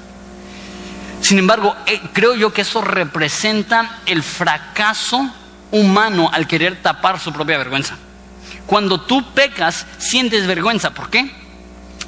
Sin 1.23 1.39
embargo, 1.39 1.75
eh, 1.87 2.01
creo 2.13 2.35
yo 2.35 2.53
que 2.53 2.63
eso 2.63 2.81
representa 2.81 3.99
el 4.07 4.23
fracaso 4.23 5.31
humano 5.71 6.31
al 6.33 6.47
querer 6.47 6.83
tapar 6.83 7.21
su 7.21 7.33
propia 7.33 7.59
vergüenza. 7.59 7.97
Cuando 8.67 9.01
tú 9.01 9.33
pecas, 9.33 9.87
sientes 9.99 10.47
vergüenza. 10.47 10.91
¿Por 10.91 11.11
qué? 11.11 11.31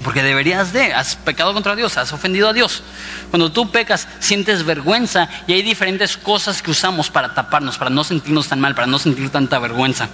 Porque 0.03 0.23
deberías 0.23 0.73
de, 0.73 0.93
has 0.95 1.17
pecado 1.17 1.53
contra 1.53 1.77
Dios, 1.77 1.97
has 1.97 2.13
ofendido 2.13 2.49
a 2.49 2.53
Dios. 2.53 2.83
Cuando 3.31 3.53
tú 3.53 3.71
pecas, 3.71 4.09
sientes 4.19 4.65
vergüenza 4.65 5.29
y 5.47 5.53
hay 5.53 5.63
diferentes 5.63 6.17
cosas 6.17 6.63
que 6.63 6.71
usamos 6.71 7.11
para 7.11 7.35
taparnos, 7.35 7.79
para 7.79 7.91
no 7.91 8.03
sentirnos 8.03 8.49
tan 8.49 8.61
mal, 8.61 8.75
para 8.75 8.87
no 8.87 8.99
sentir 8.99 9.31
tanta 9.31 9.59
vergüenza. 9.59 10.09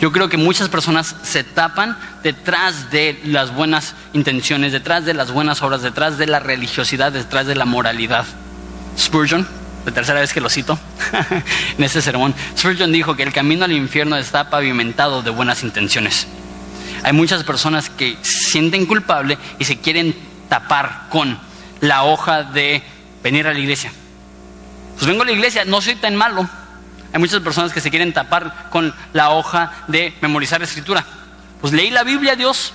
Yo 0.00 0.12
creo 0.12 0.28
que 0.28 0.36
muchas 0.36 0.68
personas 0.68 1.16
se 1.22 1.44
tapan 1.44 1.96
detrás 2.22 2.90
de 2.90 3.20
las 3.24 3.54
buenas 3.54 3.94
intenciones, 4.12 4.72
detrás 4.72 5.04
de 5.04 5.14
las 5.14 5.30
buenas 5.30 5.62
obras, 5.62 5.82
detrás 5.82 6.18
de 6.18 6.26
la 6.26 6.40
religiosidad, 6.40 7.12
detrás 7.12 7.46
de 7.46 7.54
la 7.54 7.64
moralidad. 7.64 8.24
Spurgeon, 8.98 9.46
la 9.84 9.92
tercera 9.92 10.20
vez 10.20 10.32
que 10.32 10.40
lo 10.40 10.48
cito 10.48 10.78
en 11.78 11.84
este 11.84 12.02
sermón, 12.02 12.34
Spurgeon 12.56 12.92
dijo 12.92 13.16
que 13.16 13.22
el 13.22 13.32
camino 13.32 13.64
al 13.64 13.72
infierno 13.72 14.16
está 14.16 14.50
pavimentado 14.50 15.22
de 15.22 15.30
buenas 15.30 15.62
intenciones. 15.62 16.26
Hay 17.02 17.12
muchas 17.12 17.44
personas 17.44 17.88
que 17.88 18.18
sienten 18.22 18.86
culpable 18.86 19.38
y 19.58 19.64
se 19.64 19.78
quieren 19.78 20.14
tapar 20.48 21.06
con 21.08 21.38
la 21.80 22.04
hoja 22.04 22.42
de 22.42 22.82
venir 23.22 23.46
a 23.46 23.52
la 23.52 23.58
iglesia. 23.58 23.92
Pues 24.94 25.06
vengo 25.06 25.22
a 25.22 25.26
la 25.26 25.32
iglesia, 25.32 25.64
no 25.64 25.80
soy 25.80 25.96
tan 25.96 26.14
malo. 26.14 26.48
Hay 27.12 27.18
muchas 27.18 27.40
personas 27.40 27.72
que 27.72 27.80
se 27.80 27.90
quieren 27.90 28.12
tapar 28.12 28.68
con 28.70 28.94
la 29.12 29.30
hoja 29.30 29.72
de 29.88 30.14
memorizar 30.20 30.60
la 30.60 30.66
escritura. 30.66 31.04
Pues 31.60 31.72
leí 31.72 31.90
la 31.90 32.04
Biblia, 32.04 32.36
Dios. 32.36 32.72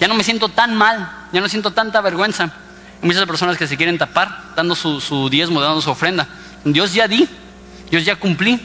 Ya 0.00 0.08
no 0.08 0.14
me 0.14 0.24
siento 0.24 0.48
tan 0.48 0.74
mal, 0.76 1.10
ya 1.32 1.40
no 1.40 1.48
siento 1.48 1.72
tanta 1.72 2.00
vergüenza. 2.00 2.44
Hay 2.44 3.06
muchas 3.06 3.26
personas 3.26 3.56
que 3.56 3.66
se 3.66 3.76
quieren 3.76 3.98
tapar 3.98 4.54
dando 4.56 4.74
su, 4.74 5.00
su 5.00 5.28
diezmo, 5.28 5.60
dando 5.60 5.80
su 5.80 5.90
ofrenda. 5.90 6.26
Dios 6.64 6.94
ya 6.94 7.08
di, 7.08 7.28
Dios 7.90 8.04
ya 8.04 8.16
cumplí, 8.16 8.60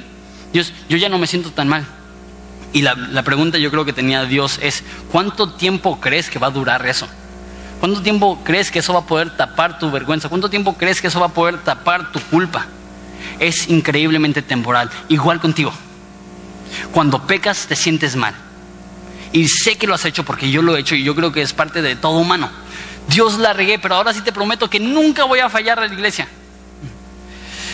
Dios, 0.51 0.73
yo 0.89 0.97
ya 0.97 1.09
no 1.09 1.17
me 1.17 1.27
siento 1.27 1.51
tan 1.51 1.67
mal. 1.67 1.85
Y 2.73 2.81
la, 2.81 3.23
pregunta 3.23 3.59
yo 3.59 3.69
creo 3.69 3.85
que 3.85 3.93
tenía 3.93 4.25
Dios 4.25 4.59
es, 4.61 4.83
¿cuánto 5.11 5.51
tiempo 5.51 5.99
crees 5.99 6.29
que 6.29 6.39
va 6.39 6.47
a 6.47 6.51
durar 6.51 6.85
eso? 6.87 7.07
¿Cuánto 7.79 8.01
tiempo 8.01 8.41
crees 8.43 8.71
que 8.71 8.79
eso 8.79 8.93
va 8.93 9.01
a 9.01 9.05
poder 9.05 9.37
tapar 9.37 9.77
tu 9.77 9.91
vergüenza? 9.91 10.27
¿Cuánto 10.27 10.49
tiempo 10.49 10.75
crees 10.75 10.99
que 10.99 11.07
eso 11.07 11.19
va 11.19 11.27
a 11.27 11.33
poder 11.33 11.59
tapar 11.59 12.11
tu 12.11 12.19
culpa? 12.19 12.65
Es 13.39 13.67
increíblemente 13.69 14.41
temporal, 14.41 14.89
igual 15.09 15.39
contigo. 15.39 15.73
Cuando 16.91 17.25
pecas 17.25 17.67
te 17.67 17.75
sientes 17.75 18.15
mal. 18.15 18.33
Y 19.31 19.47
sé 19.47 19.77
que 19.77 19.87
lo 19.87 19.95
has 19.95 20.05
hecho 20.05 20.23
porque 20.23 20.51
yo 20.51 20.61
lo 20.61 20.75
he 20.75 20.79
hecho 20.79 20.95
y 20.95 21.03
yo 21.03 21.15
creo 21.15 21.31
que 21.31 21.41
es 21.41 21.53
parte 21.53 21.81
de 21.81 21.95
todo 21.95 22.17
humano. 22.17 22.49
Dios 23.07 23.39
la 23.39 23.53
regué, 23.53 23.79
pero 23.79 23.95
ahora 23.95 24.13
sí 24.13 24.21
te 24.21 24.31
prometo 24.31 24.69
que 24.69 24.79
nunca 24.79 25.23
voy 25.25 25.39
a 25.39 25.49
fallar 25.49 25.79
a 25.79 25.87
la 25.87 25.93
iglesia. 25.93 26.27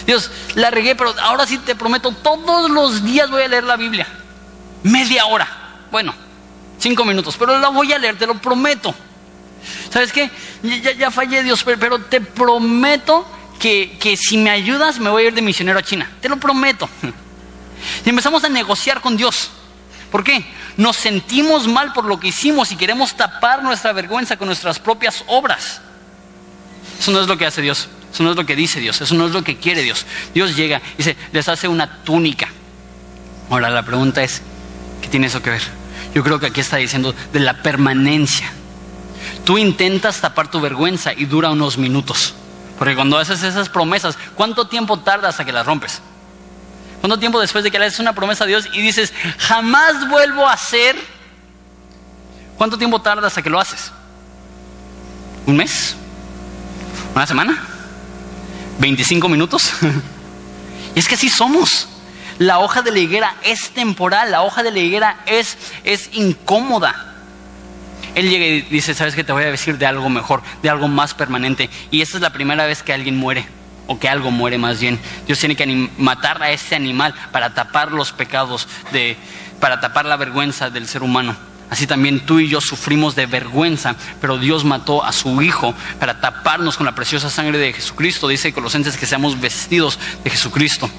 Dios, 0.06 0.32
la 0.56 0.72
regué, 0.72 0.96
pero 0.96 1.14
ahora 1.22 1.46
sí 1.46 1.58
te 1.60 1.76
prometo, 1.76 2.12
todos 2.12 2.70
los 2.72 3.04
días 3.04 3.30
voy 3.30 3.44
a 3.44 3.48
leer 3.48 3.64
la 3.64 3.76
Biblia 3.76 4.08
media 4.84 5.26
hora. 5.26 5.48
Bueno, 5.92 6.14
cinco 6.78 7.06
minutos, 7.06 7.36
pero 7.38 7.58
la 7.60 7.70
voy 7.70 7.92
a 7.94 8.00
leer, 8.00 8.18
te 8.18 8.28
lo 8.28 8.36
prometo. 8.36 8.94
¿Sabes 9.92 10.12
qué? 10.12 10.30
Ya, 10.98 11.12
fallé, 11.12 11.44
Dios, 11.44 11.64
pero, 11.64 12.00
te 12.00 12.22
prometo 12.22 13.26
que, 13.60 13.98
que 14.00 14.18
si 14.18 14.38
me 14.38 14.50
ayudas 14.50 15.00
me 15.00 15.10
voy 15.10 15.24
a 15.24 15.28
ir 15.28 15.34
de 15.34 15.42
misionero 15.42 15.80
a 15.80 15.84
China. 15.84 16.10
Te 16.22 16.30
lo 16.30 16.38
prometo. 16.38 16.90
Y 18.06 18.10
empezamos 18.10 18.44
a 18.44 18.50
negociar 18.50 19.00
con 19.02 19.16
Dios. 19.16 19.50
¿Por 20.12 20.24
qué? 20.24 20.46
Nos 20.78 20.98
sentimos 20.98 21.68
mal 21.68 21.94
por 21.94 22.06
lo 22.06 22.20
que 22.20 22.30
hicimos 22.30 22.72
y 22.72 22.76
queremos 22.76 23.16
tapar 23.16 23.64
nuestra 23.64 23.94
vergüenza 23.94 24.38
con 24.38 24.48
nuestras 24.48 24.80
propias 24.80 25.24
obras. 25.28 25.82
Eso 27.00 27.12
no 27.12 27.22
es 27.22 27.28
lo 27.28 27.38
que 27.38 27.46
hace 27.46 27.62
Dios. 27.62 27.88
Eso 28.12 28.24
no 28.24 28.32
es 28.32 28.36
lo 28.36 28.46
que 28.46 28.56
dice 28.56 28.80
Dios. 28.80 29.00
Eso 29.02 29.16
no 29.16 29.26
es 29.28 29.32
lo 29.32 29.44
que 29.44 29.58
quiere 29.58 29.82
Dios. 29.82 30.06
Dios 30.34 30.56
llega 30.56 30.82
y 30.96 30.98
dice, 30.98 31.16
les 31.32 31.48
hace 31.48 31.68
una 31.68 32.04
túnica. 32.04 32.50
Ahora 33.50 33.70
la 33.70 33.84
pregunta 33.84 34.24
es, 34.24 34.42
¿qué 35.02 35.08
tiene 35.08 35.28
eso 35.28 35.42
que 35.42 35.52
ver? 35.52 35.64
Yo 36.14 36.24
creo 36.24 36.40
que 36.40 36.48
aquí 36.48 36.60
está 36.60 36.78
diciendo 36.78 37.14
de 37.32 37.40
la 37.40 37.62
permanencia. 37.62 38.52
Tú 39.46 39.58
intentas 39.58 40.22
tapar 40.22 40.50
tu 40.50 40.60
vergüenza 40.60 41.14
y 41.14 41.26
dura 41.26 41.50
unos 41.52 41.78
minutos. 41.78 42.36
Porque 42.80 42.96
cuando 42.96 43.18
haces 43.18 43.44
esas 43.44 43.68
promesas, 43.68 44.18
¿cuánto 44.36 44.68
tiempo 44.68 44.98
tardas 44.98 45.32
hasta 45.32 45.44
que 45.44 45.52
las 45.52 45.66
rompes? 45.66 46.02
¿Cuánto 47.02 47.20
tiempo 47.20 47.42
después 47.42 47.62
de 47.62 47.70
que 47.70 47.78
haces 47.78 48.00
una 48.00 48.14
promesa 48.14 48.46
a 48.46 48.48
Dios 48.48 48.70
y 48.72 48.82
dices, 48.82 49.14
jamás 49.38 50.08
vuelvo 50.08 50.48
a 50.48 50.54
hacer? 50.54 50.96
¿Cuánto 52.58 52.78
tiempo 52.78 53.02
tardas 53.02 53.26
hasta 53.26 53.42
que 53.42 53.50
lo 53.50 53.60
haces? 53.60 53.92
¿Un 55.46 55.58
mes? 55.58 55.94
¿Una 57.14 57.28
semana? 57.28 57.62
¿25 58.80 59.30
minutos? 59.30 59.74
y 60.96 61.00
es 61.00 61.08
que 61.08 61.16
así 61.16 61.30
somos. 61.30 61.90
La 62.38 62.60
hoja 62.60 62.82
de 62.82 62.92
la 62.92 63.00
higuera 63.00 63.36
es 63.44 63.72
temporal, 63.72 64.32
la 64.32 64.44
hoja 64.44 64.64
de 64.64 64.72
la 64.72 64.80
higuera 64.80 65.20
es, 65.26 65.58
es 65.84 66.10
incómoda. 66.14 67.09
Él 68.16 68.30
llega 68.30 68.46
y 68.46 68.62
dice, 68.62 68.94
¿sabes 68.94 69.16
qué? 69.16 69.24
Te 69.24 69.32
voy 69.32 69.44
a 69.44 69.52
decir 69.52 69.78
de 69.78 69.86
algo 69.86 70.10
mejor, 70.10 70.42
de 70.62 70.70
algo 70.70 70.88
más 70.88 71.14
permanente. 71.14 71.70
Y 71.92 72.02
esta 72.02 72.18
es 72.18 72.22
la 72.22 72.32
primera 72.32 72.66
vez 72.66 72.84
que 72.84 72.94
alguien 72.94 73.18
muere 73.18 73.46
o 73.88 74.00
que 74.00 74.08
algo 74.08 74.32
muere 74.32 74.58
más 74.58 74.80
bien. 74.80 75.00
Dios 75.26 75.40
tiene 75.40 75.56
que 75.56 75.90
matar 75.98 76.42
a 76.44 76.52
ese 76.52 76.76
animal 76.76 77.14
para 77.32 77.54
tapar 77.54 77.92
los 77.92 78.12
pecados, 78.12 78.68
de, 78.92 79.18
para 79.60 79.80
tapar 79.80 80.06
la 80.06 80.16
vergüenza 80.16 80.70
del 80.70 80.88
ser 80.88 81.02
humano. 81.04 81.36
Así 81.70 81.86
también 81.86 82.20
tú 82.20 82.40
y 82.40 82.50
yo 82.50 82.62
sufrimos 82.62 83.16
de 83.16 83.28
vergüenza, 83.28 83.96
pero 84.22 84.38
Dios 84.38 84.66
mató 84.66 85.04
a 85.04 85.12
su 85.12 85.42
Hijo 85.42 85.76
para 86.00 86.20
taparnos 86.20 86.78
con 86.78 86.86
la 86.86 86.96
preciosa 86.96 87.30
sangre 87.30 87.58
de 87.58 87.74
Jesucristo. 87.74 88.28
Dice 88.28 88.54
Colosenses 88.54 88.98
que 88.98 89.06
seamos 89.06 89.40
vestidos 89.40 90.00
de 90.24 90.30
Jesucristo. 90.30 90.90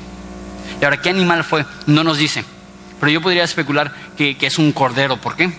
Y 0.81 0.85
ahora, 0.85 1.01
¿qué 1.01 1.11
animal 1.11 1.45
fue? 1.45 1.65
No 1.87 2.05
nos 2.05 2.19
dice. 2.19 2.45
Pero 2.99 3.11
yo 3.13 3.21
podría 3.21 3.45
especular 3.45 3.93
que, 4.17 4.37
que 4.37 4.47
es 4.47 4.59
un 4.59 4.73
cordero. 4.73 5.17
¿Por 5.17 5.37
qué? 5.37 5.51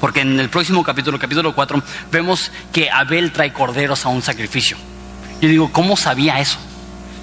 Porque 0.00 0.20
en 0.20 0.38
el 0.38 0.48
próximo 0.48 0.82
capítulo, 0.82 1.18
capítulo 1.18 1.54
4, 1.54 1.82
vemos 2.10 2.50
que 2.72 2.90
Abel 2.90 3.32
trae 3.32 3.52
corderos 3.52 4.04
a 4.04 4.08
un 4.08 4.22
sacrificio. 4.22 4.76
Yo 5.40 5.48
digo, 5.48 5.72
¿cómo 5.72 5.96
sabía 5.96 6.40
eso? 6.40 6.58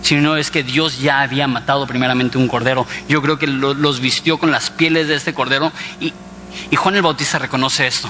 Si 0.02 0.16
no 0.16 0.38
es 0.38 0.52
que 0.52 0.64
Dios 0.64 1.00
ya 1.00 1.22
había 1.22 1.48
matado 1.48 1.88
primeramente 1.88 2.38
un 2.38 2.48
cordero. 2.48 2.86
Yo 3.10 3.22
creo 3.22 3.40
que 3.40 3.48
los 3.48 4.00
vistió 4.00 4.38
con 4.38 4.52
las 4.52 4.70
pieles 4.70 5.08
de 5.08 5.16
este 5.16 5.34
cordero 5.34 5.72
y, 6.00 6.14
y 6.70 6.76
Juan 6.76 6.96
el 6.96 7.02
Bautista 7.02 7.40
reconoce 7.40 7.88
esto. 7.88 8.10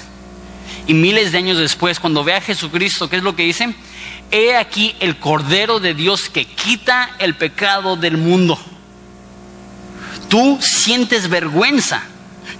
Y 0.87 0.93
miles 0.93 1.31
de 1.31 1.39
años 1.39 1.57
después, 1.57 1.99
cuando 1.99 2.23
ve 2.23 2.33
a 2.33 2.41
Jesucristo, 2.41 3.09
¿qué 3.09 3.15
es 3.17 3.23
lo 3.23 3.35
que 3.35 3.43
dice? 3.43 3.73
He 4.31 4.55
aquí 4.55 4.95
el 4.99 5.17
Cordero 5.17 5.79
de 5.79 5.93
Dios 5.93 6.29
que 6.29 6.45
quita 6.45 7.11
el 7.19 7.35
pecado 7.35 7.95
del 7.95 8.17
mundo. 8.17 8.59
Tú 10.29 10.59
sientes 10.61 11.29
vergüenza, 11.29 12.03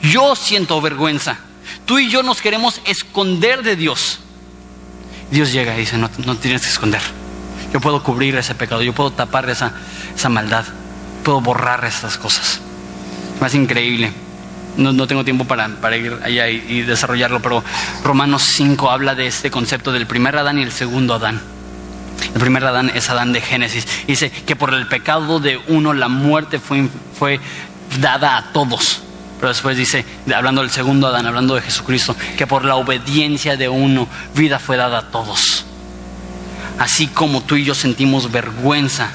yo 0.02 0.36
siento 0.36 0.80
vergüenza. 0.82 1.40
Tú 1.86 2.00
y 2.00 2.10
yo 2.10 2.24
nos 2.24 2.42
queremos 2.42 2.82
esconder 2.86 3.64
de 3.64 3.76
Dios. 3.76 4.20
Dios 5.32 5.52
llega 5.52 5.76
y 5.76 5.82
dice, 5.82 5.98
no, 5.98 6.10
no 6.26 6.36
tienes 6.36 6.64
que 6.64 6.70
esconder. 6.70 7.02
Yo 7.74 7.80
puedo 7.80 8.02
cubrir 8.04 8.36
ese 8.36 8.56
pecado, 8.56 8.82
yo 8.82 8.94
puedo 8.94 9.12
tapar 9.12 9.50
esa, 9.50 9.74
esa 10.16 10.30
maldad, 10.30 10.66
puedo 11.24 11.42
borrar 11.42 11.84
estas 11.86 12.18
cosas. 12.18 12.62
Más 13.40 13.54
increíble. 13.54 14.14
No, 14.78 15.08
tengo 15.08 15.24
tiempo 15.24 15.46
para, 15.46 15.70
ir 15.98 16.20
allá 16.24 16.50
y, 16.50 16.82
desarrollarlo, 16.82 17.42
pero 17.42 17.64
Romanos 18.04 18.44
5 18.44 18.92
habla 18.92 19.16
de 19.16 19.28
este 19.28 19.50
concepto 19.50 19.94
del 19.94 20.06
primer 20.06 20.36
Adán 20.36 20.60
y 20.60 20.64
el 20.64 20.72
segundo 20.72 21.14
Adán. 21.14 21.42
El 22.34 22.42
primer 22.42 22.66
Adán 22.66 22.92
es 22.94 23.10
Adán 23.10 23.32
de 23.32 23.40
Génesis. 23.40 23.88
Dice 24.06 24.30
que 24.30 24.56
por 24.56 24.74
el 24.74 24.88
pecado 24.88 25.40
de 25.40 25.60
uno 25.68 25.94
la 25.94 26.10
muerte 26.10 26.60
fue, 26.60 26.90
fue 27.18 27.40
dada 28.02 28.38
a 28.38 28.52
todos. 28.52 29.02
Pero 29.38 29.50
después 29.50 29.78
dice, 29.78 30.06
hablando 30.34 30.62
del 30.62 30.72
segundo 30.72 31.08
Adán, 31.08 31.26
hablando 31.26 31.56
de 31.56 31.62
Jesucristo, 31.62 32.16
que 32.38 32.48
por 32.48 32.64
la 32.64 32.76
obediencia 32.76 33.58
de 33.58 33.68
uno 33.68 34.08
vida 34.34 34.60
fue 34.60 34.78
dada 34.78 35.00
a 35.00 35.12
todos 35.12 35.66
así 36.80 37.08
como 37.08 37.42
tú 37.42 37.56
y 37.56 37.64
yo 37.64 37.76
sentimos 37.76 38.32
vergüenza, 38.32 39.10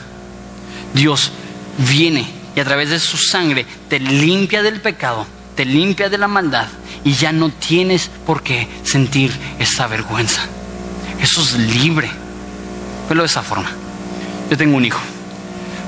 Dios 0.94 1.32
viene 1.78 2.26
y 2.56 2.60
a 2.60 2.64
través 2.64 2.90
de 2.90 2.98
su 2.98 3.16
sangre 3.16 3.66
te 3.88 4.00
limpia 4.00 4.62
del 4.62 4.80
pecado, 4.80 5.26
te 5.54 5.64
limpia 5.64 6.08
de 6.08 6.18
la 6.18 6.28
maldad 6.28 6.66
y 7.04 7.12
ya 7.12 7.32
no 7.32 7.50
tienes 7.50 8.10
por 8.26 8.42
qué 8.42 8.68
sentir 8.82 9.32
esa 9.58 9.86
vergüenza. 9.86 10.42
Eso 11.20 11.42
es 11.42 11.54
libre. 11.54 12.10
Velo 13.08 13.22
de 13.22 13.26
esa 13.26 13.42
forma. 13.42 13.70
Yo 14.50 14.56
tengo 14.56 14.76
un 14.76 14.84
hijo. 14.84 15.00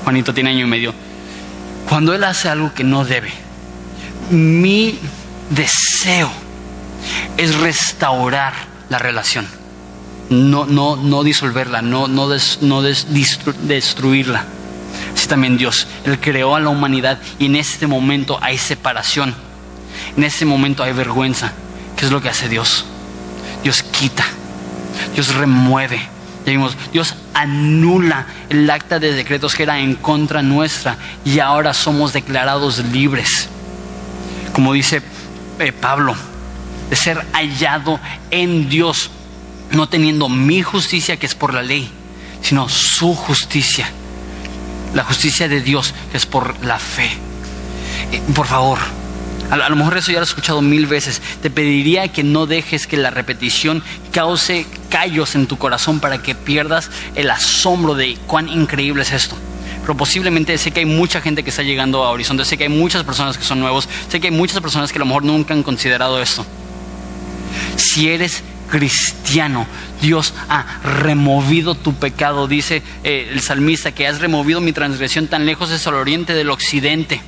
Juanito 0.05 0.35
tiene 0.35 0.51
año 0.51 0.66
y 0.66 0.68
medio. 0.68 0.95
Cuando 1.89 2.14
él 2.14 2.24
hace 2.24 2.49
algo 2.49 2.74
que 2.74 2.85
no 2.85 3.05
debe, 3.05 3.33
mi 4.33 4.99
deseo 5.51 6.30
es 7.37 7.55
restaurar 7.57 8.53
la 8.89 8.99
relación 8.99 9.47
no, 10.33 10.64
no, 10.66 10.97
no 10.97 11.22
disolverla, 11.22 11.83
no, 11.83 12.09
no, 12.09 12.28
no 12.61 12.83
destruirla. 12.83 14.45
Así 15.14 15.28
también 15.28 15.57
Dios, 15.57 15.87
Él 16.05 16.18
creó 16.18 16.57
a 16.57 16.61
la 16.61 16.70
humanidad 16.70 17.18
y 17.39 17.47
en 17.47 17.57
este 17.57 17.87
momento 17.87 18.39
hay 18.41 18.59
separación, 18.59 19.35
en 20.16 20.24
este 20.24 20.45
momento 20.45 20.83
hay 20.83 20.93
vergüenza. 20.93 21.53
¿Qué 21.97 22.07
es 22.07 22.12
lo 22.12 22.20
que 22.20 22.28
hace 22.28 22.49
Dios? 22.49 22.87
Dios 23.62 23.83
quita, 23.83 24.24
Dios 25.14 25.35
remueve. 25.35 26.09
Ya 26.45 26.51
vimos, 26.51 26.76
Dios 26.93 27.14
anula 27.35 28.26
el 28.49 28.68
acta 28.68 28.99
de 28.99 29.12
decretos 29.12 29.55
que 29.55 29.62
era 29.62 29.78
en 29.78 29.95
contra 29.95 30.43
nuestra 30.43 30.97
y 31.24 31.39
ahora 31.39 31.72
somos 31.72 32.12
declarados 32.12 32.78
libres. 32.78 33.49
Como 34.53 34.73
dice 34.73 35.03
eh, 35.59 35.73
Pablo, 35.73 36.15
de 36.91 36.97
ser 36.97 37.25
hallado 37.33 37.99
en 38.31 38.69
Dios 38.69 39.11
no 39.73 39.89
teniendo 39.89 40.29
mi 40.29 40.63
justicia 40.63 41.17
que 41.17 41.27
es 41.27 41.35
por 41.35 41.55
la 41.55 41.63
ley, 41.63 41.91
sino 42.43 42.69
su 42.69 43.15
justicia, 43.15 43.91
la 44.95 45.05
justicia 45.05 45.49
de 45.49 45.61
Dios 45.61 45.95
que 46.11 46.19
es 46.19 46.27
por 46.27 46.65
la 46.65 46.79
fe. 46.79 47.11
Eh, 48.13 48.23
por 48.35 48.47
favor, 48.47 48.79
a 49.51 49.69
lo 49.69 49.77
mejor 49.77 49.97
eso 49.97 50.13
ya 50.13 50.19
lo 50.19 50.25
he 50.25 50.29
escuchado 50.29 50.63
mil 50.63 50.87
veces. 50.87 51.21
Te 51.43 51.51
pediría 51.51 52.09
que 52.09 52.23
no 52.23 52.47
dejes 52.47 52.87
que 52.87 52.97
la 52.97 53.11
repetición 53.11 53.83
cause 54.11 54.67
callos 54.89 55.35
en 55.35 55.47
tu 55.47 55.59
corazón 55.59 56.01
para 56.01 56.23
que 56.23 56.35
pierdas 56.35 56.91
el 57.15 57.31
asombro 57.31 57.95
de 57.95 58.17
cuán 58.27 58.49
increíble 58.49 59.03
es 59.03 59.13
esto. 59.13 59.37
Pero 59.83 59.97
posiblemente 59.97 60.57
sé 60.59 60.70
que 60.70 60.80
hay 60.80 60.87
mucha 60.87 61.20
gente 61.20 61.43
que 61.43 61.51
está 61.51 61.62
llegando 61.62 62.05
a 62.05 62.11
Horizonte, 62.11 62.45
sé 62.45 62.57
que 62.57 62.64
hay 62.64 62.70
muchas 62.70 63.05
personas 63.05 63.37
que 63.37 63.45
son 63.45 63.61
nuevos, 63.61 63.89
sé 64.09 64.20
que 64.20 64.28
hay 64.28 64.35
muchas 64.35 64.61
personas 64.61 64.93
que 64.93 64.99
a 64.99 65.01
lo 65.01 65.07
mejor 65.07 65.24
nunca 65.24 65.55
han 65.55 65.62
considerado 65.62 66.20
esto. 66.22 66.47
Si 67.76 68.09
eres 68.09 68.43
cristiano. 68.72 69.66
Dios 70.01 70.33
ha 70.49 70.80
removido 70.83 71.74
tu 71.74 71.95
pecado, 71.95 72.49
dice 72.49 72.83
eh, 73.05 73.28
el 73.30 73.43
salmista, 73.43 73.93
que 73.93 74.07
has 74.07 74.20
removido 74.20 74.62
mi 74.62 74.72
transgresión 74.72 75.26
tan 75.28 75.45
lejos 75.45 75.70
es 75.70 75.87
al 75.87 75.95
oriente 75.95 76.33
del 76.33 76.49
occidente. 76.49 77.20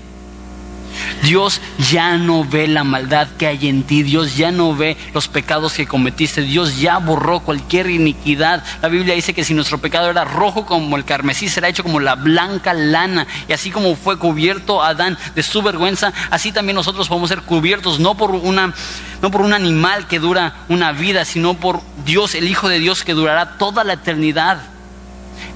Dios 1.25 1.62
ya 1.91 2.18
no 2.18 2.45
ve 2.45 2.68
la 2.68 2.85
maldad 2.85 3.29
que 3.39 3.47
hay 3.47 3.68
en 3.68 3.83
ti, 3.83 4.03
Dios 4.03 4.37
ya 4.37 4.53
no 4.53 4.77
ve 4.77 4.99
los 5.14 5.27
pecados 5.27 5.72
que 5.72 5.87
cometiste, 5.87 6.43
Dios 6.43 6.79
ya 6.79 6.99
borró 6.99 7.41
cualquier 7.41 7.89
iniquidad. 7.89 8.62
La 8.83 8.89
Biblia 8.89 9.14
dice 9.14 9.33
que 9.33 9.43
si 9.43 9.55
nuestro 9.55 9.79
pecado 9.79 10.11
era 10.11 10.25
rojo 10.25 10.66
como 10.66 10.99
el 10.99 11.07
carmesí, 11.07 11.49
será 11.49 11.68
hecho 11.68 11.83
como 11.83 11.99
la 11.99 12.14
blanca 12.14 12.75
lana. 12.75 13.27
Y 13.49 13.55
así 13.55 13.70
como 13.70 13.97
fue 13.97 14.18
cubierto 14.18 14.83
Adán 14.83 15.16
de 15.35 15.43
su 15.43 15.62
vergüenza, 15.62 16.12
así 16.31 16.53
también 16.53 16.77
nosotros 16.77 17.09
podemos 17.09 17.31
ser 17.31 17.41
cubiertos, 17.41 17.99
no 18.01 18.16
por, 18.16 18.33
una, 18.33 18.75
no 19.22 19.31
por 19.31 19.41
un 19.41 19.55
animal 19.55 20.07
que 20.07 20.18
dura 20.18 20.57
una 20.68 20.93
vida, 20.93 21.25
sino 21.25 21.55
por 21.55 21.81
Dios, 22.05 22.35
el 22.35 22.49
Hijo 22.49 22.68
de 22.68 22.81
Dios 22.81 23.03
que 23.03 23.14
durará 23.14 23.57
toda 23.57 23.83
la 23.83 23.95
eternidad. 23.95 24.59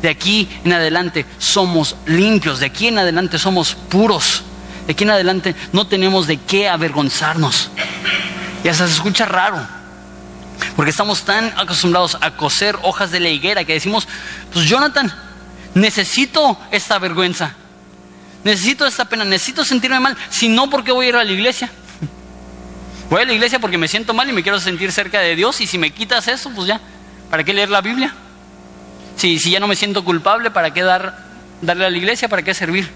De 0.00 0.08
aquí 0.08 0.48
en 0.64 0.72
adelante 0.72 1.26
somos 1.38 1.96
limpios, 2.06 2.60
de 2.60 2.66
aquí 2.66 2.88
en 2.88 2.98
adelante 2.98 3.38
somos 3.38 3.74
puros. 3.74 4.44
De 4.88 4.92
aquí 4.92 5.04
en 5.04 5.10
adelante 5.10 5.54
no 5.74 5.86
tenemos 5.86 6.26
de 6.26 6.38
qué 6.38 6.66
avergonzarnos. 6.66 7.70
Y 8.64 8.68
hasta 8.68 8.86
se 8.86 8.94
escucha 8.94 9.26
raro. 9.26 9.58
Porque 10.76 10.90
estamos 10.90 11.24
tan 11.24 11.52
acostumbrados 11.58 12.16
a 12.22 12.30
coser 12.30 12.78
hojas 12.80 13.10
de 13.10 13.20
la 13.20 13.28
higuera 13.28 13.64
que 13.64 13.74
decimos, 13.74 14.08
pues 14.50 14.64
Jonathan, 14.64 15.12
necesito 15.74 16.58
esta 16.70 16.98
vergüenza. 16.98 17.54
Necesito 18.44 18.86
esta 18.86 19.04
pena, 19.04 19.26
necesito 19.26 19.62
sentirme 19.62 20.00
mal. 20.00 20.16
Si 20.30 20.48
no, 20.48 20.70
¿por 20.70 20.82
qué 20.82 20.90
voy 20.90 21.04
a 21.04 21.08
ir 21.10 21.16
a 21.16 21.24
la 21.24 21.32
iglesia? 21.32 21.70
Voy 23.10 23.20
a 23.20 23.26
la 23.26 23.34
iglesia 23.34 23.58
porque 23.58 23.76
me 23.76 23.88
siento 23.88 24.14
mal 24.14 24.26
y 24.30 24.32
me 24.32 24.42
quiero 24.42 24.58
sentir 24.58 24.90
cerca 24.90 25.20
de 25.20 25.36
Dios. 25.36 25.60
Y 25.60 25.66
si 25.66 25.76
me 25.76 25.90
quitas 25.90 26.28
eso, 26.28 26.50
pues 26.54 26.66
ya, 26.66 26.80
¿para 27.28 27.44
qué 27.44 27.52
leer 27.52 27.68
la 27.68 27.82
Biblia? 27.82 28.14
Si, 29.16 29.38
si 29.38 29.50
ya 29.50 29.60
no 29.60 29.66
me 29.66 29.76
siento 29.76 30.02
culpable, 30.02 30.50
¿para 30.50 30.72
qué 30.72 30.82
dar, 30.82 31.26
darle 31.60 31.84
a 31.84 31.90
la 31.90 31.96
iglesia? 31.98 32.26
¿Para 32.30 32.42
qué 32.42 32.54
servir? 32.54 32.90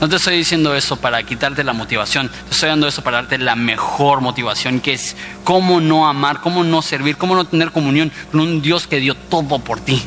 No 0.00 0.08
te 0.08 0.16
estoy 0.16 0.36
diciendo 0.36 0.74
eso 0.74 0.96
para 0.96 1.22
quitarte 1.22 1.64
la 1.64 1.72
motivación, 1.72 2.28
te 2.28 2.50
estoy 2.50 2.68
dando 2.68 2.86
eso 2.86 3.02
para 3.02 3.18
darte 3.18 3.38
la 3.38 3.54
mejor 3.54 4.20
motivación, 4.20 4.80
que 4.80 4.92
es 4.92 5.16
cómo 5.44 5.80
no 5.80 6.06
amar, 6.06 6.40
cómo 6.40 6.64
no 6.64 6.82
servir, 6.82 7.16
cómo 7.16 7.34
no 7.34 7.44
tener 7.46 7.70
comunión 7.70 8.12
con 8.30 8.40
un 8.40 8.60
Dios 8.60 8.86
que 8.86 8.98
dio 8.98 9.14
todo 9.14 9.60
por 9.60 9.80
ti, 9.80 10.02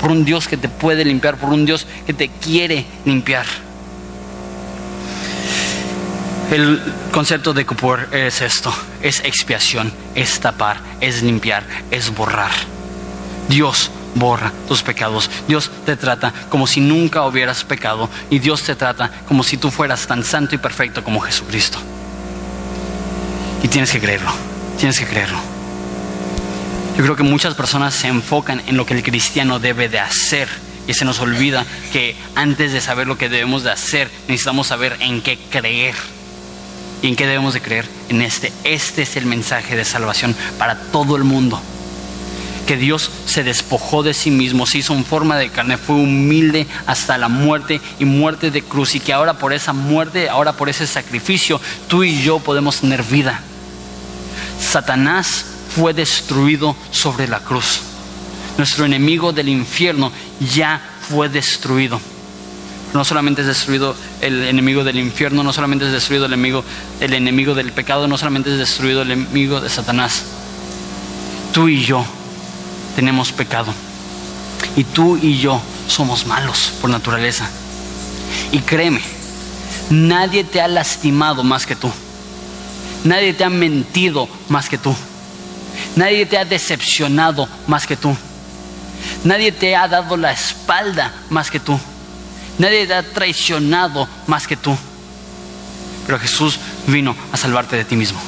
por 0.00 0.10
un 0.10 0.24
Dios 0.24 0.46
que 0.46 0.56
te 0.56 0.68
puede 0.68 1.04
limpiar, 1.04 1.38
por 1.38 1.50
un 1.50 1.64
Dios 1.64 1.86
que 2.06 2.12
te 2.12 2.28
quiere 2.28 2.86
limpiar. 3.04 3.46
El 6.50 6.80
concepto 7.10 7.52
de 7.52 7.66
Kippur 7.66 8.08
es 8.12 8.40
esto, 8.40 8.72
es 9.02 9.18
expiación, 9.24 9.92
es 10.14 10.38
tapar, 10.38 10.76
es 11.00 11.22
limpiar, 11.22 11.64
es 11.90 12.14
borrar. 12.14 12.52
Dios 13.48 13.90
borra 14.16 14.52
tus 14.66 14.82
pecados. 14.82 15.30
Dios 15.46 15.70
te 15.84 15.96
trata 15.96 16.32
como 16.48 16.66
si 16.66 16.80
nunca 16.80 17.24
hubieras 17.24 17.64
pecado 17.64 18.10
y 18.30 18.38
Dios 18.38 18.62
te 18.62 18.74
trata 18.74 19.10
como 19.28 19.42
si 19.42 19.56
tú 19.56 19.70
fueras 19.70 20.06
tan 20.06 20.24
santo 20.24 20.54
y 20.54 20.58
perfecto 20.58 21.04
como 21.04 21.20
Jesucristo. 21.20 21.78
Y 23.62 23.68
tienes 23.68 23.92
que 23.92 24.00
creerlo, 24.00 24.32
tienes 24.78 24.98
que 24.98 25.06
creerlo. 25.06 25.38
Yo 26.96 27.02
creo 27.02 27.16
que 27.16 27.22
muchas 27.22 27.54
personas 27.54 27.94
se 27.94 28.08
enfocan 28.08 28.62
en 28.66 28.76
lo 28.76 28.86
que 28.86 28.94
el 28.94 29.02
cristiano 29.02 29.58
debe 29.58 29.88
de 29.88 30.00
hacer 30.00 30.48
y 30.86 30.94
se 30.94 31.04
nos 31.04 31.20
olvida 31.20 31.66
que 31.92 32.16
antes 32.34 32.72
de 32.72 32.80
saber 32.80 33.06
lo 33.06 33.18
que 33.18 33.28
debemos 33.28 33.64
de 33.64 33.70
hacer, 33.70 34.10
necesitamos 34.28 34.68
saber 34.68 34.96
en 35.00 35.20
qué 35.20 35.38
creer. 35.50 35.94
¿Y 37.02 37.08
en 37.08 37.16
qué 37.16 37.26
debemos 37.26 37.52
de 37.52 37.60
creer? 37.60 37.86
En 38.08 38.22
este. 38.22 38.50
Este 38.64 39.02
es 39.02 39.16
el 39.16 39.26
mensaje 39.26 39.76
de 39.76 39.84
salvación 39.84 40.34
para 40.58 40.76
todo 40.76 41.16
el 41.16 41.24
mundo 41.24 41.60
que 42.66 42.76
Dios 42.76 43.10
se 43.26 43.44
despojó 43.44 44.02
de 44.02 44.12
sí 44.12 44.30
mismo, 44.30 44.66
se 44.66 44.78
hizo 44.78 44.92
en 44.92 45.04
forma 45.04 45.36
de 45.36 45.50
carne, 45.50 45.78
fue 45.78 45.96
humilde 45.96 46.66
hasta 46.86 47.16
la 47.16 47.28
muerte 47.28 47.80
y 47.98 48.04
muerte 48.04 48.50
de 48.50 48.62
cruz 48.62 48.94
y 48.94 49.00
que 49.00 49.12
ahora 49.12 49.38
por 49.38 49.52
esa 49.52 49.72
muerte, 49.72 50.28
ahora 50.28 50.52
por 50.52 50.68
ese 50.68 50.86
sacrificio, 50.86 51.60
tú 51.88 52.02
y 52.04 52.20
yo 52.22 52.40
podemos 52.40 52.80
tener 52.80 53.02
vida. 53.04 53.40
Satanás 54.60 55.46
fue 55.74 55.94
destruido 55.94 56.76
sobre 56.90 57.28
la 57.28 57.40
cruz. 57.40 57.80
Nuestro 58.58 58.84
enemigo 58.84 59.32
del 59.32 59.48
infierno 59.48 60.10
ya 60.54 60.80
fue 61.08 61.28
destruido. 61.28 62.00
No 62.94 63.04
solamente 63.04 63.42
es 63.42 63.46
destruido 63.46 63.94
el 64.22 64.44
enemigo 64.44 64.82
del 64.82 64.98
infierno, 64.98 65.42
no 65.42 65.52
solamente 65.52 65.84
es 65.84 65.92
destruido 65.92 66.26
el 66.26 66.32
enemigo, 66.32 66.64
el 67.00 67.12
enemigo 67.12 67.54
del 67.54 67.72
pecado, 67.72 68.08
no 68.08 68.16
solamente 68.16 68.50
es 68.50 68.58
destruido 68.58 69.02
el 69.02 69.10
enemigo 69.10 69.60
de 69.60 69.68
Satanás. 69.68 70.24
Tú 71.52 71.68
y 71.68 71.84
yo 71.84 72.06
tenemos 72.96 73.30
pecado. 73.30 73.72
Y 74.74 74.82
tú 74.82 75.18
y 75.18 75.38
yo 75.38 75.60
somos 75.86 76.26
malos 76.26 76.72
por 76.80 76.90
naturaleza. 76.90 77.48
Y 78.50 78.60
créeme, 78.60 79.02
nadie 79.90 80.44
te 80.44 80.62
ha 80.62 80.66
lastimado 80.66 81.44
más 81.44 81.66
que 81.66 81.76
tú. 81.76 81.92
Nadie 83.04 83.34
te 83.34 83.44
ha 83.44 83.50
mentido 83.50 84.28
más 84.48 84.68
que 84.68 84.78
tú. 84.78 84.96
Nadie 85.94 86.24
te 86.24 86.38
ha 86.38 86.46
decepcionado 86.46 87.46
más 87.66 87.86
que 87.86 87.96
tú. 87.96 88.16
Nadie 89.24 89.52
te 89.52 89.76
ha 89.76 89.86
dado 89.86 90.16
la 90.16 90.32
espalda 90.32 91.12
más 91.28 91.50
que 91.50 91.60
tú. 91.60 91.78
Nadie 92.58 92.86
te 92.86 92.94
ha 92.94 93.02
traicionado 93.02 94.08
más 94.26 94.46
que 94.46 94.56
tú. 94.56 94.74
Pero 96.06 96.18
Jesús 96.18 96.58
vino 96.86 97.14
a 97.30 97.36
salvarte 97.36 97.76
de 97.76 97.84
ti 97.84 97.94
mismo. 97.94 98.18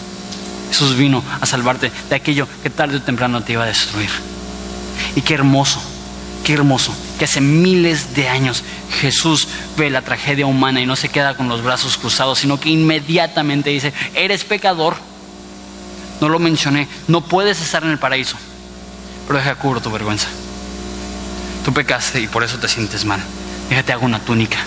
Jesús 0.69 0.95
vino 0.95 1.25
a 1.41 1.47
salvarte 1.47 1.91
de 2.11 2.15
aquello 2.15 2.47
que 2.63 2.69
tarde 2.69 2.99
o 2.99 3.03
temprano 3.03 3.43
te 3.43 3.53
iba 3.53 3.65
a 3.65 3.67
destruir. 3.67 4.11
Y 5.17 5.23
qué 5.23 5.35
hermoso, 5.35 5.81
qué 6.45 6.55
hermoso, 6.55 6.95
que 7.19 7.25
hace 7.25 7.41
miles 7.41 8.15
de 8.15 8.29
años 8.29 8.63
Jesús 9.01 9.49
ve 9.77 9.91
la 9.91 10.03
tragedia 10.03 10.47
humana 10.47 10.81
y 10.81 10.87
no 10.87 10.97
se 10.97 11.09
queda 11.09 11.37
con 11.37 11.49
los 11.49 11.63
brazos 11.63 11.97
cruzados, 11.97 12.39
sino 12.39 12.61
que 12.61 12.71
inmediatamente 12.71 13.71
dice, 13.71 13.93
eres 14.15 14.45
pecador. 14.45 14.97
No 16.21 16.29
lo 16.29 16.39
mencioné, 16.39 16.89
no 17.07 17.21
puedes 17.21 17.61
estar 17.61 17.85
en 17.85 17.91
el 17.91 17.99
paraíso, 17.99 18.37
pero 19.27 19.39
deja 19.39 19.55
cubro 19.55 19.81
tu 19.81 19.91
vergüenza. 19.91 20.27
Tú 21.65 21.73
pecaste 21.73 22.21
y 22.21 22.27
por 22.27 22.43
eso 22.43 22.59
te 22.59 22.69
sientes 22.69 23.05
mal. 23.05 23.21
Déjate 23.69 23.93
hago 23.93 24.07
una 24.07 24.19
túnica. 24.19 24.59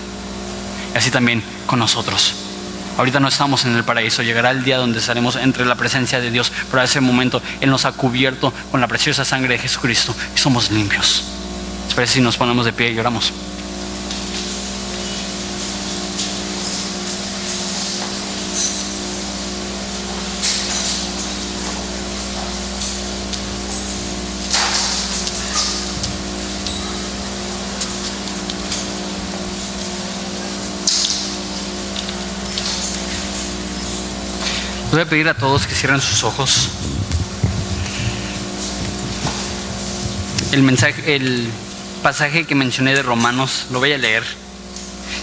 Y 0.94 0.98
así 0.98 1.10
también 1.10 1.44
con 1.66 1.80
nosotros. 1.80 2.36
Ahorita 2.98 3.20
no 3.20 3.28
estamos 3.28 3.66
en 3.66 3.76
el 3.76 3.84
paraíso, 3.84 4.22
llegará 4.22 4.52
el 4.52 4.64
día 4.64 4.78
donde 4.78 5.00
estaremos 5.00 5.36
entre 5.36 5.66
la 5.66 5.76
presencia 5.76 6.20
de 6.20 6.32
Dios, 6.32 6.52
pero 6.70 6.82
a 6.82 6.86
ese 6.86 7.02
momento 7.02 7.42
Él 7.60 7.70
nos 7.70 7.86
ha 7.86 7.92
cubierto 7.92 8.54
con 8.70 8.82
la 8.82 8.88
preciosa 8.88 9.26
sangre 9.26 9.54
de 9.54 9.60
Jesucristo 9.60 10.16
y 10.36 10.38
somos 10.38 10.72
limpios. 10.72 11.24
Espera 11.88 12.08
si 12.08 12.22
nos 12.22 12.38
ponemos 12.38 12.66
de 12.66 12.74
pie 12.74 12.92
y 12.92 12.96
lloramos. 12.96 13.34
Voy 35.02 35.08
a 35.08 35.10
pedir 35.10 35.30
a 35.30 35.34
todos 35.34 35.66
que 35.66 35.74
cierren 35.74 36.00
sus 36.00 36.24
ojos. 36.24 36.70
El 40.52 40.62
mensaje, 40.62 41.16
el 41.16 41.50
pasaje 42.04 42.46
que 42.46 42.54
mencioné 42.54 42.94
de 42.94 43.02
Romanos, 43.02 43.66
lo 43.72 43.80
voy 43.80 43.94
a 43.94 43.98
leer. 43.98 44.24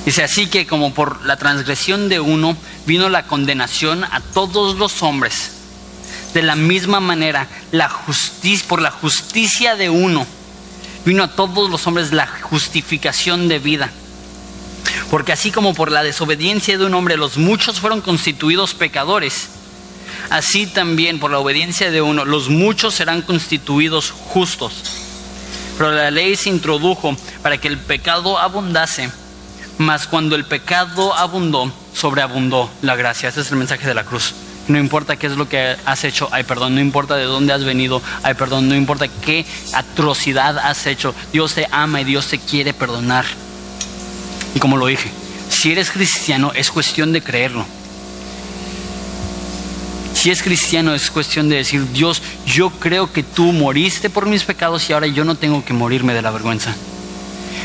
Dice 0.04 0.24
así 0.24 0.48
que 0.48 0.66
como 0.66 0.94
por 0.94 1.24
la 1.24 1.36
transgresión 1.36 2.08
de 2.08 2.18
uno 2.18 2.56
vino 2.86 3.08
la 3.08 3.28
condenación 3.28 4.02
a 4.02 4.20
todos 4.20 4.76
los 4.78 5.00
hombres. 5.04 5.52
De 6.34 6.42
la 6.42 6.56
misma 6.56 6.98
manera, 6.98 7.46
la 7.70 7.88
justicia, 7.88 8.66
por 8.66 8.82
la 8.82 8.90
justicia 8.90 9.76
de 9.76 9.90
uno 9.90 10.26
vino 11.04 11.22
a 11.22 11.36
todos 11.36 11.70
los 11.70 11.86
hombres 11.86 12.12
la 12.12 12.26
justificación 12.26 13.46
de 13.46 13.60
vida. 13.60 13.92
Porque 15.08 15.30
así 15.30 15.52
como 15.52 15.72
por 15.72 15.92
la 15.92 16.02
desobediencia 16.02 16.76
de 16.78 16.84
un 16.84 16.94
hombre 16.94 17.16
los 17.16 17.36
muchos 17.36 17.78
fueron 17.78 18.00
constituidos 18.00 18.74
pecadores, 18.74 19.50
así 20.30 20.66
también 20.66 21.18
por 21.18 21.30
la 21.30 21.38
obediencia 21.38 21.90
de 21.90 22.02
uno, 22.02 22.24
los 22.24 22.48
muchos 22.48 22.94
serán 22.94 23.22
constituidos 23.22 24.10
justos. 24.10 24.82
Pero 25.76 25.92
la 25.92 26.10
ley 26.10 26.36
se 26.36 26.50
introdujo 26.50 27.16
para 27.42 27.58
que 27.58 27.68
el 27.68 27.78
pecado 27.78 28.38
abundase, 28.38 29.10
mas 29.78 30.06
cuando 30.06 30.34
el 30.34 30.44
pecado 30.44 31.14
abundó, 31.14 31.72
sobreabundó 31.94 32.68
la 32.82 32.96
gracia. 32.96 33.28
Ese 33.28 33.42
es 33.42 33.50
el 33.50 33.58
mensaje 33.58 33.86
de 33.86 33.94
la 33.94 34.04
cruz. 34.04 34.34
No 34.66 34.78
importa 34.78 35.16
qué 35.16 35.26
es 35.26 35.36
lo 35.36 35.48
que 35.48 35.76
has 35.86 36.04
hecho, 36.04 36.28
hay 36.30 36.42
perdón. 36.42 36.74
No 36.74 36.80
importa 36.80 37.16
de 37.16 37.24
dónde 37.24 37.52
has 37.52 37.64
venido, 37.64 38.02
hay 38.22 38.34
perdón. 38.34 38.68
No 38.68 38.74
importa 38.74 39.08
qué 39.08 39.46
atrocidad 39.72 40.58
has 40.58 40.86
hecho. 40.86 41.14
Dios 41.32 41.54
te 41.54 41.66
ama 41.70 42.00
y 42.00 42.04
Dios 42.04 42.26
te 42.26 42.38
quiere 42.38 42.74
perdonar. 42.74 43.24
Y 44.54 44.58
como 44.58 44.76
lo 44.76 44.86
dije, 44.86 45.10
si 45.48 45.72
eres 45.72 45.90
cristiano 45.90 46.52
es 46.54 46.70
cuestión 46.70 47.12
de 47.12 47.22
creerlo. 47.22 47.64
Si 50.18 50.32
es 50.32 50.42
cristiano 50.42 50.96
es 50.96 51.12
cuestión 51.12 51.48
de 51.48 51.54
decir, 51.54 51.86
Dios, 51.92 52.20
yo 52.44 52.70
creo 52.70 53.12
que 53.12 53.22
tú 53.22 53.52
moriste 53.52 54.10
por 54.10 54.26
mis 54.26 54.42
pecados 54.42 54.90
y 54.90 54.92
ahora 54.92 55.06
yo 55.06 55.24
no 55.24 55.36
tengo 55.36 55.64
que 55.64 55.72
morirme 55.72 56.12
de 56.12 56.22
la 56.22 56.32
vergüenza. 56.32 56.74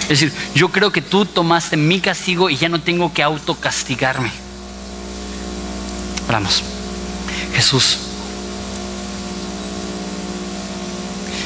Es 0.04 0.20
decir, 0.20 0.32
yo 0.54 0.70
creo 0.70 0.92
que 0.92 1.02
tú 1.02 1.26
tomaste 1.26 1.78
mi 1.78 2.00
castigo 2.00 2.52
y 2.52 2.58
ya 2.58 2.70
no 2.70 2.80
tengo 2.80 3.12
que 3.12 3.24
autocastigarme. 3.24 4.32
Oramos. 6.30 6.62
Jesús, 7.56 7.98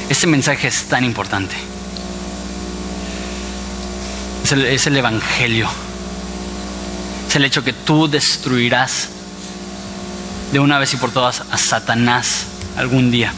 este 0.09 0.27
mensaje 0.27 0.67
es 0.67 0.89
tan 0.89 1.05
importante. 1.05 1.55
Es 4.43 4.51
el, 4.51 4.65
es 4.65 4.85
el 4.87 4.97
Evangelio. 4.97 5.69
Es 7.29 7.35
el 7.37 7.45
hecho 7.45 7.63
que 7.63 7.71
tú 7.71 8.09
destruirás 8.09 9.11
de 10.51 10.59
una 10.59 10.79
vez 10.79 10.93
y 10.93 10.97
por 10.97 11.11
todas 11.11 11.43
a 11.51 11.57
Satanás 11.57 12.45
algún 12.77 13.11
día. 13.11 13.33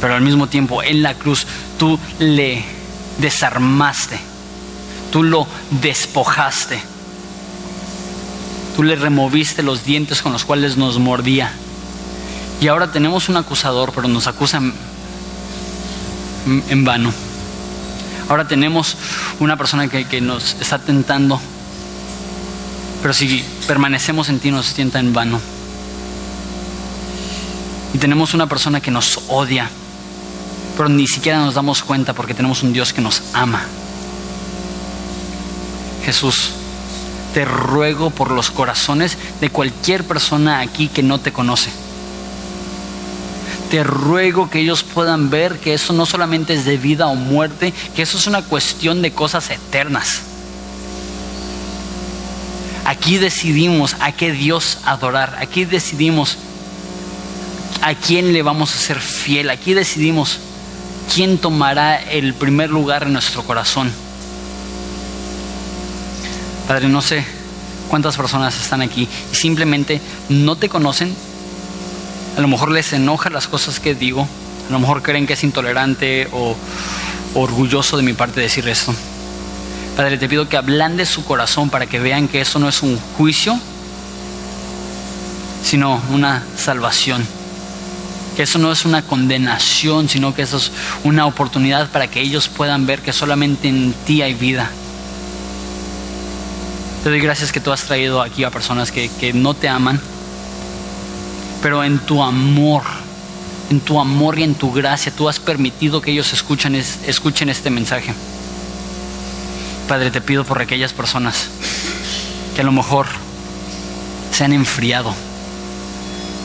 Pero 0.00 0.14
al 0.14 0.20
mismo 0.20 0.46
tiempo 0.46 0.82
en 0.82 1.02
la 1.02 1.14
cruz 1.14 1.46
tú 1.78 1.98
le 2.18 2.64
desarmaste, 3.18 4.18
tú 5.10 5.22
lo 5.22 5.46
despojaste, 5.70 6.80
tú 8.76 8.82
le 8.82 8.96
removiste 8.96 9.62
los 9.62 9.84
dientes 9.84 10.22
con 10.22 10.32
los 10.32 10.44
cuales 10.44 10.76
nos 10.76 10.98
mordía. 10.98 11.52
Y 12.60 12.68
ahora 12.68 12.90
tenemos 12.92 13.28
un 13.28 13.36
acusador, 13.36 13.92
pero 13.94 14.08
nos 14.08 14.26
acusan 14.26 14.72
en 16.46 16.84
vano. 16.84 17.12
Ahora 18.28 18.48
tenemos 18.48 18.96
una 19.40 19.56
persona 19.56 19.88
que, 19.88 20.06
que 20.06 20.20
nos 20.20 20.56
está 20.60 20.78
tentando, 20.78 21.40
pero 23.02 23.14
si 23.14 23.44
permanecemos 23.66 24.28
en 24.28 24.40
ti 24.40 24.50
nos 24.50 24.74
tienta 24.74 24.98
en 24.98 25.12
vano. 25.12 25.40
Y 27.96 27.98
tenemos 27.98 28.34
una 28.34 28.46
persona 28.46 28.82
que 28.82 28.90
nos 28.90 29.20
odia. 29.28 29.70
pero 30.76 30.90
ni 30.90 31.06
siquiera 31.06 31.38
nos 31.38 31.54
damos 31.54 31.82
cuenta 31.82 32.12
porque 32.12 32.34
tenemos 32.34 32.62
un 32.62 32.74
Dios 32.74 32.92
que 32.92 33.00
nos 33.00 33.22
ama. 33.32 33.62
Jesús, 36.04 36.50
te 37.32 37.46
ruego 37.46 38.10
por 38.10 38.32
los 38.32 38.50
corazones 38.50 39.16
de 39.40 39.48
cualquier 39.48 40.04
persona 40.04 40.60
aquí 40.60 40.88
que 40.88 41.02
no 41.02 41.20
te 41.20 41.32
conoce. 41.32 41.70
Te 43.70 43.82
ruego 43.82 44.50
que 44.50 44.60
ellos 44.60 44.82
puedan 44.82 45.30
ver 45.30 45.58
que 45.58 45.72
eso 45.72 45.94
no 45.94 46.04
solamente 46.04 46.52
es 46.52 46.66
de 46.66 46.76
vida 46.76 47.06
o 47.06 47.14
muerte, 47.14 47.72
que 47.94 48.02
eso 48.02 48.18
es 48.18 48.26
una 48.26 48.42
cuestión 48.42 49.00
de 49.00 49.12
cosas 49.12 49.48
eternas. 49.48 50.20
Aquí 52.84 53.16
decidimos 53.16 53.96
a 54.00 54.12
qué 54.12 54.32
Dios 54.32 54.80
adorar, 54.84 55.38
aquí 55.40 55.64
decidimos 55.64 56.36
a 57.86 57.94
quién 57.94 58.32
le 58.32 58.42
vamos 58.42 58.74
a 58.74 58.78
ser 58.78 58.98
fiel, 58.98 59.48
aquí 59.48 59.72
decidimos 59.72 60.40
quién 61.14 61.38
tomará 61.38 61.96
el 61.96 62.34
primer 62.34 62.68
lugar 62.68 63.04
en 63.04 63.12
nuestro 63.12 63.44
corazón. 63.44 63.92
Padre, 66.66 66.88
no 66.88 67.00
sé 67.00 67.24
cuántas 67.88 68.16
personas 68.16 68.60
están 68.60 68.82
aquí 68.82 69.08
y 69.32 69.36
simplemente 69.36 70.00
no 70.28 70.56
te 70.56 70.68
conocen. 70.68 71.14
A 72.36 72.40
lo 72.40 72.48
mejor 72.48 72.72
les 72.72 72.92
enoja 72.92 73.30
las 73.30 73.46
cosas 73.46 73.78
que 73.78 73.94
digo. 73.94 74.26
A 74.68 74.72
lo 74.72 74.80
mejor 74.80 75.00
creen 75.00 75.24
que 75.24 75.34
es 75.34 75.44
intolerante 75.44 76.28
o 76.32 76.56
orgulloso 77.34 77.96
de 77.96 78.02
mi 78.02 78.14
parte 78.14 78.40
decir 78.40 78.68
esto. 78.68 78.92
Padre, 79.96 80.18
te 80.18 80.28
pido 80.28 80.48
que 80.48 80.56
ablande 80.56 81.06
su 81.06 81.24
corazón 81.24 81.70
para 81.70 81.86
que 81.86 82.00
vean 82.00 82.26
que 82.26 82.40
eso 82.40 82.58
no 82.58 82.68
es 82.68 82.82
un 82.82 82.98
juicio, 83.16 83.56
sino 85.62 86.02
una 86.10 86.42
salvación. 86.56 87.35
Que 88.36 88.42
eso 88.42 88.58
no 88.58 88.70
es 88.70 88.84
una 88.84 89.02
condenación, 89.02 90.08
sino 90.08 90.34
que 90.34 90.42
eso 90.42 90.58
es 90.58 90.70
una 91.04 91.26
oportunidad 91.26 91.88
para 91.90 92.08
que 92.08 92.20
ellos 92.20 92.48
puedan 92.48 92.86
ver 92.86 93.00
que 93.00 93.12
solamente 93.12 93.68
en 93.68 93.94
ti 94.06 94.22
hay 94.22 94.34
vida 94.34 94.70
te 97.06 97.10
doy 97.10 97.20
gracias 97.20 97.52
que 97.52 97.60
tú 97.60 97.70
has 97.70 97.84
traído 97.84 98.20
aquí 98.20 98.42
a 98.42 98.50
personas 98.50 98.90
que, 98.90 99.32
no 99.32 99.54
te 99.54 99.68
aman, 99.68 100.00
pero 101.62 101.84
en 101.84 102.00
tu 102.00 102.20
amor, 102.20 102.82
en 103.70 103.78
tu 103.78 104.00
amor 104.00 104.40
y 104.40 104.42
en 104.42 104.56
tu 104.56 104.72
gracia, 104.72 105.12
tú 105.16 105.28
has 105.28 105.38
permitido 105.38 106.00
que 106.00 106.10
ellos 106.10 106.32
escuchen, 106.32 106.74
escuchen 106.74 107.48
este 107.48 107.70
mensaje. 107.70 108.12
Padre, 109.86 110.10
te 110.10 110.20
pido 110.20 110.42
por 110.42 110.60
aquellas 110.60 110.92
personas 110.92 111.46
que 112.56 112.62
a 112.62 112.64
lo 112.64 112.72
mejor 112.72 113.06
se 114.32 114.42
han 114.42 114.52
enfriado, 114.52 115.14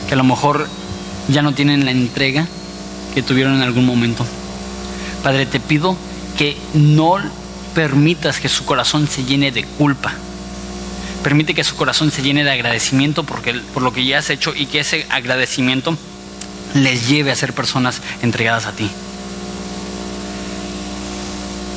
que 0.06 0.14
a 0.14 0.16
lo 0.16 0.22
mejor 0.22 0.68
ya 1.28 1.42
no 1.42 1.52
tienen 1.52 1.84
la 1.84 1.90
entrega 1.90 2.46
que 3.14 3.22
tuvieron 3.22 3.54
en 3.56 3.62
algún 3.62 3.86
momento. 3.86 4.26
Padre, 5.22 5.46
te 5.46 5.60
pido 5.60 5.96
que 6.36 6.56
no 6.74 7.18
permitas 7.74 8.40
que 8.40 8.48
su 8.48 8.64
corazón 8.64 9.08
se 9.08 9.24
llene 9.24 9.52
de 9.52 9.64
culpa 9.64 10.14
Permite 11.22 11.54
que 11.54 11.62
su 11.62 11.76
corazón 11.76 12.10
se 12.10 12.22
llene 12.22 12.42
de 12.42 12.50
agradecimiento 12.50 13.22
porque, 13.22 13.54
por 13.54 13.82
lo 13.82 13.92
que 13.92 14.04
ya 14.04 14.18
has 14.18 14.28
hecho 14.30 14.52
y 14.54 14.66
que 14.66 14.80
ese 14.80 15.06
agradecimiento 15.08 15.96
les 16.74 17.08
lleve 17.08 17.30
a 17.30 17.36
ser 17.36 17.52
personas 17.52 18.00
entregadas 18.22 18.66
a 18.66 18.72
ti. 18.72 18.90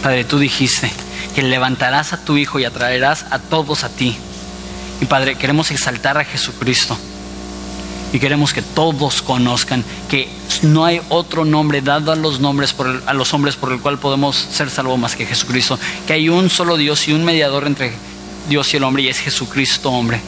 Padre, 0.01 0.23
tú 0.23 0.39
dijiste 0.39 0.91
que 1.35 1.43
levantarás 1.43 2.13
a 2.13 2.23
tu 2.23 2.37
Hijo 2.37 2.59
y 2.59 2.65
atraerás 2.65 3.25
a 3.29 3.37
todos 3.37 3.83
a 3.83 3.89
ti. 3.89 4.15
Y 4.99 5.05
Padre, 5.05 5.35
queremos 5.35 5.69
exaltar 5.69 6.17
a 6.17 6.25
Jesucristo. 6.25 6.97
Y 8.13 8.19
queremos 8.19 8.53
que 8.53 8.61
todos 8.61 9.21
conozcan 9.21 9.83
que 10.09 10.29
no 10.61 10.85
hay 10.85 11.01
otro 11.09 11.43
nombre 11.43 11.81
dado 11.81 12.11
a 12.11 12.15
los, 12.15 12.39
nombres 12.39 12.75
a 13.05 13.13
los 13.13 13.33
hombres 13.33 13.55
por 13.55 13.71
el 13.71 13.79
cual 13.79 13.99
podemos 13.99 14.35
ser 14.35 14.69
salvos 14.69 14.97
más 14.97 15.15
que 15.15 15.25
Jesucristo. 15.25 15.77
Que 16.07 16.13
hay 16.13 16.29
un 16.29 16.49
solo 16.49 16.77
Dios 16.77 17.07
y 17.07 17.13
un 17.13 17.25
mediador 17.25 17.67
entre 17.67 17.93
Dios 18.47 18.73
y 18.73 18.77
el 18.77 18.83
hombre 18.83 19.03
y 19.03 19.09
es 19.09 19.19
Jesucristo 19.19 19.91
hombre. 19.91 20.21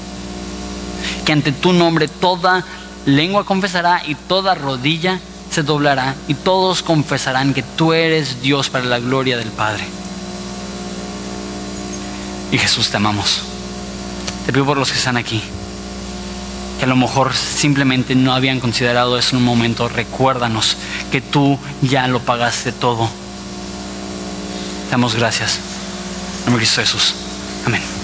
Que 1.25 1.31
ante 1.31 1.51
tu 1.51 1.73
nombre 1.73 2.07
toda 2.07 2.65
lengua 3.05 3.45
confesará 3.45 4.01
y 4.05 4.15
toda 4.15 4.55
rodilla 4.55 5.19
se 5.49 5.63
doblará 5.63 6.15
y 6.27 6.33
todos 6.33 6.83
confesarán 6.83 7.53
que 7.53 7.63
tú 7.63 7.93
eres 7.93 8.41
Dios 8.41 8.69
para 8.69 8.85
la 8.85 8.99
gloria 8.99 9.37
del 9.37 9.49
Padre. 9.49 9.85
Y 12.51 12.57
Jesús 12.57 12.89
te 12.89 12.97
amamos. 12.97 13.41
Te 14.45 14.53
pido 14.53 14.65
por 14.65 14.77
los 14.77 14.91
que 14.91 14.97
están 14.97 15.17
aquí, 15.17 15.41
que 16.77 16.85
a 16.85 16.87
lo 16.87 16.95
mejor 16.95 17.33
simplemente 17.33 18.15
no 18.15 18.33
habían 18.33 18.59
considerado 18.59 19.17
eso 19.17 19.35
en 19.35 19.37
un 19.37 19.45
momento, 19.45 19.89
recuérdanos 19.89 20.77
que 21.11 21.21
tú 21.21 21.57
ya 21.81 22.07
lo 22.07 22.19
pagaste 22.19 22.71
todo. 22.71 23.09
Damos 24.91 25.15
gracias. 25.15 25.59
En 26.45 26.57
de 26.57 26.65
Jesús. 26.65 27.13
Amén. 27.65 27.96